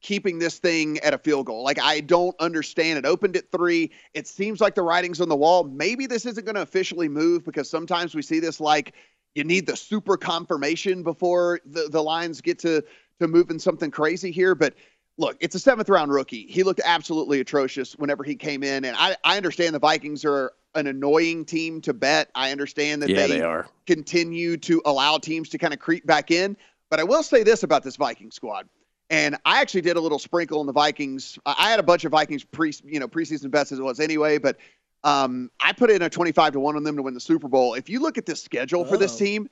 keeping 0.00 0.38
this 0.38 0.58
thing 0.58 0.98
at 1.00 1.12
a 1.14 1.18
field 1.18 1.46
goal. 1.46 1.62
Like 1.64 1.80
I 1.80 2.00
don't 2.00 2.36
understand. 2.40 2.98
It 2.98 3.06
opened 3.06 3.36
at 3.36 3.50
three. 3.50 3.90
It 4.14 4.26
seems 4.26 4.60
like 4.60 4.74
the 4.74 4.82
writing's 4.82 5.20
on 5.20 5.28
the 5.28 5.36
wall. 5.36 5.64
Maybe 5.64 6.06
this 6.06 6.24
isn't 6.26 6.44
going 6.44 6.54
to 6.54 6.62
officially 6.62 7.08
move 7.08 7.44
because 7.44 7.68
sometimes 7.68 8.14
we 8.14 8.22
see 8.22 8.40
this 8.40 8.60
like 8.60 8.94
you 9.34 9.44
need 9.44 9.66
the 9.66 9.76
super 9.76 10.16
confirmation 10.16 11.02
before 11.02 11.60
the, 11.66 11.88
the 11.90 12.02
lines 12.02 12.40
get 12.40 12.58
to 12.60 12.82
to 13.20 13.28
moving 13.28 13.58
something 13.58 13.90
crazy 13.90 14.30
here. 14.30 14.54
But 14.54 14.74
look, 15.16 15.36
it's 15.40 15.54
a 15.56 15.58
seventh 15.58 15.88
round 15.88 16.12
rookie. 16.12 16.46
He 16.46 16.62
looked 16.62 16.80
absolutely 16.84 17.40
atrocious 17.40 17.94
whenever 17.94 18.22
he 18.22 18.36
came 18.36 18.62
in. 18.62 18.84
And 18.84 18.96
I, 18.96 19.16
I 19.24 19.36
understand 19.36 19.74
the 19.74 19.80
Vikings 19.80 20.24
are 20.24 20.52
an 20.74 20.86
annoying 20.86 21.44
team 21.44 21.80
to 21.80 21.92
bet. 21.92 22.30
I 22.36 22.52
understand 22.52 23.02
that 23.02 23.10
Yeah, 23.10 23.26
they, 23.26 23.38
they 23.38 23.42
are. 23.42 23.66
continue 23.86 24.56
to 24.58 24.80
allow 24.84 25.18
teams 25.18 25.48
to 25.50 25.58
kind 25.58 25.72
of 25.74 25.80
creep 25.80 26.06
back 26.06 26.30
in. 26.30 26.56
But 26.88 27.00
I 27.00 27.04
will 27.04 27.22
say 27.24 27.42
this 27.42 27.64
about 27.64 27.82
this 27.82 27.96
Viking 27.96 28.30
squad. 28.30 28.68
And 29.10 29.36
I 29.44 29.60
actually 29.60 29.80
did 29.80 29.96
a 29.96 30.00
little 30.00 30.18
sprinkle 30.18 30.60
on 30.60 30.66
the 30.66 30.72
Vikings. 30.72 31.38
I 31.46 31.70
had 31.70 31.80
a 31.80 31.82
bunch 31.82 32.04
of 32.04 32.12
Vikings 32.12 32.44
pre, 32.44 32.72
you 32.84 33.00
know, 33.00 33.08
preseason 33.08 33.50
bets 33.50 33.72
as 33.72 33.78
it 33.78 33.82
was 33.82 34.00
anyway, 34.00 34.38
but 34.38 34.56
Um, 35.04 35.52
I 35.60 35.72
put 35.72 35.90
in 35.92 36.02
a 36.02 36.10
25 36.10 36.54
to 36.54 36.60
1 36.60 36.74
on 36.74 36.82
them 36.82 36.96
to 36.96 37.02
win 37.02 37.14
the 37.14 37.20
Super 37.20 37.46
Bowl. 37.46 37.74
If 37.74 37.88
you 37.88 38.00
look 38.00 38.18
at 38.18 38.26
the 38.26 38.34
schedule 38.34 38.84
for 38.84 38.96
this 38.96 39.14
Oh. 39.14 39.18
team, 39.18 39.48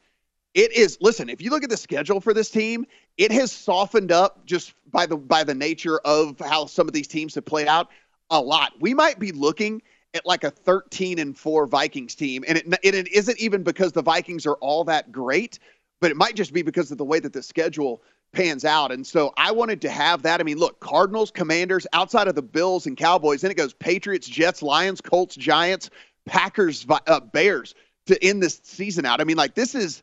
it 0.54 0.72
is 0.72 0.98
listen, 1.00 1.28
if 1.28 1.40
you 1.40 1.50
look 1.50 1.62
at 1.62 1.70
the 1.70 1.76
schedule 1.76 2.20
for 2.20 2.34
this 2.34 2.50
team, 2.50 2.84
it 3.16 3.30
has 3.30 3.52
softened 3.52 4.10
up 4.10 4.44
just 4.44 4.74
by 4.90 5.06
the 5.06 5.16
by 5.16 5.44
the 5.44 5.54
nature 5.54 5.98
of 6.00 6.40
how 6.40 6.66
some 6.66 6.88
of 6.88 6.94
these 6.94 7.06
teams 7.06 7.34
have 7.36 7.44
played 7.44 7.68
out 7.68 7.88
a 8.30 8.40
lot. 8.40 8.72
We 8.80 8.92
might 8.92 9.20
be 9.20 9.30
looking 9.30 9.82
at 10.14 10.26
like 10.26 10.42
a 10.44 10.50
13 10.50 11.20
and 11.20 11.38
4 11.38 11.66
Vikings 11.68 12.16
team 12.16 12.44
and 12.48 12.58
it, 12.58 12.66
it, 12.82 12.94
it 12.96 13.08
isn't 13.08 13.38
even 13.38 13.62
because 13.62 13.92
the 13.92 14.02
Vikings 14.02 14.46
are 14.46 14.54
all 14.56 14.82
that 14.84 15.12
great, 15.12 15.60
but 16.00 16.10
it 16.10 16.16
might 16.16 16.34
just 16.34 16.52
be 16.52 16.62
because 16.62 16.90
of 16.90 16.98
the 16.98 17.04
way 17.04 17.20
that 17.20 17.32
the 17.32 17.42
schedule 17.42 18.02
pans 18.36 18.64
out. 18.64 18.92
And 18.92 19.06
so 19.06 19.32
I 19.36 19.50
wanted 19.50 19.80
to 19.80 19.90
have 19.90 20.22
that. 20.22 20.40
I 20.40 20.44
mean, 20.44 20.58
look, 20.58 20.78
Cardinals, 20.80 21.30
Commanders, 21.30 21.86
outside 21.92 22.28
of 22.28 22.34
the 22.34 22.42
Bills 22.42 22.86
and 22.86 22.96
Cowboys, 22.96 23.40
then 23.40 23.50
it 23.50 23.56
goes 23.56 23.72
Patriots, 23.72 24.28
Jets, 24.28 24.62
Lions, 24.62 25.00
Colts, 25.00 25.34
Giants, 25.34 25.90
Packers, 26.26 26.86
uh, 26.88 27.20
Bears 27.20 27.74
to 28.06 28.22
end 28.22 28.42
this 28.42 28.60
season 28.62 29.06
out. 29.06 29.20
I 29.20 29.24
mean, 29.24 29.36
like 29.36 29.54
this 29.54 29.74
is 29.74 30.02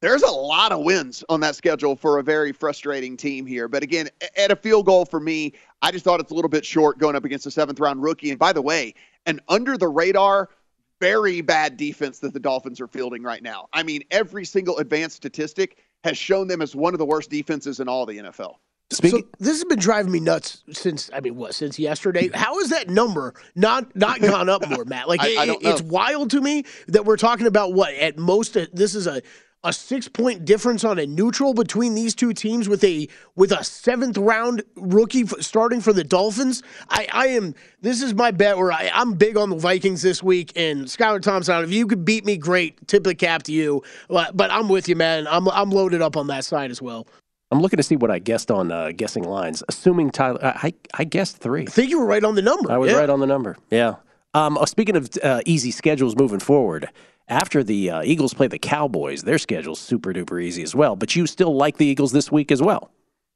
there's 0.00 0.22
a 0.22 0.30
lot 0.30 0.72
of 0.72 0.84
wins 0.84 1.22
on 1.28 1.40
that 1.40 1.56
schedule 1.56 1.96
for 1.96 2.18
a 2.18 2.22
very 2.22 2.52
frustrating 2.52 3.16
team 3.16 3.46
here. 3.46 3.68
But 3.68 3.82
again, 3.82 4.08
at 4.36 4.50
a 4.50 4.56
field 4.56 4.86
goal 4.86 5.04
for 5.04 5.20
me, 5.20 5.52
I 5.82 5.90
just 5.90 6.04
thought 6.04 6.20
it's 6.20 6.32
a 6.32 6.34
little 6.34 6.48
bit 6.48 6.64
short 6.64 6.98
going 6.98 7.16
up 7.16 7.24
against 7.24 7.46
a 7.46 7.50
seventh 7.50 7.80
round 7.80 8.02
rookie. 8.02 8.30
And 8.30 8.38
by 8.38 8.52
the 8.52 8.62
way, 8.62 8.94
an 9.26 9.40
under 9.48 9.76
the 9.76 9.88
radar, 9.88 10.50
very 11.00 11.40
bad 11.40 11.76
defense 11.76 12.20
that 12.20 12.32
the 12.32 12.40
Dolphins 12.40 12.80
are 12.80 12.86
fielding 12.86 13.22
right 13.22 13.42
now. 13.42 13.68
I 13.72 13.82
mean, 13.82 14.02
every 14.10 14.44
single 14.44 14.78
advanced 14.78 15.16
statistic 15.16 15.78
has 16.06 16.16
shown 16.16 16.48
them 16.48 16.62
as 16.62 16.74
one 16.74 16.94
of 16.94 16.98
the 16.98 17.04
worst 17.06 17.30
defenses 17.30 17.80
in 17.80 17.88
all 17.88 18.06
the 18.06 18.18
NFL. 18.18 18.54
Speaking, 18.92 19.22
So 19.22 19.28
this 19.40 19.54
has 19.56 19.64
been 19.64 19.80
driving 19.80 20.12
me 20.12 20.20
nuts 20.20 20.62
since 20.70 21.10
I 21.12 21.18
mean 21.20 21.34
what 21.34 21.56
since 21.56 21.76
yesterday. 21.76 22.28
Mm-hmm. 22.28 22.36
How 22.38 22.56
has 22.60 22.70
that 22.70 22.88
number 22.88 23.34
not 23.56 23.96
not 23.96 24.20
gone 24.20 24.48
up 24.48 24.68
more, 24.68 24.84
Matt? 24.84 25.08
Like 25.08 25.20
I- 25.22 25.28
it, 25.28 25.38
I 25.38 25.46
don't 25.46 25.64
it's 25.64 25.82
wild 25.82 26.30
to 26.30 26.40
me 26.40 26.64
that 26.86 27.04
we're 27.04 27.16
talking 27.16 27.48
about 27.48 27.72
what 27.72 27.94
at 27.94 28.16
most 28.16 28.56
this 28.72 28.94
is 28.94 29.08
a 29.08 29.22
a 29.66 29.72
six 29.72 30.08
point 30.08 30.44
difference 30.44 30.84
on 30.84 30.98
a 30.98 31.06
neutral 31.06 31.52
between 31.54 31.94
these 31.94 32.14
two 32.14 32.32
teams 32.32 32.68
with 32.68 32.82
a 32.84 33.08
with 33.34 33.52
a 33.52 33.62
seventh 33.64 34.16
round 34.16 34.62
rookie 34.76 35.22
f- 35.22 35.34
starting 35.40 35.80
for 35.80 35.92
the 35.92 36.04
Dolphins. 36.04 36.62
I, 36.88 37.06
I 37.12 37.26
am 37.28 37.54
this 37.80 38.00
is 38.02 38.14
my 38.14 38.30
bet 38.30 38.56
where 38.56 38.72
I, 38.72 38.90
I'm 38.94 39.14
big 39.14 39.36
on 39.36 39.50
the 39.50 39.56
Vikings 39.56 40.02
this 40.02 40.22
week 40.22 40.52
and 40.56 40.84
Skylar 40.86 41.20
Thompson. 41.20 41.64
If 41.64 41.72
you 41.72 41.86
could 41.86 42.04
beat 42.04 42.24
me, 42.24 42.36
great. 42.36 42.86
Tip 42.88 43.04
the 43.04 43.14
cap 43.14 43.42
to 43.44 43.52
you. 43.52 43.82
But, 44.08 44.36
but 44.36 44.50
I'm 44.50 44.68
with 44.68 44.88
you, 44.88 44.96
man. 44.96 45.26
I'm 45.26 45.48
I'm 45.48 45.70
loaded 45.70 46.00
up 46.02 46.16
on 46.16 46.28
that 46.28 46.44
side 46.44 46.70
as 46.70 46.80
well. 46.80 47.06
I'm 47.52 47.60
looking 47.60 47.76
to 47.76 47.82
see 47.84 47.94
what 47.96 48.10
I 48.10 48.18
guessed 48.18 48.50
on 48.50 48.72
uh, 48.72 48.90
guessing 48.96 49.22
lines. 49.22 49.62
Assuming 49.68 50.10
Tyler, 50.10 50.40
I, 50.42 50.74
I 50.94 51.04
guessed 51.04 51.36
three. 51.38 51.62
I 51.62 51.66
think 51.70 51.90
you 51.90 52.00
were 52.00 52.06
right 52.06 52.24
on 52.24 52.34
the 52.34 52.42
number. 52.42 52.70
I 52.72 52.76
was 52.76 52.90
Yeah. 52.90 52.98
right 52.98 53.08
on 53.10 53.20
the 53.20 53.26
number. 53.26 53.56
Yeah. 53.70 53.94
Um, 54.36 54.58
uh, 54.58 54.66
speaking 54.66 54.96
of 54.96 55.08
uh, 55.22 55.40
easy 55.46 55.70
schedules 55.70 56.14
moving 56.14 56.40
forward, 56.40 56.90
after 57.26 57.64
the 57.64 57.90
uh, 57.90 58.02
Eagles 58.02 58.34
play 58.34 58.48
the 58.48 58.58
Cowboys, 58.58 59.22
their 59.22 59.38
schedule's 59.38 59.80
super 59.80 60.12
duper 60.12 60.42
easy 60.42 60.62
as 60.62 60.74
well. 60.74 60.94
But 60.94 61.16
you 61.16 61.26
still 61.26 61.56
like 61.56 61.78
the 61.78 61.86
Eagles 61.86 62.12
this 62.12 62.30
week 62.30 62.52
as 62.52 62.60
well. 62.60 62.90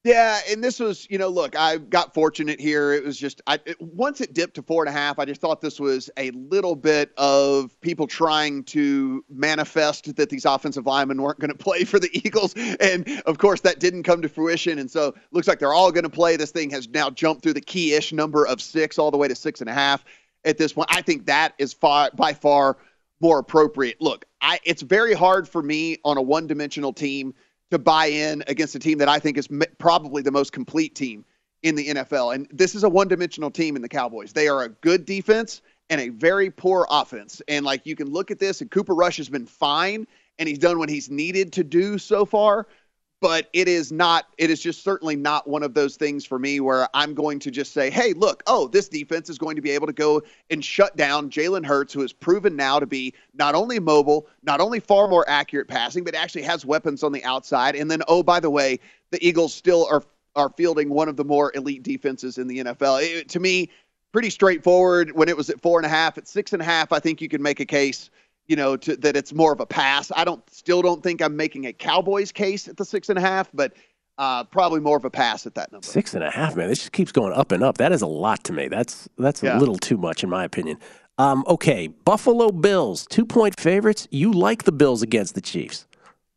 Yeah, 0.04 0.40
and 0.50 0.64
this 0.64 0.78
was, 0.80 1.06
you 1.10 1.18
know, 1.18 1.28
look, 1.28 1.58
I 1.58 1.76
got 1.76 2.14
fortunate 2.14 2.58
here. 2.58 2.92
It 2.92 3.04
was 3.04 3.18
just, 3.18 3.42
I 3.46 3.60
it, 3.66 3.80
once 3.80 4.22
it 4.22 4.32
dipped 4.32 4.54
to 4.54 4.62
four 4.62 4.82
and 4.82 4.88
a 4.88 4.98
half, 4.98 5.18
I 5.18 5.26
just 5.26 5.42
thought 5.42 5.60
this 5.60 5.78
was 5.78 6.10
a 6.16 6.30
little 6.32 6.74
bit 6.74 7.12
of 7.18 7.78
people 7.82 8.06
trying 8.06 8.64
to 8.64 9.22
manifest 9.28 10.16
that 10.16 10.30
these 10.30 10.46
offensive 10.46 10.86
linemen 10.86 11.20
weren't 11.20 11.38
going 11.38 11.52
to 11.56 11.58
play 11.58 11.84
for 11.84 11.98
the 11.98 12.10
Eagles, 12.12 12.54
and 12.80 13.22
of 13.26 13.36
course 13.38 13.60
that 13.60 13.78
didn't 13.78 14.04
come 14.04 14.22
to 14.22 14.28
fruition. 14.28 14.78
And 14.78 14.90
so, 14.90 15.14
looks 15.32 15.48
like 15.48 15.58
they're 15.58 15.74
all 15.74 15.92
going 15.92 16.04
to 16.04 16.10
play. 16.10 16.36
This 16.36 16.50
thing 16.50 16.70
has 16.70 16.88
now 16.88 17.10
jumped 17.10 17.42
through 17.42 17.54
the 17.54 17.60
key-ish 17.60 18.10
number 18.12 18.46
of 18.46 18.62
six 18.62 18.98
all 18.98 19.10
the 19.10 19.18
way 19.18 19.28
to 19.28 19.34
six 19.34 19.60
and 19.60 19.68
a 19.68 19.74
half 19.74 20.02
at 20.44 20.58
this 20.58 20.72
point. 20.72 20.88
I 20.90 21.02
think 21.02 21.26
that 21.26 21.54
is 21.58 21.72
far 21.72 22.10
by 22.14 22.32
far 22.34 22.76
more 23.20 23.38
appropriate. 23.38 24.00
Look, 24.00 24.24
I 24.40 24.60
it's 24.64 24.82
very 24.82 25.14
hard 25.14 25.48
for 25.48 25.62
me 25.62 25.98
on 26.04 26.16
a 26.16 26.22
one-dimensional 26.22 26.92
team 26.92 27.34
to 27.70 27.78
buy 27.78 28.06
in 28.06 28.42
against 28.46 28.74
a 28.74 28.78
team 28.78 28.98
that 28.98 29.08
I 29.08 29.18
think 29.18 29.38
is 29.38 29.48
m- 29.50 29.62
probably 29.78 30.22
the 30.22 30.32
most 30.32 30.52
complete 30.52 30.94
team 30.94 31.24
in 31.62 31.74
the 31.74 31.88
NFL. 31.88 32.34
And 32.34 32.48
this 32.50 32.74
is 32.74 32.84
a 32.84 32.88
one-dimensional 32.88 33.50
team 33.50 33.76
in 33.76 33.82
the 33.82 33.88
Cowboys. 33.88 34.32
They 34.32 34.48
are 34.48 34.62
a 34.62 34.68
good 34.68 35.04
defense 35.04 35.62
and 35.90 36.00
a 36.00 36.08
very 36.08 36.50
poor 36.50 36.86
offense. 36.88 37.42
And 37.48 37.64
like 37.64 37.84
you 37.84 37.96
can 37.96 38.10
look 38.10 38.30
at 38.30 38.38
this 38.38 38.60
and 38.60 38.70
Cooper 38.70 38.94
Rush 38.94 39.18
has 39.18 39.28
been 39.28 39.46
fine 39.46 40.06
and 40.38 40.48
he's 40.48 40.58
done 40.58 40.78
what 40.78 40.88
he's 40.88 41.10
needed 41.10 41.52
to 41.54 41.64
do 41.64 41.98
so 41.98 42.24
far, 42.24 42.66
but 43.20 43.48
it 43.52 43.68
is 43.68 43.92
not 43.92 44.26
it 44.38 44.50
is 44.50 44.60
just 44.60 44.82
certainly 44.82 45.14
not 45.14 45.46
one 45.46 45.62
of 45.62 45.74
those 45.74 45.96
things 45.96 46.24
for 46.24 46.38
me 46.38 46.60
where 46.60 46.88
I'm 46.94 47.14
going 47.14 47.38
to 47.40 47.50
just 47.50 47.72
say, 47.72 47.90
"Hey, 47.90 48.12
look, 48.14 48.42
oh, 48.46 48.68
this 48.68 48.88
defense 48.88 49.28
is 49.28 49.38
going 49.38 49.56
to 49.56 49.62
be 49.62 49.70
able 49.70 49.86
to 49.86 49.92
go 49.92 50.22
and 50.50 50.64
shut 50.64 50.96
down 50.96 51.30
Jalen 51.30 51.64
Hurts 51.64 51.92
who 51.92 52.00
has 52.00 52.12
proven 52.12 52.56
now 52.56 52.78
to 52.80 52.86
be 52.86 53.14
not 53.34 53.54
only 53.54 53.78
mobile, 53.78 54.26
not 54.42 54.60
only 54.60 54.80
far 54.80 55.06
more 55.06 55.28
accurate 55.28 55.68
passing, 55.68 56.02
but 56.02 56.14
actually 56.14 56.42
has 56.42 56.64
weapons 56.64 57.02
on 57.02 57.12
the 57.12 57.22
outside." 57.24 57.76
And 57.76 57.90
then, 57.90 58.02
oh, 58.08 58.22
by 58.22 58.40
the 58.40 58.50
way, 58.50 58.80
the 59.10 59.26
Eagles 59.26 59.54
still 59.54 59.86
are 59.90 60.02
are 60.36 60.50
fielding 60.50 60.88
one 60.88 61.08
of 61.08 61.16
the 61.16 61.24
more 61.24 61.52
elite 61.54 61.82
defenses 61.82 62.38
in 62.38 62.46
the 62.46 62.60
NFL. 62.60 62.98
It- 63.02 63.28
to 63.30 63.40
me, 63.40 63.68
pretty 64.12 64.30
straightforward. 64.30 65.12
When 65.12 65.28
it 65.28 65.36
was 65.36 65.50
at 65.50 65.60
four 65.60 65.78
and 65.78 65.86
a 65.86 65.88
half, 65.88 66.16
at 66.18 66.26
six 66.26 66.52
and 66.52 66.62
a 66.62 66.64
half, 66.64 66.92
I 66.92 67.00
think 67.00 67.20
you 67.20 67.28
can 67.28 67.42
make 67.42 67.60
a 67.60 67.66
case 67.66 68.10
you 68.50 68.56
know, 68.56 68.76
to, 68.76 68.96
that 68.96 69.16
it's 69.16 69.32
more 69.32 69.52
of 69.52 69.60
a 69.60 69.66
pass. 69.66 70.10
I 70.16 70.24
don't 70.24 70.42
still 70.50 70.82
don't 70.82 71.04
think 71.04 71.22
I'm 71.22 71.36
making 71.36 71.66
a 71.68 71.72
Cowboys 71.72 72.32
case 72.32 72.66
at 72.66 72.76
the 72.76 72.84
six 72.84 73.08
and 73.08 73.16
a 73.16 73.20
half, 73.20 73.48
but 73.54 73.74
uh, 74.18 74.42
probably 74.42 74.80
more 74.80 74.96
of 74.96 75.04
a 75.04 75.10
pass 75.10 75.46
at 75.46 75.54
that 75.54 75.70
number. 75.70 75.86
Six 75.86 76.14
and 76.14 76.24
a 76.24 76.30
half, 76.32 76.56
man. 76.56 76.68
This 76.68 76.80
just 76.80 76.90
keeps 76.90 77.12
going 77.12 77.32
up 77.32 77.52
and 77.52 77.62
up. 77.62 77.78
That 77.78 77.92
is 77.92 78.02
a 78.02 78.08
lot 78.08 78.42
to 78.44 78.52
me. 78.52 78.66
That's 78.66 79.08
that's 79.16 79.40
Yeah. 79.40 79.56
a 79.56 79.60
little 79.60 79.76
too 79.76 79.96
much 79.96 80.24
in 80.24 80.30
my 80.30 80.42
opinion. 80.42 80.78
Um, 81.16 81.44
okay, 81.46 81.86
Buffalo 81.86 82.50
Bills, 82.50 83.06
two 83.06 83.24
point 83.24 83.58
favorites. 83.60 84.08
You 84.10 84.32
like 84.32 84.64
the 84.64 84.72
Bills 84.72 85.00
against 85.00 85.36
the 85.36 85.40
Chiefs? 85.40 85.86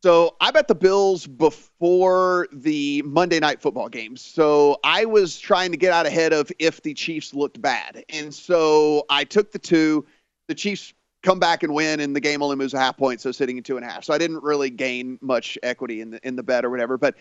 So 0.03 0.35
I 0.39 0.51
bet 0.51 0.67
the 0.67 0.75
Bills 0.75 1.25
before 1.25 2.47
the 2.53 3.01
Monday 3.03 3.39
night 3.39 3.59
football 3.59 3.89
games. 3.89 4.21
So 4.21 4.77
I 4.83 5.05
was 5.05 5.39
trying 5.39 5.71
to 5.71 5.77
get 5.77 5.91
out 5.91 6.05
ahead 6.05 6.31
of 6.31 6.51
if 6.59 6.83
the 6.83 6.93
Chiefs 6.93 7.33
looked 7.33 7.59
bad. 7.59 8.03
And 8.09 8.31
so 8.31 9.03
I 9.09 9.23
took 9.23 9.51
the 9.51 9.57
two. 9.59 10.05
The 10.47 10.53
Chiefs 10.53 10.93
come 11.23 11.39
back 11.39 11.63
and 11.63 11.73
win, 11.73 11.99
and 11.99 12.15
the 12.15 12.19
game 12.19 12.43
only 12.43 12.55
moves 12.55 12.73
a 12.73 12.79
half 12.79 12.97
point, 12.97 13.21
so 13.21 13.31
sitting 13.31 13.57
at 13.57 13.65
two 13.65 13.77
and 13.77 13.85
a 13.85 13.89
half. 13.89 14.03
So 14.03 14.13
I 14.13 14.17
didn't 14.17 14.43
really 14.43 14.69
gain 14.69 15.17
much 15.21 15.57
equity 15.63 16.01
in 16.01 16.11
the 16.11 16.27
in 16.27 16.35
the 16.35 16.43
bet 16.43 16.65
or 16.65 16.69
whatever. 16.69 16.97
But 16.97 17.15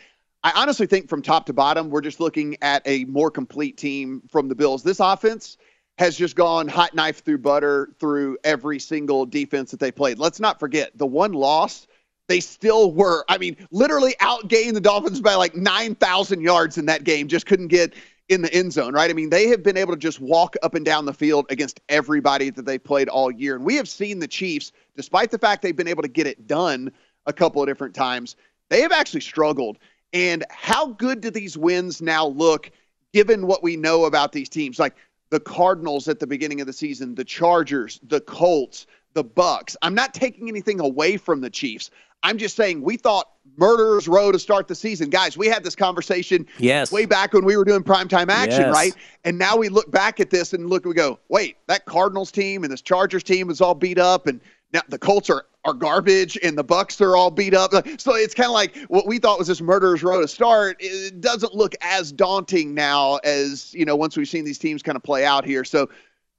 I 0.44 0.52
honestly 0.54 0.86
think 0.86 1.08
from 1.08 1.22
top 1.22 1.46
to 1.46 1.52
bottom, 1.52 1.88
we're 1.88 2.00
just 2.00 2.20
looking 2.20 2.56
at 2.62 2.82
a 2.84 3.04
more 3.04 3.30
complete 3.30 3.78
team 3.78 4.22
from 4.28 4.48
the 4.48 4.54
Bills. 4.54 4.82
This 4.82 5.00
offense 5.00 5.56
has 5.98 6.16
just 6.16 6.36
gone 6.36 6.68
hot 6.68 6.94
knife 6.94 7.24
through 7.24 7.38
butter 7.38 7.94
through 8.00 8.36
every 8.44 8.78
single 8.78 9.24
defense 9.24 9.70
that 9.70 9.80
they 9.80 9.92
played. 9.92 10.18
Let's 10.18 10.40
not 10.40 10.58
forget 10.58 10.90
the 10.96 11.06
one 11.06 11.32
loss 11.32 11.86
they 12.28 12.40
still 12.40 12.92
were, 12.92 13.24
I 13.28 13.36
mean, 13.38 13.56
literally 13.70 14.14
outgained 14.20 14.74
the 14.74 14.80
Dolphins 14.80 15.20
by 15.20 15.34
like 15.34 15.54
9,000 15.54 16.40
yards 16.40 16.78
in 16.78 16.86
that 16.86 17.04
game, 17.04 17.28
just 17.28 17.46
couldn't 17.46 17.68
get 17.68 17.94
in 18.28 18.42
the 18.42 18.52
end 18.54 18.72
zone, 18.72 18.94
right? 18.94 19.10
I 19.10 19.14
mean, 19.14 19.30
they 19.30 19.48
have 19.48 19.62
been 19.62 19.76
able 19.76 19.92
to 19.92 19.98
just 19.98 20.20
walk 20.20 20.56
up 20.62 20.74
and 20.74 20.84
down 20.84 21.04
the 21.04 21.12
field 21.12 21.46
against 21.50 21.80
everybody 21.88 22.50
that 22.50 22.64
they've 22.64 22.82
played 22.82 23.08
all 23.08 23.30
year. 23.30 23.56
And 23.56 23.64
we 23.64 23.76
have 23.76 23.88
seen 23.88 24.18
the 24.18 24.28
Chiefs, 24.28 24.72
despite 24.96 25.30
the 25.30 25.38
fact 25.38 25.62
they've 25.62 25.76
been 25.76 25.88
able 25.88 26.02
to 26.02 26.08
get 26.08 26.26
it 26.26 26.46
done 26.46 26.92
a 27.26 27.32
couple 27.32 27.62
of 27.62 27.68
different 27.68 27.94
times, 27.94 28.36
they 28.68 28.80
have 28.80 28.92
actually 28.92 29.20
struggled. 29.20 29.78
And 30.12 30.44
how 30.50 30.88
good 30.88 31.20
do 31.20 31.30
these 31.30 31.56
wins 31.56 32.00
now 32.00 32.26
look 32.26 32.70
given 33.12 33.46
what 33.46 33.62
we 33.62 33.76
know 33.76 34.04
about 34.04 34.32
these 34.32 34.48
teams? 34.48 34.78
Like 34.78 34.96
the 35.30 35.40
Cardinals 35.40 36.08
at 36.08 36.20
the 36.20 36.26
beginning 36.26 36.60
of 36.60 36.66
the 36.66 36.72
season, 36.72 37.14
the 37.14 37.24
Chargers, 37.24 38.00
the 38.02 38.20
Colts, 38.20 38.86
the 39.14 39.24
Bucks. 39.24 39.76
I'm 39.82 39.94
not 39.94 40.14
taking 40.14 40.48
anything 40.48 40.80
away 40.80 41.16
from 41.16 41.40
the 41.40 41.50
Chiefs. 41.50 41.90
I'm 42.24 42.38
just 42.38 42.54
saying 42.54 42.82
we 42.82 42.96
thought 42.96 43.28
murderers 43.56 44.06
row 44.06 44.30
to 44.30 44.38
start 44.38 44.68
the 44.68 44.76
season. 44.76 45.10
Guys, 45.10 45.36
we 45.36 45.48
had 45.48 45.64
this 45.64 45.74
conversation 45.74 46.46
Yes. 46.58 46.92
way 46.92 47.04
back 47.04 47.32
when 47.32 47.44
we 47.44 47.56
were 47.56 47.64
doing 47.64 47.82
primetime 47.82 48.28
action, 48.30 48.62
Yes. 48.62 48.72
right? 48.72 48.94
And 49.24 49.38
now 49.38 49.56
we 49.56 49.68
look 49.68 49.90
back 49.90 50.20
at 50.20 50.30
this 50.30 50.52
and 50.52 50.70
look, 50.70 50.84
we 50.84 50.94
go, 50.94 51.18
wait, 51.28 51.56
that 51.66 51.84
Cardinals 51.84 52.30
team 52.30 52.62
and 52.62 52.72
this 52.72 52.80
Chargers 52.80 53.24
team 53.24 53.50
is 53.50 53.60
all 53.60 53.74
beat 53.74 53.98
up, 53.98 54.28
and 54.28 54.40
now 54.72 54.82
the 54.88 54.98
Colts 54.98 55.30
are 55.30 55.46
are 55.64 55.74
garbage, 55.74 56.36
and 56.42 56.58
the 56.58 56.64
Bucks 56.64 57.00
are 57.00 57.14
all 57.16 57.30
beat 57.30 57.54
up. 57.54 57.70
So 58.00 58.16
it's 58.16 58.34
kind 58.34 58.48
of 58.48 58.52
like 58.52 58.76
what 58.88 59.06
we 59.06 59.20
thought 59.20 59.38
was 59.38 59.46
this 59.46 59.60
murderer's 59.60 60.02
row 60.02 60.20
to 60.20 60.26
start. 60.26 60.76
It 60.80 61.20
doesn't 61.20 61.54
look 61.54 61.76
as 61.82 62.10
daunting 62.10 62.74
now 62.74 63.18
as 63.18 63.72
you 63.72 63.84
know 63.84 63.94
once 63.94 64.16
we've 64.16 64.28
seen 64.28 64.44
these 64.44 64.58
teams 64.58 64.82
kind 64.82 64.96
of 64.96 65.04
play 65.04 65.24
out 65.24 65.44
here. 65.44 65.62
So 65.64 65.88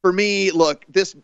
for 0.02 0.12
me, 0.12 0.52
look 0.52 0.84
this 0.90 1.16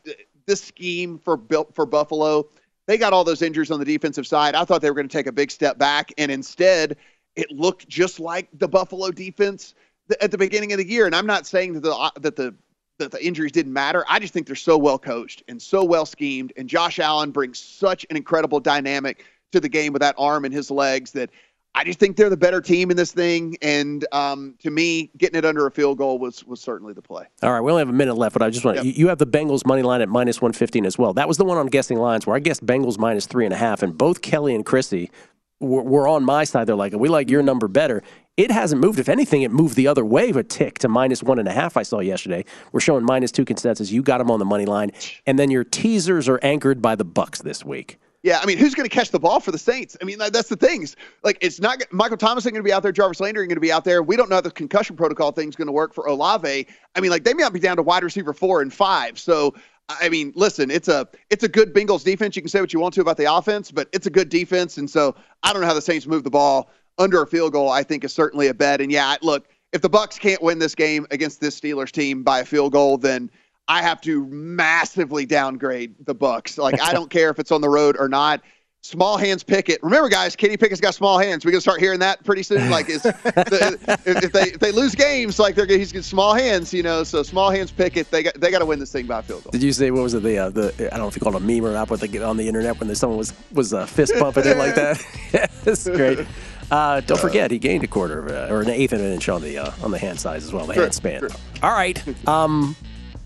this 0.49 0.61
scheme 0.61 1.17
for 1.17 1.37
built 1.37 1.73
for 1.73 1.85
Buffalo. 1.85 2.49
They 2.87 2.97
got 2.97 3.13
all 3.13 3.23
those 3.23 3.41
injuries 3.41 3.71
on 3.71 3.79
the 3.79 3.85
defensive 3.85 4.27
side. 4.27 4.55
I 4.55 4.65
thought 4.65 4.81
they 4.81 4.89
were 4.89 4.95
going 4.95 5.07
to 5.07 5.17
take 5.17 5.27
a 5.27 5.31
big 5.31 5.51
step 5.51 5.77
back, 5.77 6.11
and 6.17 6.31
instead, 6.31 6.97
it 7.35 7.51
looked 7.51 7.87
just 7.87 8.19
like 8.19 8.49
the 8.57 8.67
Buffalo 8.67 9.11
defense 9.11 9.75
at 10.21 10.31
the 10.31 10.37
beginning 10.37 10.73
of 10.73 10.79
the 10.79 10.87
year. 10.87 11.05
And 11.05 11.15
I'm 11.15 11.27
not 11.27 11.45
saying 11.45 11.73
that 11.73 11.83
the 11.83 12.11
that 12.19 12.35
the 12.35 12.55
that 12.97 13.11
the 13.11 13.25
injuries 13.25 13.51
didn't 13.51 13.71
matter. 13.71 14.03
I 14.09 14.19
just 14.19 14.33
think 14.33 14.47
they're 14.47 14.55
so 14.55 14.77
well 14.77 14.99
coached 14.99 15.43
and 15.47 15.61
so 15.61 15.83
well 15.83 16.05
schemed. 16.05 16.51
And 16.57 16.67
Josh 16.67 16.99
Allen 16.99 17.31
brings 17.31 17.59
such 17.59 18.05
an 18.09 18.17
incredible 18.17 18.59
dynamic 18.59 19.23
to 19.51 19.59
the 19.59 19.69
game 19.69 19.93
with 19.93 20.01
that 20.01 20.15
arm 20.17 20.43
and 20.45 20.53
his 20.53 20.69
legs 20.69 21.11
that 21.11 21.29
I 21.75 21.83
just 21.83 21.99
think 21.99 22.17
they're 22.17 22.29
the 22.31 22.35
better 22.37 22.61
team 22.61 22.89
in 22.91 22.97
this 22.97 23.11
thing, 23.11 23.55
and 23.61 24.05
um, 24.11 24.55
to 24.59 24.71
me, 24.71 25.11
getting 25.17 25.37
it 25.37 25.45
under 25.45 25.67
a 25.67 25.71
field 25.71 25.97
goal 25.99 26.17
was 26.17 26.43
was 26.45 26.59
certainly 26.59 26.93
the 26.93 27.01
play. 27.01 27.25
All 27.43 27.51
right, 27.53 27.61
we 27.61 27.71
only 27.71 27.81
have 27.81 27.89
a 27.89 27.93
minute 27.93 28.15
left, 28.15 28.33
but 28.33 28.41
I 28.41 28.49
just 28.49 28.65
want 28.65 28.77
Yep. 28.77 28.85
you, 28.85 28.91
you 28.91 29.07
have 29.07 29.19
the 29.19 29.27
Bengals 29.27 29.65
money 29.65 29.83
line 29.83 30.01
at 30.01 30.09
minus 30.09 30.41
one 30.41 30.51
fifteen 30.51 30.85
as 30.85 30.97
well. 30.97 31.13
That 31.13 31.27
was 31.27 31.37
the 31.37 31.45
one 31.45 31.57
on 31.57 31.67
guessing 31.67 31.99
lines 31.99 32.25
where 32.27 32.35
I 32.35 32.39
guessed 32.39 32.65
Bengals 32.65 32.97
minus 32.97 33.27
three 33.27 33.45
and 33.45 33.53
a 33.53 33.57
half, 33.57 33.83
and 33.83 33.97
both 33.97 34.21
Kelley 34.21 34.55
and 34.55 34.65
Chrissy 34.65 35.11
were, 35.59 35.83
were 35.83 36.07
on 36.07 36.23
my 36.25 36.43
side. 36.43 36.67
They're 36.67 36.75
like, 36.75 36.93
we 36.93 37.07
like 37.07 37.29
your 37.29 37.43
number 37.43 37.67
better. 37.67 38.01
It 38.35 38.51
hasn't 38.51 38.81
moved. 38.81 38.99
If 38.99 39.09
anything, 39.09 39.41
it 39.43 39.51
moved 39.51 39.75
the 39.75 39.87
other 39.87 40.03
way 40.05 40.29
a 40.29 40.43
tick 40.43 40.79
to 40.79 40.87
minus 40.87 41.21
one 41.21 41.39
and 41.39 41.47
a 41.47 41.51
half. 41.51 41.77
I 41.77 41.83
saw 41.83 41.99
yesterday. 41.99 42.45
We're 42.71 42.79
showing 42.79 43.03
minus 43.05 43.31
two 43.31 43.45
consensus. 43.45 43.91
You 43.91 44.01
got 44.01 44.17
them 44.19 44.31
on 44.31 44.39
the 44.39 44.45
money 44.45 44.65
line, 44.65 44.91
and 45.25 45.37
then 45.37 45.51
your 45.51 45.63
teasers 45.65 46.27
are 46.27 46.39
anchored 46.41 46.81
by 46.81 46.95
the 46.95 47.05
Bucks 47.05 47.41
this 47.41 47.63
week. 47.63 47.99
Yeah, 48.21 48.39
I 48.41 48.45
mean, 48.45 48.57
who's 48.57 48.75
going 48.75 48.87
to 48.87 48.93
catch 48.93 49.11
the 49.11 49.19
ball 49.19 49.39
for 49.39 49.51
the 49.51 49.57
Saints? 49.57 49.95
I 50.01 50.05
mean, 50.05 50.17
that's 50.17 50.49
the 50.49 50.57
things. 50.57 50.97
Like, 51.23 51.37
it's 51.39 51.61
not 51.61 51.81
Michael 51.91 52.17
Thomas 52.17 52.45
ain't 52.45 52.53
going 52.53 52.63
to 52.63 52.67
be 52.67 52.73
out 52.73 52.83
there. 52.83 52.91
Jarvis 52.91 53.21
Landry 53.21 53.43
ain't 53.43 53.49
going 53.49 53.55
to 53.55 53.61
be 53.61 53.71
out 53.71 53.85
there. 53.85 54.03
We 54.03 54.17
don't 54.17 54.29
know 54.29 54.35
how 54.35 54.41
the 54.41 54.51
concussion 54.51 54.97
protocol 54.97 55.31
thing's 55.31 55.55
going 55.55 55.67
to 55.67 55.71
work 55.71 55.93
for 55.93 56.05
Olave. 56.05 56.67
I 56.95 56.99
mean, 56.99 57.11
like 57.11 57.23
they 57.23 57.33
may 57.33 57.43
not 57.43 57.53
be 57.53 57.61
down 57.61 57.77
to 57.77 57.83
wide 57.83 58.03
receiver 58.03 58.33
four 58.33 58.61
and 58.61 58.73
five. 58.73 59.17
So, 59.17 59.55
I 59.87 60.09
mean, 60.09 60.33
listen, 60.35 60.69
it's 60.69 60.89
a 60.89 61.07
it's 61.29 61.45
a 61.45 61.47
good 61.47 61.73
Bengals 61.73 62.03
defense. 62.03 62.35
You 62.35 62.41
can 62.41 62.49
say 62.49 62.59
what 62.59 62.73
you 62.73 62.79
want 62.81 62.93
to 62.95 63.01
about 63.01 63.15
the 63.15 63.33
offense, 63.33 63.71
but 63.71 63.87
it's 63.93 64.05
a 64.05 64.11
good 64.11 64.27
defense. 64.27 64.77
And 64.77 64.89
so, 64.89 65.15
I 65.43 65.53
don't 65.53 65.61
know 65.61 65.67
how 65.67 65.73
the 65.73 65.81
Saints 65.81 66.05
move 66.05 66.25
the 66.25 66.29
ball 66.29 66.69
under 66.97 67.21
a 67.21 67.27
field 67.27 67.53
goal. 67.53 67.69
I 67.69 67.83
think 67.83 68.03
is 68.03 68.13
certainly 68.13 68.47
a 68.47 68.53
bet. 68.53 68.81
And 68.81 68.91
yeah, 68.91 69.15
look, 69.21 69.47
if 69.71 69.81
the 69.81 69.89
Bucks 69.89 70.19
can't 70.19 70.41
win 70.41 70.59
this 70.59 70.75
game 70.75 71.07
against 71.11 71.39
this 71.39 71.57
Steelers 71.57 71.91
team 71.91 72.23
by 72.23 72.39
a 72.39 72.45
field 72.45 72.73
goal, 72.73 72.97
then 72.97 73.31
I 73.69 73.83
have 73.83 74.01
to 74.01 74.25
massively 74.27 75.25
downgrade 75.25 75.95
the 76.05 76.15
Bucks. 76.15 76.57
Like 76.57 76.81
I 76.81 76.91
don't 76.91 77.09
care 77.09 77.29
if 77.29 77.39
it's 77.39 77.51
on 77.51 77.61
the 77.61 77.69
road 77.69 77.95
or 77.97 78.09
not. 78.09 78.41
Small 78.81 79.17
hands 79.17 79.43
Pickett. 79.43 79.83
Remember, 79.83 80.07
guys, 80.07 80.37
Kenny 80.37 80.55
Pickett's 80.55 80.79
got 80.79 80.95
small 80.95 81.19
hands. 81.19 81.43
We're 81.43 81.51
gonna 81.51 81.59
start 81.61 81.81
hearing 81.81 81.99
that 81.99 82.23
pretty 82.23 82.43
soon. 82.43 82.69
Like, 82.69 82.87
it's, 82.89 83.03
the, 83.03 83.99
if, 84.05 84.31
they 84.31 84.43
if 84.43 84.59
they 84.59 84.71
lose 84.71 84.95
games, 84.95 85.37
like 85.37 85.55
they're 85.55 85.65
he's 85.65 85.91
got 85.91 86.05
small 86.05 86.33
hands, 86.33 86.73
you 86.73 86.81
know. 86.81 87.03
So 87.03 87.21
small 87.21 87.49
hands 87.51 87.71
Pickett. 87.71 88.09
They 88.09 88.23
got 88.23 88.35
they 88.35 88.49
got 88.51 88.59
to 88.59 88.65
win 88.65 88.79
this 88.79 88.91
thing 88.91 89.05
by 89.05 89.21
field 89.21 89.43
goal. 89.43 89.51
Did 89.51 89.61
you 89.61 89.73
say 89.73 89.91
what 89.91 90.01
was 90.01 90.13
it? 90.13 90.23
The 90.23 90.37
uh, 90.37 90.49
the 90.49 90.73
I 90.87 90.91
don't 90.91 90.99
know 90.99 91.07
if 91.09 91.15
you 91.15 91.19
called 91.21 91.35
it 91.35 91.41
a 91.41 91.45
meme 91.45 91.65
or 91.65 91.73
not, 91.73 91.89
but 91.89 91.99
they 91.99 92.07
get 92.07 92.23
on 92.23 92.37
the 92.37 92.47
internet 92.47 92.79
when 92.79 92.95
someone 92.95 93.17
was 93.17 93.33
was 93.51 93.73
uh, 93.73 93.85
fist 93.85 94.13
bumping 94.17 94.45
it 94.45 94.57
like 94.57 94.75
that. 94.75 95.03
yeah, 95.33 95.47
that's 95.63 95.87
great. 95.87 96.25
Uh, 96.71 97.01
don't 97.01 97.19
forget, 97.19 97.51
he 97.51 97.57
gained 97.59 97.83
a 97.83 97.87
quarter 97.87 98.27
of, 98.27 98.31
uh, 98.31 98.53
or 98.53 98.61
an 98.61 98.69
eighth 98.69 98.93
of 98.93 99.01
an 99.01 99.11
inch 99.11 99.27
on 99.27 99.41
the 99.41 99.57
uh, 99.57 99.71
on 99.83 99.91
the 99.91 99.97
hand 99.97 100.19
size 100.19 100.45
as 100.45 100.53
well, 100.53 100.65
the 100.65 100.73
True, 100.73 100.83
hand 100.83 100.93
span. 100.93 101.19
true. 101.19 101.29
All 101.61 101.71
right, 101.71 102.01
um, 102.27 102.75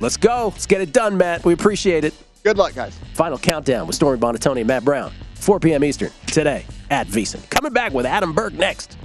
let's 0.04 0.18
go. 0.18 0.50
Let's 0.50 0.68
get 0.68 0.82
it 0.82 0.94
done, 0.94 1.18
Matt. 1.18 1.44
We 1.44 1.54
appreciate 1.54 2.04
it. 2.04 2.14
Good 2.44 2.58
luck, 2.58 2.76
guys. 2.76 3.00
Final 3.14 3.40
countdown 3.40 3.88
with 3.88 3.96
Stormy 3.96 4.20
Buonantony 4.20 4.60
and 4.60 4.68
Matt 4.68 4.84
Brown, 4.84 5.12
4 5.36 5.60
p.m. 5.60 5.84
Eastern 5.84 6.12
today 6.28 6.66
at 6.92 7.08
VSiN. 7.08 7.50
Coming 7.50 7.74
back 7.74 7.94
with 7.94 8.06
Adam 8.06 8.34
Burke 8.34 8.54
next. 8.54 8.98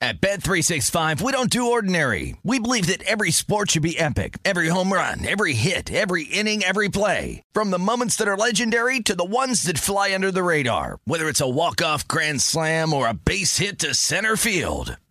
At 0.00 0.20
Bet365, 0.20 1.20
we 1.20 1.32
don't 1.32 1.50
do 1.50 1.72
ordinary. 1.72 2.36
We 2.44 2.60
believe 2.60 2.86
that 2.86 3.02
every 3.02 3.32
sport 3.32 3.72
should 3.72 3.82
be 3.82 3.98
epic. 3.98 4.38
Every 4.44 4.68
home 4.68 4.92
run, 4.92 5.26
every 5.26 5.54
hit, 5.54 5.92
every 5.92 6.22
inning, 6.22 6.62
every 6.62 6.88
play. 6.88 7.42
From 7.52 7.70
the 7.70 7.80
moments 7.80 8.14
that 8.16 8.28
are 8.28 8.36
legendary 8.36 9.00
to 9.00 9.16
the 9.16 9.24
ones 9.24 9.64
that 9.64 9.76
fly 9.76 10.14
under 10.14 10.30
the 10.30 10.44
radar. 10.44 11.00
Whether 11.04 11.28
it's 11.28 11.40
a 11.40 11.48
walk-off 11.48 12.06
grand 12.06 12.40
slam 12.40 12.92
or 12.92 13.08
a 13.08 13.12
base 13.12 13.58
hit 13.58 13.80
to 13.80 13.92
center 13.92 14.36
field. 14.36 14.96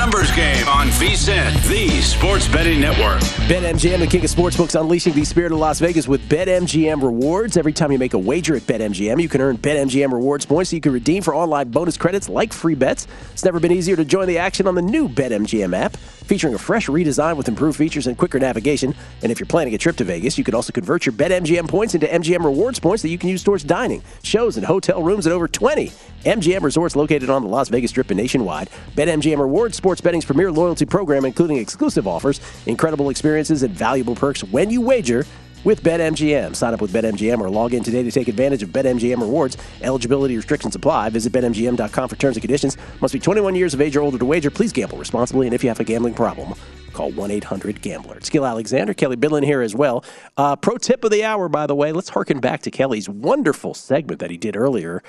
Numbers 0.00 0.30
game 0.32 0.66
on 0.66 0.86
VSIN, 0.86 1.52
the 1.68 2.00
sports 2.00 2.48
betting 2.48 2.80
network. 2.80 3.20
BetMGM, 3.50 3.98
the 3.98 4.06
king 4.06 4.24
of 4.24 4.30
sportsbooks, 4.30 4.80
unleashing 4.80 5.12
the 5.12 5.26
spirit 5.26 5.52
of 5.52 5.58
Las 5.58 5.78
Vegas 5.78 6.08
with 6.08 6.26
BetMGM 6.26 7.02
rewards. 7.02 7.58
Every 7.58 7.74
time 7.74 7.92
you 7.92 7.98
make 7.98 8.14
a 8.14 8.18
wager 8.18 8.56
at 8.56 8.62
BetMGM, 8.62 9.20
you 9.20 9.28
can 9.28 9.42
earn 9.42 9.58
BetMGM 9.58 10.10
rewards 10.10 10.46
points 10.46 10.70
so 10.70 10.76
you 10.76 10.80
can 10.80 10.94
redeem 10.94 11.22
for 11.22 11.34
online 11.34 11.68
bonus 11.68 11.98
credits 11.98 12.30
like 12.30 12.54
free 12.54 12.74
bets. 12.74 13.08
It's 13.32 13.44
never 13.44 13.60
been 13.60 13.72
easier 13.72 13.94
to 13.96 14.06
join 14.06 14.26
the 14.26 14.38
action 14.38 14.66
on 14.66 14.74
the 14.74 14.80
new 14.80 15.06
BetMGM 15.06 15.76
app, 15.76 15.98
featuring 15.98 16.54
a 16.54 16.58
fresh 16.58 16.86
redesign 16.86 17.36
with 17.36 17.48
improved 17.48 17.76
features 17.76 18.06
and 18.06 18.16
quicker 18.16 18.38
navigation. 18.38 18.94
And 19.22 19.30
if 19.30 19.38
you're 19.38 19.46
planning 19.46 19.74
a 19.74 19.78
trip 19.78 19.96
to 19.96 20.04
Vegas, 20.04 20.38
you 20.38 20.44
can 20.44 20.54
also 20.54 20.72
convert 20.72 21.04
your 21.04 21.12
BetMGM 21.12 21.68
points 21.68 21.94
into 21.94 22.06
MGM 22.06 22.42
rewards 22.42 22.80
points 22.80 23.02
that 23.02 23.10
you 23.10 23.18
can 23.18 23.28
use 23.28 23.44
towards 23.44 23.64
dining, 23.64 24.02
shows, 24.22 24.56
and 24.56 24.64
hotel 24.64 25.02
rooms 25.02 25.26
at 25.26 25.34
over 25.34 25.46
20 25.46 25.92
MGM 26.24 26.62
resorts 26.62 26.96
located 26.96 27.30
on 27.30 27.42
the 27.42 27.48
Las 27.48 27.70
Vegas 27.70 27.90
Strip 27.90 28.10
and 28.10 28.18
nationwide. 28.18 28.68
BetMGM 28.94 29.38
rewards 29.38 29.76
sports 29.76 29.89
betting's 29.98 30.24
premier 30.24 30.52
loyalty 30.52 30.84
program, 30.84 31.24
including 31.24 31.56
exclusive 31.56 32.06
offers, 32.06 32.40
incredible 32.66 33.10
experiences, 33.10 33.64
and 33.64 33.74
valuable 33.74 34.14
perks 34.14 34.44
when 34.44 34.70
you 34.70 34.80
wager 34.80 35.24
with 35.64 35.82
BetMGM. 35.82 36.54
Sign 36.54 36.74
up 36.74 36.80
with 36.80 36.92
BetMGM 36.92 37.40
or 37.40 37.50
log 37.50 37.74
in 37.74 37.82
today 37.82 38.02
to 38.02 38.10
take 38.10 38.28
advantage 38.28 38.62
of 38.62 38.70
BetMGM 38.70 39.20
rewards. 39.20 39.56
Eligibility 39.82 40.36
restrictions 40.36 40.74
apply. 40.74 41.10
Visit 41.10 41.32
BetMGM.com 41.32 42.08
for 42.08 42.16
terms 42.16 42.36
and 42.36 42.42
conditions. 42.42 42.76
Must 43.00 43.12
be 43.12 43.20
21 43.20 43.54
years 43.54 43.74
of 43.74 43.80
age 43.80 43.96
or 43.96 44.02
older 44.02 44.18
to 44.18 44.24
wager. 44.24 44.50
Please 44.50 44.72
gamble 44.72 44.98
responsibly, 44.98 45.46
and 45.46 45.54
if 45.54 45.62
you 45.62 45.68
have 45.68 45.80
a 45.80 45.84
gambling 45.84 46.14
problem, 46.14 46.54
call 46.92 47.12
1-800-GAMBLER. 47.12 48.16
It's 48.16 48.30
Gill 48.30 48.46
Alexander, 48.46 48.94
Kelley 48.94 49.16
Bydlon 49.16 49.44
here 49.44 49.62
as 49.62 49.74
well. 49.74 50.04
Uh, 50.36 50.56
pro 50.56 50.76
tip 50.76 51.04
of 51.04 51.10
the 51.10 51.24
hour, 51.24 51.48
by 51.48 51.66
the 51.66 51.74
way, 51.74 51.92
let's 51.92 52.08
harken 52.08 52.40
back 52.40 52.62
to 52.62 52.70
Kelley's 52.70 53.08
wonderful 53.08 53.74
segment 53.74 54.20
that 54.20 54.30
he 54.30 54.36
did 54.36 54.56
earlier 54.56 55.02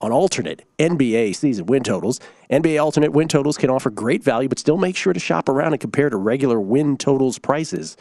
on 0.00 0.12
alternate 0.12 0.64
NBA 0.78 1.34
season 1.34 1.66
win 1.66 1.82
totals. 1.82 2.20
NBA 2.50 2.82
alternate 2.82 3.12
win 3.12 3.28
totals 3.28 3.56
can 3.56 3.70
offer 3.70 3.90
great 3.90 4.22
value, 4.22 4.48
but 4.48 4.58
still 4.58 4.76
make 4.76 4.96
sure 4.96 5.12
to 5.12 5.20
shop 5.20 5.48
around 5.48 5.72
and 5.72 5.80
compare 5.80 6.10
to 6.10 6.16
regular 6.16 6.60
win 6.60 6.96
totals 6.96 7.38
prices. 7.38 7.96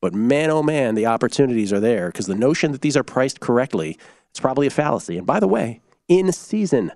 But 0.00 0.14
man, 0.14 0.50
oh 0.50 0.62
man, 0.62 0.94
the 0.94 1.06
opportunities 1.06 1.72
are 1.72 1.80
there 1.80 2.08
because 2.08 2.26
the 2.26 2.34
notion 2.34 2.72
that 2.72 2.80
these 2.80 2.96
are 2.96 3.04
priced 3.04 3.40
correctly 3.40 3.98
is 4.34 4.40
probably 4.40 4.66
a 4.66 4.70
fallacy. 4.70 5.16
And 5.16 5.26
by 5.26 5.40
the 5.40 5.48
way, 5.48 5.80
in 6.08 6.32
season 6.32 6.92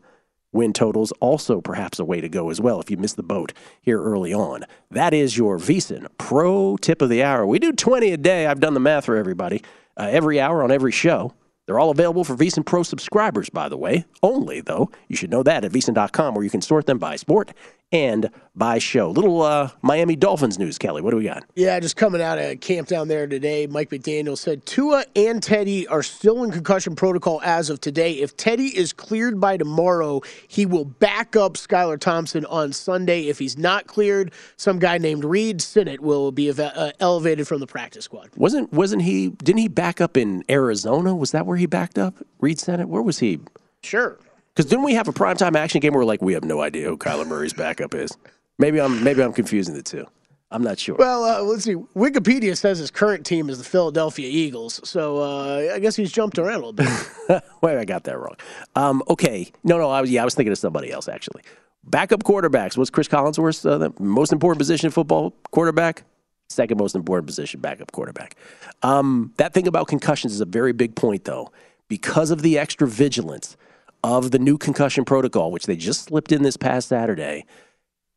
win 0.52 0.72
totals 0.72 1.12
also 1.20 1.60
perhaps 1.60 1.98
a 1.98 2.04
way 2.04 2.20
to 2.20 2.28
go 2.28 2.50
as 2.50 2.60
well 2.60 2.80
if 2.80 2.90
you 2.90 2.96
miss 2.96 3.12
the 3.12 3.22
boat 3.22 3.52
here 3.80 4.02
early 4.02 4.32
on. 4.32 4.64
That 4.90 5.12
is 5.12 5.36
your 5.36 5.58
VSiN 5.58 6.08
Pro 6.18 6.76
Tip 6.78 7.02
of 7.02 7.10
the 7.10 7.22
Hour. 7.22 7.46
We 7.46 7.58
do 7.58 7.72
20 7.72 8.10
a 8.12 8.16
day. 8.16 8.46
I've 8.46 8.60
done 8.60 8.74
the 8.74 8.80
math 8.80 9.04
for 9.04 9.16
everybody. 9.16 9.62
Uh, 9.96 10.08
every 10.10 10.40
hour 10.40 10.62
on 10.62 10.70
every 10.70 10.92
show. 10.92 11.32
They're 11.66 11.78
all 11.78 11.90
available 11.90 12.24
for 12.24 12.36
VSiN 12.36 12.64
Pro 12.64 12.82
subscribers, 12.82 13.50
by 13.50 13.68
the 13.68 13.76
way. 13.76 14.04
Only, 14.22 14.60
though. 14.60 14.90
You 15.08 15.16
should 15.16 15.30
know 15.30 15.42
that 15.42 15.64
at 15.64 15.72
VSiN.com, 15.72 16.34
where 16.34 16.44
you 16.44 16.50
can 16.50 16.62
sort 16.62 16.86
them 16.86 16.98
by 16.98 17.16
sport 17.16 17.52
and 17.92 18.30
by 18.54 18.78
show. 18.78 19.10
Little 19.10 19.42
uh, 19.42 19.70
Miami 19.82 20.16
Dolphins 20.16 20.58
news, 20.58 20.78
Kelley. 20.78 21.02
What 21.02 21.10
do 21.10 21.16
we 21.16 21.24
got? 21.24 21.44
Yeah, 21.54 21.78
just 21.78 21.96
coming 21.96 22.20
out 22.20 22.38
of 22.38 22.60
camp 22.60 22.88
down 22.88 23.08
there 23.08 23.26
today, 23.26 23.66
Mike 23.66 23.90
McDaniel 23.90 24.36
said 24.36 24.64
Tua 24.66 25.04
and 25.14 25.42
Teddy 25.42 25.86
are 25.88 26.02
still 26.02 26.42
in 26.42 26.50
concussion 26.50 26.96
protocol 26.96 27.40
as 27.44 27.70
of 27.70 27.80
today. 27.80 28.12
If 28.12 28.36
Teddy 28.36 28.76
is 28.76 28.92
cleared 28.92 29.40
by 29.40 29.56
tomorrow, 29.56 30.22
he 30.48 30.66
will 30.66 30.84
back 30.84 31.36
up 31.36 31.54
Skylar 31.54 32.00
Thompson 32.00 32.44
on 32.46 32.72
Sunday. 32.72 33.28
If 33.28 33.38
he's 33.38 33.58
not 33.58 33.86
cleared, 33.86 34.32
some 34.56 34.78
guy 34.78 34.98
named 34.98 35.24
Reid 35.24 35.60
Sinnett 35.60 36.00
will 36.00 36.32
be 36.32 36.48
eva- 36.48 36.76
uh, 36.76 36.92
elevated 36.98 37.46
from 37.46 37.60
the 37.60 37.66
practice 37.66 38.04
squad. 38.04 38.30
Wasn't 38.36 38.72
wasn't 38.72 39.02
he? 39.02 39.28
Didn't 39.28 39.60
he 39.60 39.68
back 39.68 40.00
up 40.00 40.16
in 40.16 40.44
Arizona? 40.48 41.14
Was 41.14 41.32
that 41.32 41.46
where 41.46 41.56
he 41.56 41.66
backed 41.66 41.98
up? 41.98 42.14
Reid 42.40 42.58
Sinnett. 42.58 42.88
Where 42.88 43.02
was 43.02 43.18
he? 43.18 43.40
Sure. 43.82 44.18
Because 44.56 44.70
didn't 44.70 44.86
we 44.86 44.94
have 44.94 45.06
a 45.06 45.12
primetime 45.12 45.54
action 45.54 45.80
game 45.80 45.92
where 45.92 46.00
we're 46.00 46.06
like 46.06 46.22
we 46.22 46.32
have 46.32 46.42
no 46.42 46.62
idea 46.62 46.88
who 46.88 46.96
Kyler 46.96 47.26
Murray's 47.26 47.52
backup 47.52 47.94
is? 47.94 48.16
Maybe 48.58 48.80
I'm 48.80 49.04
maybe 49.04 49.22
I'm 49.22 49.34
confusing 49.34 49.74
the 49.74 49.82
two. 49.82 50.06
I'm 50.50 50.62
not 50.62 50.78
sure. 50.78 50.94
Well, 50.94 51.24
uh, 51.24 51.42
let's 51.42 51.64
see. 51.64 51.74
Wikipedia 51.74 52.56
says 52.56 52.78
his 52.78 52.90
current 52.90 53.26
team 53.26 53.50
is 53.50 53.58
the 53.58 53.64
Philadelphia 53.64 54.28
Eagles, 54.30 54.80
so 54.88 55.18
uh, 55.18 55.74
I 55.74 55.78
guess 55.80 55.94
he's 55.94 56.10
jumped 56.10 56.38
around 56.38 56.62
a 56.62 56.66
little 56.66 56.72
bit. 56.72 56.88
Wait, 57.62 57.76
I 57.76 57.84
got 57.84 58.04
that 58.04 58.18
wrong. 58.18 58.36
Um, 58.76 59.02
okay, 59.10 59.50
no, 59.62 59.76
no, 59.76 59.90
I 59.90 60.00
was 60.00 60.10
yeah, 60.10 60.22
I 60.22 60.24
was 60.24 60.34
thinking 60.34 60.52
of 60.52 60.58
somebody 60.58 60.90
else 60.90 61.06
actually. 61.06 61.42
Backup 61.84 62.22
quarterbacks. 62.24 62.78
What's 62.78 62.90
Chris 62.90 63.08
Collinsworth's 63.08 63.66
uh, 63.66 63.76
the 63.76 63.92
most 64.00 64.32
important 64.32 64.58
position 64.58 64.86
in 64.86 64.90
football? 64.90 65.34
Quarterback. 65.50 66.04
Second 66.48 66.78
most 66.78 66.94
important 66.94 67.26
position, 67.26 67.60
backup 67.60 67.92
quarterback. 67.92 68.36
Um, 68.82 69.34
that 69.36 69.52
thing 69.52 69.66
about 69.66 69.88
concussions 69.88 70.32
is 70.32 70.40
a 70.40 70.46
very 70.46 70.72
big 70.72 70.94
point, 70.94 71.24
though, 71.24 71.52
because 71.88 72.30
of 72.30 72.40
the 72.40 72.56
extra 72.56 72.86
vigilance 72.86 73.56
of 74.02 74.30
the 74.30 74.38
new 74.38 74.58
concussion 74.58 75.04
protocol, 75.04 75.50
which 75.50 75.66
they 75.66 75.76
just 75.76 76.04
slipped 76.04 76.32
in 76.32 76.42
this 76.42 76.56
past 76.56 76.88
Saturday 76.88 77.44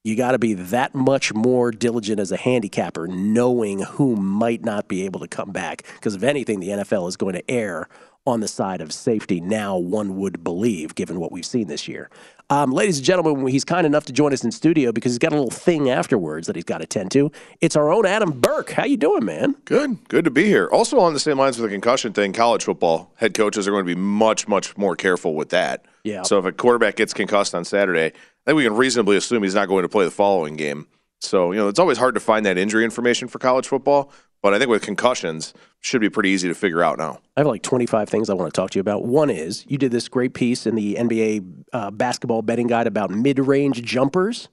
you 0.03 0.15
got 0.15 0.31
to 0.31 0.39
be 0.39 0.53
that 0.53 0.95
much 0.95 1.33
more 1.33 1.71
diligent 1.71 2.19
as 2.19 2.31
a 2.31 2.37
handicapper, 2.37 3.07
knowing 3.07 3.79
who 3.79 4.15
might 4.15 4.63
not 4.63 4.87
be 4.87 5.03
able 5.03 5.19
to 5.19 5.27
come 5.27 5.51
back. 5.51 5.83
Because 5.95 6.15
if 6.15 6.23
anything, 6.23 6.59
the 6.59 6.69
NFL 6.69 7.07
is 7.09 7.17
going 7.17 7.35
to 7.35 7.51
err 7.51 7.89
on 8.25 8.39
the 8.39 8.47
side 8.47 8.81
of 8.81 8.93
safety 8.93 9.41
now, 9.41 9.77
one 9.77 10.17
would 10.17 10.43
believe, 10.43 10.95
given 10.95 11.19
what 11.19 11.31
we've 11.31 11.45
seen 11.45 11.67
this 11.67 11.87
year. 11.87 12.09
Um, 12.51 12.71
ladies 12.71 12.97
and 12.97 13.05
gentlemen, 13.05 13.47
he's 13.47 13.63
kind 13.63 13.85
enough 13.85 14.05
to 14.05 14.13
join 14.13 14.33
us 14.33 14.43
in 14.43 14.51
studio 14.51 14.91
because 14.91 15.11
he's 15.11 15.19
got 15.19 15.31
a 15.31 15.35
little 15.35 15.51
thing 15.51 15.91
afterwards 15.91 16.47
that 16.47 16.55
he's 16.55 16.65
got 16.65 16.79
to 16.79 16.87
tend 16.87 17.11
to. 17.11 17.31
It's 17.61 17.75
our 17.75 17.91
own 17.91 18.07
Adam 18.07 18.31
Burke. 18.31 18.71
How 18.71 18.85
you 18.85 18.97
doing, 18.97 19.23
man? 19.23 19.55
Good. 19.65 20.07
Good 20.09 20.25
to 20.25 20.31
be 20.31 20.45
here. 20.45 20.67
Also 20.71 20.99
on 20.99 21.13
the 21.13 21.19
same 21.19 21.37
lines 21.37 21.59
with 21.59 21.69
the 21.69 21.75
concussion 21.75 22.11
thing, 22.11 22.33
college 22.33 22.63
football 22.63 23.13
head 23.17 23.35
coaches 23.35 23.67
are 23.67 23.71
going 23.71 23.85
to 23.85 23.95
be 23.95 23.99
much, 23.99 24.47
much 24.47 24.75
more 24.77 24.95
careful 24.95 25.35
with 25.35 25.49
that. 25.49 25.85
Yeah. 26.03 26.23
So 26.23 26.39
if 26.39 26.45
a 26.45 26.51
quarterback 26.51 26.95
gets 26.95 27.13
concussed 27.13 27.53
on 27.53 27.65
Saturday, 27.65 28.07
I 28.07 28.11
think 28.47 28.57
we 28.57 28.63
can 28.63 28.75
reasonably 28.75 29.15
assume 29.15 29.43
he's 29.43 29.53
not 29.53 29.67
going 29.67 29.83
to 29.83 29.89
play 29.89 30.05
the 30.05 30.11
following 30.11 30.55
game. 30.55 30.87
So, 31.19 31.51
you 31.51 31.59
know, 31.59 31.67
it's 31.67 31.79
always 31.79 31.97
hard 31.97 32.15
to 32.15 32.21
find 32.21 32.45
that 32.45 32.57
injury 32.57 32.83
information 32.83 33.27
for 33.27 33.39
college 33.39 33.67
football, 33.67 34.11
but 34.41 34.53
I 34.53 34.57
think 34.57 34.69
with 34.69 34.81
concussions, 34.81 35.53
should 35.81 36.01
be 36.01 36.09
pretty 36.09 36.29
easy 36.29 36.47
to 36.47 36.55
figure 36.55 36.83
out 36.83 36.97
now. 36.97 37.19
I 37.37 37.41
have 37.41 37.47
like 37.47 37.63
25 37.63 38.09
things 38.09 38.29
I 38.29 38.33
want 38.33 38.53
to 38.53 38.57
talk 38.59 38.71
to 38.71 38.77
you 38.77 38.81
about. 38.81 39.05
One 39.05 39.29
is 39.29 39.65
you 39.67 39.77
did 39.77 39.91
this 39.91 40.07
great 40.07 40.33
piece 40.33 40.65
in 40.65 40.75
the 40.75 40.95
NBA 40.95 41.63
uh, 41.73 41.91
basketball 41.91 42.41
betting 42.41 42.67
guide 42.67 42.87
about 42.87 43.11
mid-range 43.11 43.81
jumpers. 43.83 44.49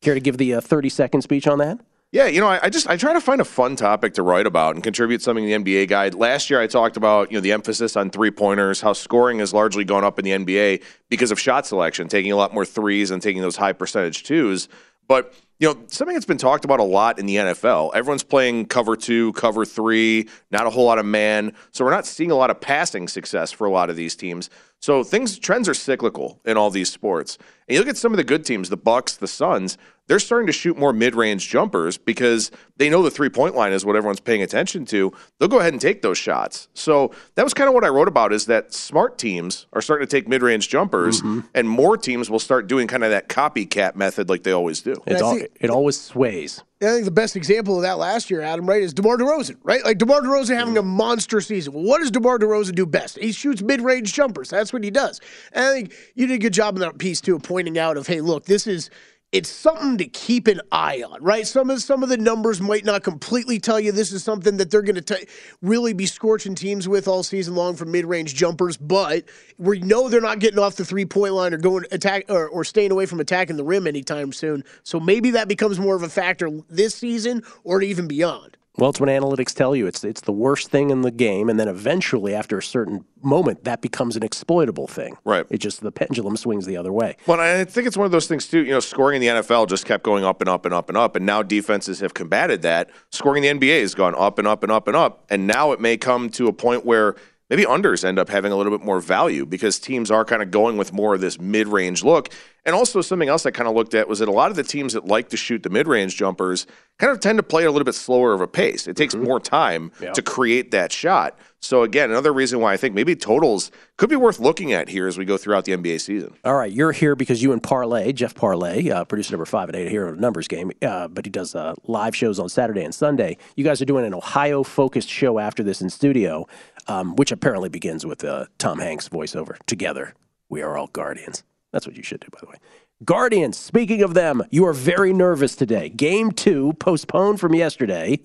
Care 0.00 0.14
to 0.14 0.20
give 0.20 0.38
the 0.38 0.54
uh, 0.54 0.60
30 0.60 0.88
second 0.88 1.22
speech 1.22 1.46
on 1.46 1.58
that? 1.58 1.80
Yeah, 2.10 2.26
you 2.26 2.40
know, 2.40 2.46
I, 2.46 2.60
I, 2.64 2.68
just 2.68 2.88
I 2.88 2.98
try 2.98 3.14
to 3.14 3.22
find 3.22 3.40
a 3.40 3.44
fun 3.44 3.74
topic 3.74 4.12
to 4.14 4.22
write 4.22 4.46
about 4.46 4.74
and 4.74 4.84
contribute 4.84 5.22
something 5.22 5.48
to 5.48 5.58
the 5.58 5.64
NBA 5.64 5.88
guide. 5.88 6.14
Last 6.14 6.50
year, 6.50 6.60
I 6.60 6.66
talked 6.66 6.98
about 6.98 7.30
you 7.30 7.38
know 7.38 7.40
the 7.40 7.52
emphasis 7.52 7.96
on 7.96 8.10
three 8.10 8.30
pointers, 8.30 8.82
how 8.82 8.92
scoring 8.92 9.38
has 9.38 9.54
largely 9.54 9.84
gone 9.84 10.04
up 10.04 10.18
in 10.18 10.24
the 10.26 10.32
NBA 10.32 10.82
because 11.08 11.30
of 11.30 11.40
shot 11.40 11.66
selection, 11.66 12.08
taking 12.08 12.30
a 12.30 12.36
lot 12.36 12.52
more 12.52 12.66
threes 12.66 13.10
and 13.10 13.22
taking 13.22 13.40
those 13.40 13.56
high 13.56 13.72
percentage 13.72 14.24
twos. 14.24 14.68
But 15.08 15.32
you 15.62 15.68
know, 15.68 15.80
something 15.86 16.14
that's 16.14 16.26
been 16.26 16.38
talked 16.38 16.64
about 16.64 16.80
a 16.80 16.82
lot 16.82 17.20
in 17.20 17.26
the 17.26 17.36
NFL. 17.36 17.94
Everyone's 17.94 18.24
playing 18.24 18.66
cover 18.66 18.96
two, 18.96 19.32
cover 19.34 19.64
three, 19.64 20.28
not 20.50 20.66
a 20.66 20.70
whole 20.70 20.84
lot 20.84 20.98
of 20.98 21.06
man. 21.06 21.52
So 21.70 21.84
we're 21.84 21.92
not 21.92 22.04
seeing 22.04 22.32
a 22.32 22.34
lot 22.34 22.50
of 22.50 22.60
passing 22.60 23.06
success 23.06 23.52
for 23.52 23.64
a 23.64 23.70
lot 23.70 23.88
of 23.88 23.94
these 23.94 24.16
teams. 24.16 24.50
So 24.80 25.04
things 25.04 25.38
trends 25.38 25.68
are 25.68 25.74
cyclical 25.74 26.40
in 26.44 26.56
all 26.56 26.70
these 26.70 26.90
sports. 26.90 27.38
And 27.68 27.76
you 27.76 27.78
look 27.78 27.88
at 27.88 27.96
some 27.96 28.12
of 28.12 28.16
the 28.16 28.24
good 28.24 28.44
teams, 28.44 28.70
the 28.70 28.76
Bucks, 28.76 29.14
the 29.16 29.28
Suns, 29.28 29.78
they're 30.08 30.18
starting 30.18 30.48
to 30.48 30.52
shoot 30.52 30.76
more 30.76 30.92
mid-range 30.92 31.48
jumpers 31.48 31.96
because 31.96 32.50
they 32.76 32.90
know 32.90 33.02
the 33.02 33.10
three-point 33.10 33.54
line 33.54 33.72
is 33.72 33.84
what 33.86 33.94
everyone's 33.94 34.18
paying 34.18 34.42
attention 34.42 34.84
to. 34.86 35.12
They'll 35.38 35.48
go 35.48 35.60
ahead 35.60 35.72
and 35.72 35.80
take 35.80 36.02
those 36.02 36.18
shots. 36.18 36.68
So 36.74 37.12
that 37.36 37.44
was 37.44 37.54
kind 37.54 37.68
of 37.68 37.74
what 37.74 37.84
I 37.84 37.88
wrote 37.88 38.08
about 38.08 38.32
is 38.32 38.46
that 38.46 38.74
smart 38.74 39.16
teams 39.16 39.66
are 39.72 39.80
starting 39.80 40.06
to 40.06 40.10
take 40.10 40.26
mid-range 40.26 40.68
jumpers 40.68 41.20
mm-hmm. 41.20 41.40
and 41.54 41.68
more 41.68 41.96
teams 41.96 42.28
will 42.28 42.40
start 42.40 42.66
doing 42.66 42.88
kind 42.88 43.04
of 43.04 43.10
that 43.10 43.28
copycat 43.28 43.94
method 43.94 44.28
like 44.28 44.42
they 44.42 44.52
always 44.52 44.82
do. 44.82 44.96
It's 45.06 45.22
All, 45.22 45.38
it 45.60 45.70
always 45.70 46.00
sways. 46.00 46.62
I 46.80 46.86
think 46.86 47.04
the 47.04 47.12
best 47.12 47.36
example 47.36 47.76
of 47.76 47.82
that 47.82 47.98
last 47.98 48.28
year, 48.30 48.40
Adam, 48.40 48.68
right, 48.68 48.82
is 48.82 48.92
DeMar 48.92 49.16
DeRozan, 49.16 49.56
right? 49.62 49.84
Like 49.84 49.98
DeMar 49.98 50.22
DeRozan 50.22 50.56
having 50.56 50.76
a 50.76 50.82
monster 50.82 51.40
season. 51.40 51.72
What 51.74 52.00
does 52.00 52.10
DeMar 52.10 52.40
DeRozan 52.40 52.74
do 52.74 52.86
best? 52.86 53.18
He 53.18 53.30
shoots 53.30 53.62
mid-range 53.62 54.12
jumpers. 54.12 54.50
That's 54.50 54.72
what 54.72 54.82
he 54.82 54.90
does. 54.90 55.20
And 55.52 55.64
I 55.64 55.72
think 55.72 55.94
you 56.16 56.26
did 56.26 56.34
a 56.34 56.38
good 56.38 56.52
job 56.52 56.74
in 56.74 56.80
that 56.80 56.98
piece 56.98 57.20
too, 57.20 57.38
pointing 57.38 57.78
out 57.78 57.96
of, 57.96 58.08
hey, 58.08 58.20
look, 58.20 58.46
this 58.46 58.66
is 58.66 58.90
it's 59.32 59.48
something 59.48 59.96
to 59.96 60.04
keep 60.04 60.46
an 60.46 60.60
eye 60.70 61.02
on, 61.02 61.22
right? 61.22 61.46
Some 61.46 61.70
of 61.70 61.82
some 61.82 62.02
of 62.02 62.10
the 62.10 62.18
numbers 62.18 62.60
might 62.60 62.84
not 62.84 63.02
completely 63.02 63.58
tell 63.58 63.80
you 63.80 63.90
this 63.90 64.12
is 64.12 64.22
something 64.22 64.58
that 64.58 64.70
they're 64.70 64.82
going 64.82 65.02
to 65.02 65.26
really 65.62 65.94
be 65.94 66.04
scorching 66.04 66.54
teams 66.54 66.86
with 66.86 67.08
all 67.08 67.22
season 67.22 67.54
long 67.54 67.74
for 67.74 67.86
mid-range 67.86 68.34
jumpers, 68.34 68.76
but 68.76 69.24
we 69.56 69.80
know 69.80 70.10
they're 70.10 70.20
not 70.20 70.38
getting 70.38 70.58
off 70.58 70.76
the 70.76 70.84
three-point 70.84 71.32
line 71.32 71.54
or 71.54 71.58
going 71.58 71.84
attack 71.90 72.26
or, 72.28 72.46
or 72.48 72.62
staying 72.62 72.92
away 72.92 73.06
from 73.06 73.20
attacking 73.20 73.56
the 73.56 73.64
rim 73.64 73.86
anytime 73.86 74.32
soon. 74.32 74.62
So 74.82 75.00
maybe 75.00 75.30
that 75.30 75.48
becomes 75.48 75.80
more 75.80 75.96
of 75.96 76.02
a 76.02 76.10
factor 76.10 76.50
this 76.68 76.94
season 76.94 77.42
or 77.64 77.80
even 77.80 78.06
beyond. 78.06 78.58
Well, 78.78 78.88
it's 78.88 79.00
when 79.00 79.10
analytics 79.10 79.52
tell 79.52 79.76
you. 79.76 79.86
It's 79.86 80.02
it's 80.02 80.22
the 80.22 80.32
worst 80.32 80.70
thing 80.70 80.90
in 80.90 81.02
the 81.02 81.10
game, 81.10 81.50
and 81.50 81.60
then 81.60 81.68
eventually, 81.68 82.34
after 82.34 82.56
a 82.56 82.62
certain 82.62 83.04
moment, 83.20 83.64
that 83.64 83.82
becomes 83.82 84.16
an 84.16 84.22
exploitable 84.22 84.86
thing. 84.86 85.16
Right. 85.24 85.44
It 85.50 85.58
just 85.58 85.82
the 85.82 85.92
pendulum 85.92 86.36
swings 86.38 86.64
the 86.64 86.78
other 86.78 86.92
way. 86.92 87.16
Well, 87.26 87.38
I 87.38 87.64
think 87.64 87.86
it's 87.86 87.98
one 87.98 88.06
of 88.06 88.12
those 88.12 88.26
things 88.26 88.48
too. 88.48 88.64
You 88.64 88.70
know, 88.70 88.80
scoring 88.80 89.22
in 89.22 89.36
the 89.36 89.42
NFL 89.42 89.68
just 89.68 89.84
kept 89.84 90.02
going 90.04 90.24
up 90.24 90.40
and 90.40 90.48
up 90.48 90.64
and 90.64 90.72
up 90.72 90.88
and 90.88 90.96
up, 90.96 91.16
and 91.16 91.26
now 91.26 91.42
defenses 91.42 92.00
have 92.00 92.14
combated 92.14 92.62
that. 92.62 92.88
Scoring 93.10 93.44
in 93.44 93.58
the 93.58 93.66
NBA 93.66 93.80
has 93.82 93.94
gone 93.94 94.14
up 94.16 94.38
and 94.38 94.48
up 94.48 94.62
and 94.62 94.72
up 94.72 94.88
and 94.88 94.96
up, 94.96 95.26
and 95.28 95.46
now 95.46 95.72
it 95.72 95.80
may 95.80 95.98
come 95.98 96.30
to 96.30 96.48
a 96.48 96.52
point 96.52 96.86
where 96.86 97.16
maybe 97.52 97.66
unders 97.66 98.02
end 98.02 98.18
up 98.18 98.30
having 98.30 98.50
a 98.50 98.56
little 98.56 98.72
bit 98.72 98.82
more 98.82 98.98
value 98.98 99.44
because 99.44 99.78
teams 99.78 100.10
are 100.10 100.24
kind 100.24 100.42
of 100.42 100.50
going 100.50 100.78
with 100.78 100.90
more 100.90 101.14
of 101.14 101.20
this 101.20 101.38
mid-range 101.38 102.02
look. 102.02 102.32
And 102.64 102.74
also 102.74 103.02
something 103.02 103.28
else 103.28 103.44
I 103.44 103.50
kind 103.50 103.68
of 103.68 103.74
looked 103.74 103.94
at 103.94 104.08
was 104.08 104.20
that 104.20 104.28
a 104.28 104.32
lot 104.32 104.50
of 104.50 104.56
the 104.56 104.62
teams 104.62 104.94
that 104.94 105.04
like 105.04 105.28
to 105.30 105.36
shoot 105.36 105.62
the 105.62 105.68
mid-range 105.68 106.16
jumpers 106.16 106.66
kind 106.98 107.12
of 107.12 107.20
tend 107.20 107.36
to 107.38 107.42
play 107.42 107.64
a 107.64 107.70
little 107.70 107.84
bit 107.84 107.94
slower 107.94 108.32
of 108.32 108.40
a 108.40 108.46
pace. 108.46 108.86
It 108.86 108.96
takes 108.96 109.14
mm-hmm. 109.14 109.26
more 109.26 109.38
time 109.38 109.92
yeah. 110.00 110.12
to 110.12 110.22
create 110.22 110.70
that 110.70 110.92
shot. 110.92 111.36
So 111.62 111.84
again, 111.84 112.10
another 112.10 112.32
reason 112.32 112.58
why 112.58 112.72
I 112.72 112.76
think 112.76 112.92
maybe 112.92 113.14
totals 113.14 113.70
could 113.96 114.10
be 114.10 114.16
worth 114.16 114.40
looking 114.40 114.72
at 114.72 114.88
here 114.88 115.06
as 115.06 115.16
we 115.16 115.24
go 115.24 115.36
throughout 115.36 115.64
the 115.64 115.72
NBA 115.72 116.00
season. 116.00 116.34
All 116.44 116.56
right, 116.56 116.72
you're 116.72 116.90
here 116.90 117.14
because 117.14 117.40
you 117.40 117.52
and 117.52 117.62
Parlay, 117.62 118.12
Jeff 118.12 118.34
Parlay, 118.34 118.90
uh, 118.90 119.04
producer 119.04 119.32
number 119.32 119.44
five 119.44 119.68
at 119.68 119.76
eight 119.76 119.88
here 119.88 120.08
on 120.08 120.18
Numbers 120.18 120.48
Game, 120.48 120.72
uh, 120.82 121.06
but 121.06 121.24
he 121.24 121.30
does 121.30 121.54
uh, 121.54 121.74
live 121.84 122.16
shows 122.16 122.40
on 122.40 122.48
Saturday 122.48 122.82
and 122.82 122.92
Sunday. 122.92 123.36
You 123.54 123.62
guys 123.62 123.80
are 123.80 123.84
doing 123.84 124.04
an 124.04 124.12
Ohio-focused 124.12 125.08
show 125.08 125.38
after 125.38 125.62
this 125.62 125.80
in 125.80 125.88
studio, 125.88 126.48
um, 126.86 127.16
which 127.16 127.32
apparently 127.32 127.68
begins 127.68 128.04
with 128.04 128.24
uh, 128.24 128.46
Tom 128.58 128.78
Hanks 128.78 129.08
voiceover. 129.08 129.56
Together, 129.66 130.14
we 130.48 130.62
are 130.62 130.76
all 130.76 130.88
guardians. 130.88 131.44
That's 131.72 131.86
what 131.86 131.96
you 131.96 132.02
should 132.02 132.20
do, 132.20 132.28
by 132.32 132.38
the 132.40 132.46
way. 132.48 132.56
Guardians, 133.04 133.56
speaking 133.58 134.02
of 134.02 134.14
them, 134.14 134.42
you 134.50 134.64
are 134.66 134.72
very 134.72 135.12
nervous 135.12 135.56
today. 135.56 135.88
Game 135.88 136.30
two, 136.30 136.74
postponed 136.74 137.40
from 137.40 137.54
yesterday. 137.54 138.20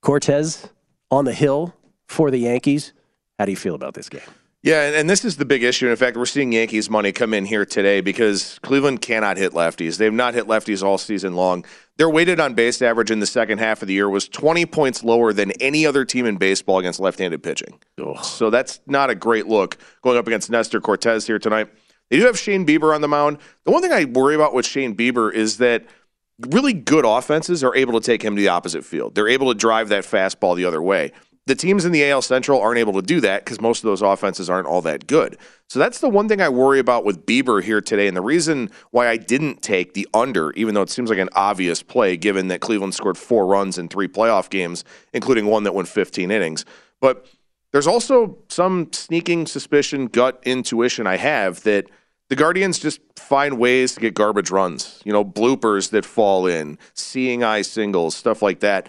Cortes 0.00 0.68
on 1.10 1.24
the 1.24 1.34
hill 1.34 1.74
for 2.06 2.30
the 2.30 2.38
Yankees. 2.38 2.92
How 3.38 3.44
do 3.44 3.52
you 3.52 3.56
feel 3.56 3.74
about 3.74 3.94
this 3.94 4.08
game? 4.08 4.22
Yeah, 4.62 4.92
and 4.94 5.10
this 5.10 5.24
is 5.24 5.38
the 5.38 5.44
big 5.44 5.64
issue. 5.64 5.88
In 5.88 5.96
fact, 5.96 6.16
we're 6.16 6.24
seeing 6.24 6.52
Yankees 6.52 6.88
money 6.88 7.10
come 7.10 7.34
in 7.34 7.44
here 7.44 7.66
today 7.66 8.00
because 8.00 8.60
Cleveland 8.62 9.02
cannot 9.02 9.36
hit 9.36 9.52
lefties. 9.52 9.96
They've 9.98 10.12
not 10.12 10.34
hit 10.34 10.46
lefties 10.46 10.84
all 10.84 10.98
season 10.98 11.34
long. 11.34 11.64
Their 11.96 12.08
weighted 12.08 12.38
on 12.38 12.54
base 12.54 12.80
average 12.80 13.10
in 13.10 13.18
the 13.18 13.26
second 13.26 13.58
half 13.58 13.82
of 13.82 13.88
the 13.88 13.94
year 13.94 14.08
was 14.08 14.28
20 14.28 14.64
points 14.66 15.02
lower 15.02 15.32
than 15.32 15.50
any 15.60 15.84
other 15.84 16.04
team 16.04 16.26
in 16.26 16.36
baseball 16.36 16.78
against 16.78 17.00
left 17.00 17.18
handed 17.18 17.42
pitching. 17.42 17.80
Ugh. 18.00 18.24
So 18.24 18.50
that's 18.50 18.80
not 18.86 19.10
a 19.10 19.16
great 19.16 19.48
look 19.48 19.78
going 20.02 20.16
up 20.16 20.28
against 20.28 20.48
Nestor 20.48 20.80
Cortes 20.80 21.26
here 21.26 21.40
tonight. 21.40 21.68
They 22.10 22.18
do 22.18 22.26
have 22.26 22.38
Shane 22.38 22.64
Bieber 22.64 22.94
on 22.94 23.00
the 23.00 23.08
mound. 23.08 23.38
The 23.64 23.72
one 23.72 23.82
thing 23.82 23.92
I 23.92 24.04
worry 24.04 24.36
about 24.36 24.54
with 24.54 24.64
Shane 24.64 24.94
Bieber 24.94 25.32
is 25.32 25.58
that 25.58 25.86
really 26.50 26.72
good 26.72 27.04
offenses 27.04 27.64
are 27.64 27.74
able 27.74 27.98
to 28.00 28.04
take 28.04 28.22
him 28.22 28.36
to 28.36 28.42
the 28.42 28.48
opposite 28.48 28.84
field. 28.84 29.16
They're 29.16 29.28
able 29.28 29.52
to 29.52 29.58
drive 29.58 29.88
that 29.88 30.04
fastball 30.04 30.54
the 30.54 30.66
other 30.66 30.80
way. 30.80 31.10
The 31.46 31.54
teams 31.56 31.84
in 31.84 31.90
the 31.90 32.08
AL 32.08 32.22
Central 32.22 32.60
aren't 32.60 32.78
able 32.78 32.92
to 32.94 33.02
do 33.02 33.20
that 33.20 33.44
because 33.44 33.60
most 33.60 33.82
of 33.82 33.88
those 33.88 34.00
offenses 34.00 34.48
aren't 34.48 34.68
all 34.68 34.80
that 34.82 35.08
good. 35.08 35.36
So 35.68 35.78
that's 35.80 35.98
the 35.98 36.08
one 36.08 36.28
thing 36.28 36.40
I 36.40 36.48
worry 36.48 36.78
about 36.78 37.04
with 37.04 37.26
Bieber 37.26 37.62
here 37.62 37.80
today. 37.80 38.06
And 38.06 38.16
the 38.16 38.22
reason 38.22 38.70
why 38.92 39.08
I 39.08 39.16
didn't 39.16 39.60
take 39.60 39.94
the 39.94 40.06
under, 40.14 40.52
even 40.52 40.74
though 40.74 40.82
it 40.82 40.90
seems 40.90 41.10
like 41.10 41.18
an 41.18 41.30
obvious 41.32 41.82
play 41.82 42.16
given 42.16 42.48
that 42.48 42.60
Cleveland 42.60 42.94
scored 42.94 43.18
four 43.18 43.46
runs 43.46 43.76
in 43.76 43.88
three 43.88 44.06
playoff 44.06 44.50
games, 44.50 44.84
including 45.12 45.46
one 45.46 45.64
that 45.64 45.74
went 45.74 45.88
15 45.88 46.30
innings. 46.30 46.64
But 47.00 47.26
there's 47.72 47.88
also 47.88 48.38
some 48.48 48.92
sneaking 48.92 49.46
suspicion, 49.46 50.06
gut 50.06 50.40
intuition 50.44 51.06
I 51.06 51.16
have 51.16 51.62
that– 51.64 51.86
the 52.32 52.36
Guardians 52.36 52.78
just 52.78 53.00
find 53.14 53.58
ways 53.58 53.92
to 53.92 54.00
get 54.00 54.14
garbage 54.14 54.50
runs, 54.50 55.02
you 55.04 55.12
know, 55.12 55.22
bloopers 55.22 55.90
that 55.90 56.06
fall 56.06 56.46
in, 56.46 56.78
seeing 56.94 57.44
eye 57.44 57.60
singles, 57.60 58.16
stuff 58.16 58.40
like 58.40 58.60
that. 58.60 58.88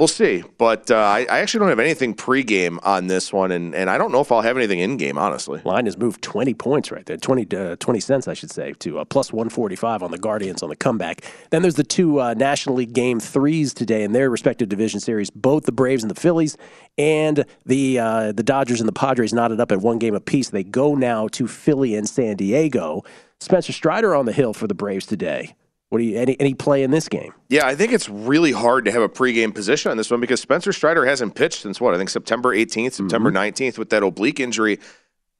We'll 0.00 0.08
see, 0.08 0.44
but 0.56 0.90
uh, 0.90 0.96
I, 0.96 1.26
I, 1.30 1.40
actually 1.40 1.58
don't 1.58 1.68
have 1.68 1.78
anything 1.78 2.14
pregame 2.14 2.78
on 2.82 3.08
this 3.08 3.34
one, 3.34 3.52
and, 3.52 3.74
and 3.74 3.90
I 3.90 3.98
don't 3.98 4.12
know 4.12 4.22
if 4.22 4.32
I'll 4.32 4.40
have 4.40 4.56
anything 4.56 4.78
in 4.78 4.96
game, 4.96 5.18
honestly. 5.18 5.60
Line 5.62 5.84
has 5.84 5.98
moved 5.98 6.22
20 6.22 6.54
points 6.54 6.90
right 6.90 7.04
there, 7.04 7.18
20, 7.18 7.54
uh, 7.54 7.76
20 7.76 8.00
cents, 8.00 8.26
I 8.26 8.32
should 8.32 8.50
say, 8.50 8.72
to 8.78 9.00
uh, 9.00 9.04
plus 9.04 9.30
145 9.30 10.02
on 10.02 10.10
the 10.10 10.16
Guardians 10.16 10.62
on 10.62 10.70
the 10.70 10.76
comeback. 10.76 11.30
Then 11.50 11.60
there's 11.60 11.74
the 11.74 11.84
two 11.84 12.18
uh, 12.18 12.32
National 12.32 12.76
League 12.76 12.94
game 12.94 13.20
threes 13.20 13.74
today 13.74 14.02
in 14.02 14.12
their 14.12 14.30
respective 14.30 14.70
division 14.70 15.00
series, 15.00 15.28
both 15.28 15.64
the 15.64 15.72
Braves 15.72 16.02
and 16.02 16.10
the 16.10 16.18
Phillies, 16.18 16.56
and 16.96 17.44
the, 17.66 17.98
uh, 17.98 18.32
the 18.32 18.42
Dodgers 18.42 18.80
and 18.80 18.88
the 18.88 18.94
Padres 18.94 19.34
knotted 19.34 19.60
up 19.60 19.70
at 19.70 19.82
one 19.82 19.98
game 19.98 20.14
apiece. 20.14 20.48
They 20.48 20.64
go 20.64 20.94
now 20.94 21.28
to 21.28 21.46
Philly 21.46 21.94
and 21.94 22.08
San 22.08 22.36
Diego. 22.36 23.04
Spencer 23.38 23.74
Strider 23.74 24.14
on 24.14 24.24
the 24.24 24.32
hill 24.32 24.54
for 24.54 24.66
the 24.66 24.72
Braves 24.72 25.04
today. 25.04 25.54
What 25.90 25.98
do 25.98 26.04
you 26.04 26.18
any 26.18 26.38
any 26.40 26.54
play 26.54 26.82
in 26.82 26.90
this 26.92 27.08
game? 27.08 27.32
Yeah, 27.48 27.66
I 27.66 27.74
think 27.74 27.92
it's 27.92 28.08
really 28.08 28.52
hard 28.52 28.84
to 28.86 28.92
have 28.92 29.02
a 29.02 29.08
pregame 29.08 29.54
position 29.54 29.90
on 29.90 29.96
this 29.96 30.10
one 30.10 30.20
because 30.20 30.40
Spencer 30.40 30.72
Strider 30.72 31.04
hasn't 31.04 31.34
pitched 31.34 31.60
since 31.62 31.80
what? 31.80 31.94
I 31.94 31.98
think 31.98 32.10
September 32.10 32.54
18th, 32.54 32.92
September 32.92 33.30
Mm-hmm. 33.30 33.64
19th 33.64 33.76
with 33.78 33.90
that 33.90 34.02
oblique 34.02 34.40
injury. 34.40 34.78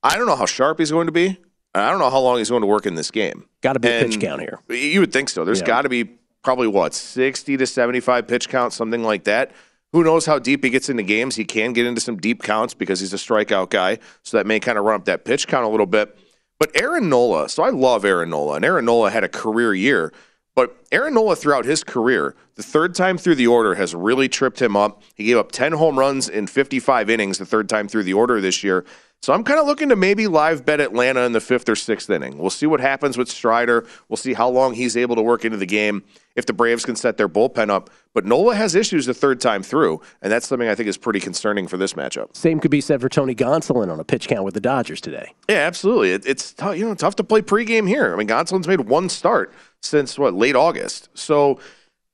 I 0.02 0.16
don't 0.16 0.26
know 0.26 0.36
how 0.36 0.46
sharp 0.46 0.78
he's 0.80 0.90
going 0.90 1.06
to 1.06 1.12
be. 1.12 1.38
I 1.74 1.88
don't 1.90 2.00
know 2.00 2.10
how 2.10 2.18
long 2.18 2.38
he's 2.38 2.50
going 2.50 2.62
to 2.62 2.66
work 2.66 2.84
in 2.84 2.96
this 2.96 3.10
game. 3.12 3.46
Got 3.60 3.74
to 3.74 3.78
be 3.80 3.88
a 3.88 4.02
pitch 4.04 4.18
count 4.20 4.40
here. 4.40 4.58
You 4.68 4.98
would 5.00 5.12
think 5.12 5.28
so. 5.28 5.44
There's 5.44 5.60
Yeah. 5.60 5.66
got 5.66 5.82
to 5.82 5.88
be 5.88 6.04
probably 6.42 6.66
what 6.66 6.94
60 6.94 7.56
to 7.56 7.66
75 7.66 8.26
pitch 8.26 8.48
count, 8.48 8.72
something 8.72 9.04
like 9.04 9.24
that. 9.24 9.52
Who 9.92 10.02
knows 10.02 10.26
how 10.26 10.38
deep 10.40 10.64
he 10.64 10.70
gets 10.70 10.88
into 10.88 11.02
games? 11.04 11.36
He 11.36 11.44
can 11.44 11.72
get 11.72 11.86
into 11.86 12.00
some 12.00 12.16
deep 12.16 12.42
counts 12.42 12.74
because 12.74 12.98
he's 12.98 13.12
a 13.12 13.16
strikeout 13.16 13.70
guy, 13.70 13.98
so 14.24 14.36
that 14.36 14.46
may 14.48 14.58
kind 14.58 14.78
of 14.78 14.84
run 14.84 14.96
up 14.96 15.04
that 15.04 15.24
pitch 15.24 15.46
count 15.46 15.64
a 15.64 15.68
little 15.68 15.86
bit. 15.86 16.16
But 16.58 16.70
Aaron 16.74 17.08
Nola, 17.08 17.48
so 17.48 17.62
I 17.62 17.70
love 17.70 18.04
Aaron 18.04 18.30
Nola, 18.30 18.54
and 18.56 18.64
Aaron 18.64 18.84
Nola 18.84 19.10
had 19.10 19.22
a 19.22 19.28
career 19.28 19.74
year. 19.74 20.12
But 20.54 20.76
Aaron 20.92 21.14
Nola, 21.14 21.36
throughout 21.36 21.64
his 21.64 21.84
career, 21.84 22.34
the 22.56 22.62
third 22.62 22.94
time 22.94 23.16
through 23.18 23.36
the 23.36 23.46
order 23.46 23.76
has 23.76 23.94
really 23.94 24.28
tripped 24.28 24.60
him 24.60 24.76
up. 24.76 25.02
He 25.14 25.24
gave 25.24 25.36
up 25.36 25.52
10 25.52 25.72
home 25.72 25.98
runs 25.98 26.28
in 26.28 26.46
55 26.46 27.08
innings 27.08 27.38
the 27.38 27.46
third 27.46 27.68
time 27.68 27.88
through 27.88 28.04
the 28.04 28.14
order 28.14 28.40
this 28.40 28.64
year. 28.64 28.84
So 29.22 29.34
I'm 29.34 29.44
kind 29.44 29.60
of 29.60 29.66
looking 29.66 29.90
to 29.90 29.96
maybe 29.96 30.26
live 30.26 30.64
bet 30.64 30.80
Atlanta 30.80 31.20
in 31.22 31.32
the 31.32 31.42
fifth 31.42 31.68
or 31.68 31.76
sixth 31.76 32.08
inning. 32.08 32.38
We'll 32.38 32.48
see 32.48 32.64
what 32.64 32.80
happens 32.80 33.18
with 33.18 33.28
Strider. 33.28 33.86
We'll 34.08 34.16
see 34.16 34.32
how 34.32 34.48
long 34.48 34.72
he's 34.72 34.96
able 34.96 35.14
to 35.16 35.22
work 35.22 35.44
into 35.44 35.58
the 35.58 35.66
game 35.66 36.04
if 36.36 36.46
the 36.46 36.54
Braves 36.54 36.86
can 36.86 36.96
set 36.96 37.18
their 37.18 37.28
bullpen 37.28 37.68
up. 37.68 37.90
But 38.14 38.24
Nola 38.24 38.54
has 38.54 38.74
issues 38.74 39.04
the 39.04 39.12
third 39.12 39.38
time 39.38 39.62
through, 39.62 40.00
and 40.22 40.32
that's 40.32 40.48
something 40.48 40.68
I 40.68 40.74
think 40.74 40.88
is 40.88 40.96
pretty 40.96 41.20
concerning 41.20 41.68
for 41.68 41.76
this 41.76 41.92
matchup. 41.92 42.34
Same 42.34 42.60
could 42.60 42.70
be 42.70 42.80
said 42.80 43.02
for 43.02 43.10
Tony 43.10 43.34
Gonsolin 43.34 43.92
on 43.92 44.00
a 44.00 44.04
pitch 44.04 44.26
count 44.26 44.44
with 44.44 44.54
the 44.54 44.60
Dodgers 44.60 45.02
today. 45.02 45.34
Yeah, 45.50 45.56
absolutely. 45.56 46.12
It, 46.12 46.24
it's 46.24 46.54
tough, 46.54 46.78
you 46.78 46.88
know 46.88 46.94
tough 46.94 47.16
to 47.16 47.24
play 47.24 47.42
pregame 47.42 47.86
here. 47.86 48.14
I 48.14 48.16
mean, 48.16 48.26
Gonsolin's 48.26 48.66
made 48.68 48.80
one 48.80 49.10
start 49.10 49.52
since 49.82 50.18
what 50.18 50.34
late 50.34 50.56
August, 50.56 51.08
so 51.14 51.58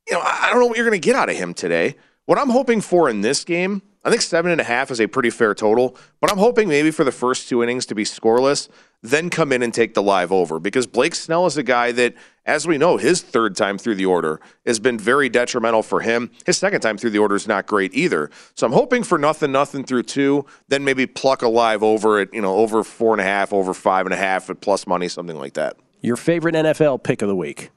you 0.08 0.14
know 0.14 0.20
I 0.20 0.48
don't 0.50 0.60
know 0.60 0.66
what 0.66 0.76
you're 0.76 0.88
going 0.88 1.00
to 1.00 1.04
get 1.04 1.16
out 1.16 1.28
of 1.28 1.36
him 1.36 1.54
today. 1.54 1.96
What 2.26 2.38
I'm 2.38 2.50
hoping 2.50 2.80
for 2.80 3.08
in 3.08 3.20
this 3.20 3.44
game, 3.44 3.82
I 4.04 4.10
think 4.10 4.20
seven 4.20 4.50
and 4.50 4.60
a 4.60 4.64
half 4.64 4.90
is 4.90 5.00
a 5.00 5.06
pretty 5.06 5.30
fair 5.30 5.54
total, 5.54 5.96
but 6.20 6.30
I'm 6.30 6.38
hoping 6.38 6.68
maybe 6.68 6.90
for 6.90 7.04
the 7.04 7.12
first 7.12 7.48
two 7.48 7.62
innings 7.62 7.86
to 7.86 7.94
be 7.94 8.04
scoreless, 8.04 8.68
then 9.02 9.30
come 9.30 9.52
in 9.52 9.62
and 9.62 9.72
take 9.72 9.94
the 9.94 10.02
live 10.02 10.32
over 10.32 10.58
because 10.58 10.86
Blake 10.86 11.14
Snell 11.14 11.46
is 11.46 11.56
a 11.56 11.62
guy 11.62 11.92
that, 11.92 12.14
as 12.44 12.66
we 12.66 12.78
know, 12.78 12.96
his 12.96 13.22
third 13.22 13.54
time 13.54 13.78
through 13.78 13.94
the 13.94 14.06
order 14.06 14.40
has 14.64 14.80
been 14.80 14.98
very 14.98 15.28
detrimental 15.28 15.82
for 15.82 16.00
him. 16.00 16.30
His 16.44 16.58
second 16.58 16.80
time 16.80 16.98
through 16.98 17.10
the 17.10 17.18
order 17.18 17.36
is 17.36 17.46
not 17.46 17.66
great 17.66 17.94
either. 17.94 18.30
So 18.54 18.66
I'm 18.66 18.72
hoping 18.72 19.04
for 19.04 19.18
nothing, 19.18 19.52
nothing 19.52 19.84
through 19.84 20.04
two, 20.04 20.46
then 20.66 20.84
maybe 20.84 21.06
pluck 21.06 21.42
a 21.42 21.48
live 21.48 21.84
over 21.84 22.18
at, 22.18 22.34
you 22.34 22.42
know, 22.42 22.56
over 22.56 22.82
four 22.82 23.12
and 23.12 23.20
a 23.20 23.24
half, 23.24 23.52
over 23.52 23.72
five 23.72 24.06
and 24.06 24.12
a 24.12 24.18
half 24.18 24.50
at 24.50 24.60
plus 24.60 24.86
money, 24.86 25.08
something 25.08 25.36
like 25.36 25.54
that. 25.54 25.76
Your 26.01 26.16
favorite 26.16 26.55
NFL 26.55 27.03
pick 27.03 27.22
of 27.22 27.28
the 27.28 27.36
week? 27.36 27.70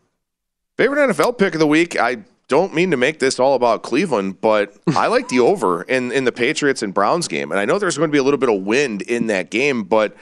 Favorite 0.78 1.09
NFL 1.09 1.38
pick 1.38 1.53
of 1.53 1.59
the 1.59 1.67
week. 1.67 1.99
I 1.99 2.20
don't 2.47 2.74
mean 2.74 2.91
to 2.91 2.97
make 2.97 3.20
this 3.20 3.39
all 3.39 3.55
about 3.55 3.84
Cleveland, 3.84 4.41
but 4.41 4.76
I 4.95 5.07
like 5.07 5.30
the 5.30 5.39
over 5.39 5.84
in, 5.84 6.11
in 6.11 6.26
the 6.26 6.32
Patriots 6.32 6.82
and 6.82 6.93
Browns 6.93 7.28
game. 7.28 7.51
And 7.51 7.59
I 7.59 7.65
know 7.65 7.80
there's 7.80 7.97
going 7.97 8.09
to 8.09 8.11
be 8.11 8.17
a 8.17 8.24
little 8.24 8.39
bit 8.39 8.49
of 8.49 8.63
wind 8.63 9.01
in 9.03 9.28
that 9.28 9.51
game, 9.51 9.84
but 9.84 10.15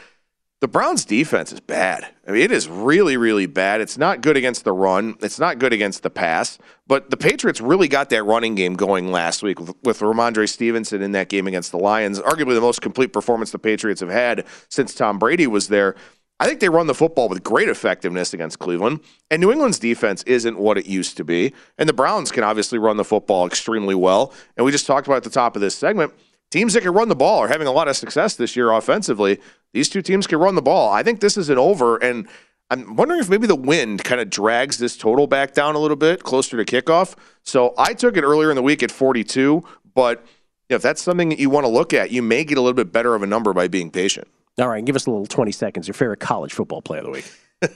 the 0.60 0.68
Browns 0.68 1.06
defense 1.06 1.52
is 1.52 1.60
bad. 1.60 2.08
I 2.28 2.32
mean, 2.32 2.42
it 2.42 2.52
is 2.52 2.68
really, 2.68 3.16
really 3.16 3.46
bad. 3.46 3.80
It's 3.80 3.98
not 3.98 4.22
good 4.22 4.36
against 4.36 4.64
the 4.64 4.74
run. 4.74 5.16
It's 5.22 5.38
not 5.38 5.60
good 5.60 5.72
against 5.72 6.02
the 6.02 6.10
pass. 6.10 6.58
But 6.88 7.12
the 7.12 7.18
Patriots 7.18 7.62
really 7.62 7.88
got 7.88 8.10
that 8.10 8.24
running 8.24 8.56
game 8.56 8.74
going 8.74 9.12
last 9.12 9.44
week 9.44 9.60
with, 9.60 9.76
with 9.84 10.00
Rhamondre 10.00 10.50
Stevenson 10.50 11.04
in 11.04 11.12
that 11.12 11.30
game 11.30 11.46
against 11.46 11.72
the 11.72 11.78
Lions. 11.78 12.20
Arguably 12.20 12.56
the 12.56 12.62
most 12.62 12.82
complete 12.82 13.14
performance 13.14 13.52
the 13.52 13.60
Patriots 13.60 14.02
have 14.02 14.10
had 14.10 14.46
since 14.68 14.96
Tom 14.96 15.20
Brady 15.20 15.46
was 15.46 15.68
there. 15.68 15.96
I 16.40 16.48
think 16.48 16.60
they 16.60 16.70
run 16.70 16.88
the 16.88 16.94
football 16.94 17.30
with 17.30 17.44
great 17.44 17.68
effectiveness 17.68 18.34
against 18.34 18.60
Cleveland. 18.60 19.00
And 19.32 19.42
New 19.42 19.52
England's 19.52 19.80
defense 19.80 20.24
isn't 20.24 20.60
what 20.60 20.78
it 20.78 20.86
used 20.86 21.18
to 21.18 21.24
be. 21.24 21.54
And 21.78 21.90
the 21.90 21.94
Browns 21.94 22.32
can 22.32 22.44
obviously 22.44 22.78
run 22.78 22.98
the 22.98 23.04
football 23.04 23.48
extremely 23.48 23.96
well. 23.96 24.34
And 24.56 24.66
we 24.66 24.72
just 24.72 24.86
talked 24.86 25.08
about 25.08 25.18
at 25.18 25.24
the 25.24 25.30
top 25.30 25.56
of 25.56 25.62
this 25.62 25.76
segment 25.76 26.14
teams 26.50 26.74
that 26.74 26.82
can 26.82 26.94
run 26.94 27.10
the 27.10 27.16
ball 27.16 27.40
are 27.40 27.48
having 27.48 27.68
a 27.68 27.72
lot 27.72 27.88
of 27.88 27.98
success 27.98 28.36
this 28.36 28.56
year 28.56 28.72
offensively. 28.72 29.40
These 29.74 29.90
two 29.90 30.02
teams 30.02 30.28
can 30.28 30.40
run 30.40 30.56
the 30.56 30.62
ball. 30.62 30.92
I 30.92 31.04
think 31.04 31.20
this 31.20 31.38
is 31.38 31.50
an 31.50 31.58
over, 31.58 31.98
and 31.98 32.28
I'm 32.70 32.96
wondering 32.96 33.20
if 33.20 33.30
maybe 33.30 33.48
the 33.48 33.56
wind 33.56 34.04
kind 34.04 34.22
of 34.22 34.30
drags 34.30 34.78
this 34.78 34.98
total 34.98 35.28
back 35.28 35.54
down 35.54 35.76
a 35.76 35.80
little 35.80 35.98
bit 35.98 36.24
closer 36.24 36.64
to 36.64 36.82
kickoff. 36.82 37.16
So 37.44 37.74
I 37.78 37.94
took 37.94 38.18
it 38.18 38.24
earlier 38.24 38.50
in 38.50 38.56
the 38.56 38.64
week 38.64 38.84
at 38.84 38.92
42, 38.92 39.64
but 39.94 40.26
if 40.70 40.82
that's 40.82 41.02
something 41.02 41.30
that 41.30 41.40
you 41.40 41.50
want 41.50 41.66
to 41.66 41.70
look 41.70 41.94
at, 41.94 42.12
you 42.12 42.22
may 42.22 42.44
get 42.44 42.58
a 42.58 42.62
little 42.62 42.74
bit 42.74 42.92
better 42.92 43.16
of 43.16 43.24
a 43.24 43.28
number 43.28 43.54
by 43.54 43.68
being 43.68 43.90
patient. 43.90 44.28
All 44.60 44.68
right, 44.68 44.84
give 44.84 44.96
us 44.96 45.06
a 45.06 45.12
little 45.12 45.28
20 45.28 45.52
seconds. 45.52 45.88
Your 45.88 45.94
favorite 45.94 46.20
college 46.20 46.54
football 46.54 46.82
play 46.82 47.00
of 47.00 47.06
the 47.06 47.12
week? 47.12 47.32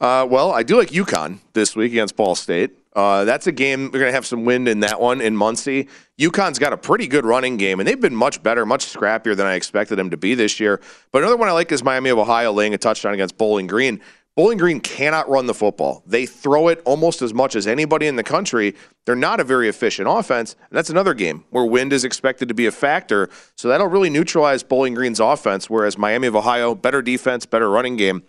Uh, 0.00 0.26
well, 0.28 0.50
I 0.50 0.64
do 0.64 0.76
like 0.76 0.88
UConn 0.88 1.38
this 1.52 1.76
week 1.76 1.92
against 1.92 2.16
Ball 2.16 2.34
State. 2.34 2.72
Uh, 2.96 3.24
that's 3.24 3.46
a 3.46 3.52
game 3.52 3.84
we're 3.84 4.00
going 4.00 4.06
to 4.06 4.12
have 4.12 4.26
some 4.26 4.44
wind 4.44 4.66
in 4.66 4.80
that 4.80 5.00
one 5.00 5.20
in 5.20 5.36
Muncie. 5.36 5.88
UConn's 6.18 6.58
got 6.58 6.72
a 6.72 6.76
pretty 6.76 7.06
good 7.06 7.24
running 7.24 7.56
game, 7.56 7.78
and 7.78 7.86
they've 7.86 8.00
been 8.00 8.16
much 8.16 8.42
better, 8.42 8.66
much 8.66 8.84
scrappier 8.84 9.36
than 9.36 9.46
I 9.46 9.54
expected 9.54 9.94
them 9.96 10.10
to 10.10 10.16
be 10.16 10.34
this 10.34 10.58
year. 10.58 10.80
But 11.12 11.22
another 11.22 11.36
one 11.36 11.48
I 11.48 11.52
like 11.52 11.70
is 11.70 11.84
Miami 11.84 12.10
of 12.10 12.18
Ohio 12.18 12.52
laying 12.52 12.74
a 12.74 12.78
touchdown 12.78 13.14
against 13.14 13.38
Bowling 13.38 13.68
Green. 13.68 14.00
Bowling 14.40 14.56
Green 14.56 14.80
cannot 14.80 15.28
run 15.28 15.44
the 15.44 15.52
football. 15.52 16.02
They 16.06 16.24
throw 16.24 16.68
it 16.68 16.80
almost 16.86 17.20
as 17.20 17.34
much 17.34 17.54
as 17.54 17.66
anybody 17.66 18.06
in 18.06 18.16
the 18.16 18.22
country. 18.22 18.74
They're 19.04 19.14
not 19.14 19.38
a 19.38 19.44
very 19.44 19.68
efficient 19.68 20.08
offense. 20.10 20.54
And 20.54 20.78
that's 20.78 20.88
another 20.88 21.12
game 21.12 21.44
where 21.50 21.66
wind 21.66 21.92
is 21.92 22.04
expected 22.06 22.48
to 22.48 22.54
be 22.54 22.64
a 22.64 22.72
factor. 22.72 23.28
So 23.54 23.68
that'll 23.68 23.88
really 23.88 24.08
neutralize 24.08 24.62
Bowling 24.62 24.94
Green's 24.94 25.20
offense, 25.20 25.68
whereas 25.68 25.98
Miami 25.98 26.26
of 26.26 26.34
Ohio, 26.34 26.74
better 26.74 27.02
defense, 27.02 27.44
better 27.44 27.68
running 27.68 27.96
game. 27.96 28.22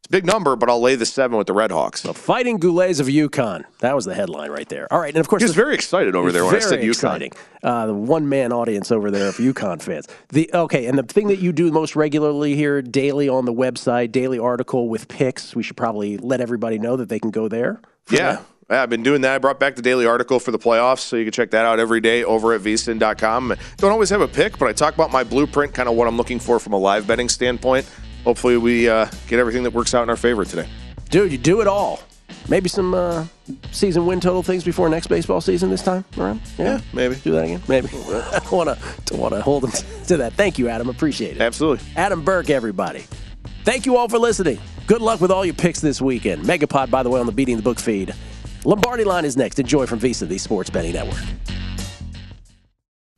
It's 0.00 0.06
a 0.06 0.10
big 0.12 0.26
number, 0.26 0.54
but 0.54 0.70
I'll 0.70 0.80
lay 0.80 0.94
the 0.94 1.04
seven 1.04 1.36
with 1.36 1.48
the 1.48 1.52
Red 1.52 1.72
Hawks. 1.72 2.02
The 2.02 2.14
Fighting 2.14 2.58
Goulets 2.58 3.00
of 3.00 3.08
UConn. 3.08 3.64
That 3.80 3.96
was 3.96 4.04
the 4.04 4.14
headline 4.14 4.50
right 4.50 4.68
there. 4.68 4.86
All 4.92 5.00
right, 5.00 5.08
and 5.12 5.18
of 5.18 5.26
course, 5.26 5.42
He 5.42 5.44
was 5.44 5.54
the- 5.56 5.60
very 5.62 5.74
excited 5.74 6.14
over 6.14 6.30
there 6.30 6.44
when 6.44 6.54
I 6.54 6.60
said 6.60 6.80
UConn. 6.80 6.88
exciting. 6.88 7.32
Uh, 7.64 7.86
the 7.86 7.94
one 7.94 8.28
man 8.28 8.52
audience 8.52 8.92
over 8.92 9.10
there 9.10 9.28
of 9.28 9.36
UConn 9.38 9.82
fans. 9.82 10.06
The 10.28 10.48
okay, 10.54 10.86
and 10.86 10.96
the 10.96 11.02
thing 11.02 11.26
that 11.28 11.40
you 11.40 11.52
do 11.52 11.72
most 11.72 11.96
regularly 11.96 12.54
here, 12.54 12.80
daily 12.80 13.28
on 13.28 13.44
the 13.44 13.52
website, 13.52 14.12
daily 14.12 14.38
article 14.38 14.88
with 14.88 15.08
picks. 15.08 15.56
We 15.56 15.64
should 15.64 15.76
probably 15.76 16.16
let 16.16 16.40
everybody 16.40 16.78
know 16.78 16.96
that 16.96 17.08
they 17.08 17.18
can 17.18 17.32
go 17.32 17.48
there. 17.48 17.80
Yeah. 18.08 18.18
that. 18.34 18.42
Yeah, 18.70 18.82
I've 18.82 18.90
been 18.90 19.02
doing 19.02 19.22
that. 19.22 19.34
I 19.34 19.38
brought 19.38 19.58
back 19.58 19.76
the 19.76 19.82
daily 19.82 20.04
article 20.06 20.38
for 20.38 20.50
the 20.52 20.58
playoffs, 20.58 20.98
so 21.00 21.16
you 21.16 21.24
can 21.24 21.32
check 21.32 21.50
that 21.52 21.64
out 21.64 21.80
every 21.80 22.00
day 22.00 22.22
over 22.22 22.52
at 22.52 22.60
vsin.com. 22.60 23.54
Don't 23.78 23.90
always 23.90 24.10
have 24.10 24.20
a 24.20 24.28
pick, 24.28 24.58
but 24.58 24.68
I 24.68 24.74
talk 24.74 24.94
about 24.94 25.10
my 25.10 25.24
blueprint, 25.24 25.72
kind 25.74 25.88
of 25.88 25.96
what 25.96 26.06
I'm 26.06 26.18
looking 26.18 26.38
for 26.38 26.58
from 26.58 26.74
a 26.74 26.78
live 26.78 27.06
betting 27.06 27.30
standpoint. 27.30 27.86
Hopefully, 28.28 28.58
we 28.58 28.86
uh, 28.90 29.08
get 29.26 29.38
everything 29.38 29.62
that 29.62 29.72
works 29.72 29.94
out 29.94 30.02
in 30.02 30.10
our 30.10 30.16
favor 30.16 30.44
today. 30.44 30.68
dude, 31.08 31.32
you 31.32 31.38
do 31.38 31.62
it 31.62 31.66
all. 31.66 32.00
Maybe 32.46 32.68
some 32.68 32.92
uh, 32.92 33.24
season 33.72 34.04
win 34.04 34.20
total 34.20 34.42
things 34.42 34.62
before 34.62 34.90
next 34.90 35.06
baseball 35.06 35.40
season 35.40 35.70
this 35.70 35.82
time 35.82 36.04
around. 36.18 36.42
Yeah, 36.58 36.82
maybe. 36.92 37.14
do 37.14 37.32
that 37.32 37.44
again. 37.44 37.62
Maybe. 37.68 37.88
I 38.06 38.40
want 38.52 38.78
to 39.06 39.16
want 39.16 39.32
to 39.32 39.40
hold 39.40 39.62
them 39.62 39.70
to 40.08 40.18
that. 40.18 40.34
Thank 40.34 40.58
you, 40.58 40.68
Adam. 40.68 40.90
Appreciate 40.90 41.36
it. 41.38 41.40
Absolutely. 41.40 41.86
Adam 41.96 42.22
Burke, 42.22 42.50
everybody. 42.50 43.06
Thank 43.64 43.86
you 43.86 43.96
all 43.96 44.10
for 44.10 44.18
listening. 44.18 44.58
Good 44.86 45.00
luck 45.00 45.22
with 45.22 45.30
all 45.30 45.46
your 45.46 45.54
picks 45.54 45.80
this 45.80 46.02
weekend. 46.02 46.44
Megapod, 46.44 46.90
by 46.90 47.02
the 47.02 47.08
way, 47.08 47.20
on 47.20 47.24
the 47.24 47.32
Beating 47.32 47.56
the 47.56 47.62
Book 47.62 47.78
feed. 47.78 48.14
Lombardi 48.66 49.04
line 49.04 49.24
is 49.24 49.38
next. 49.38 49.58
Enjoy 49.58 49.86
from 49.86 50.00
VSiN, 50.00 50.28
the 50.28 50.36
Sports 50.36 50.68
Betting 50.68 50.92
Network. 50.92 51.24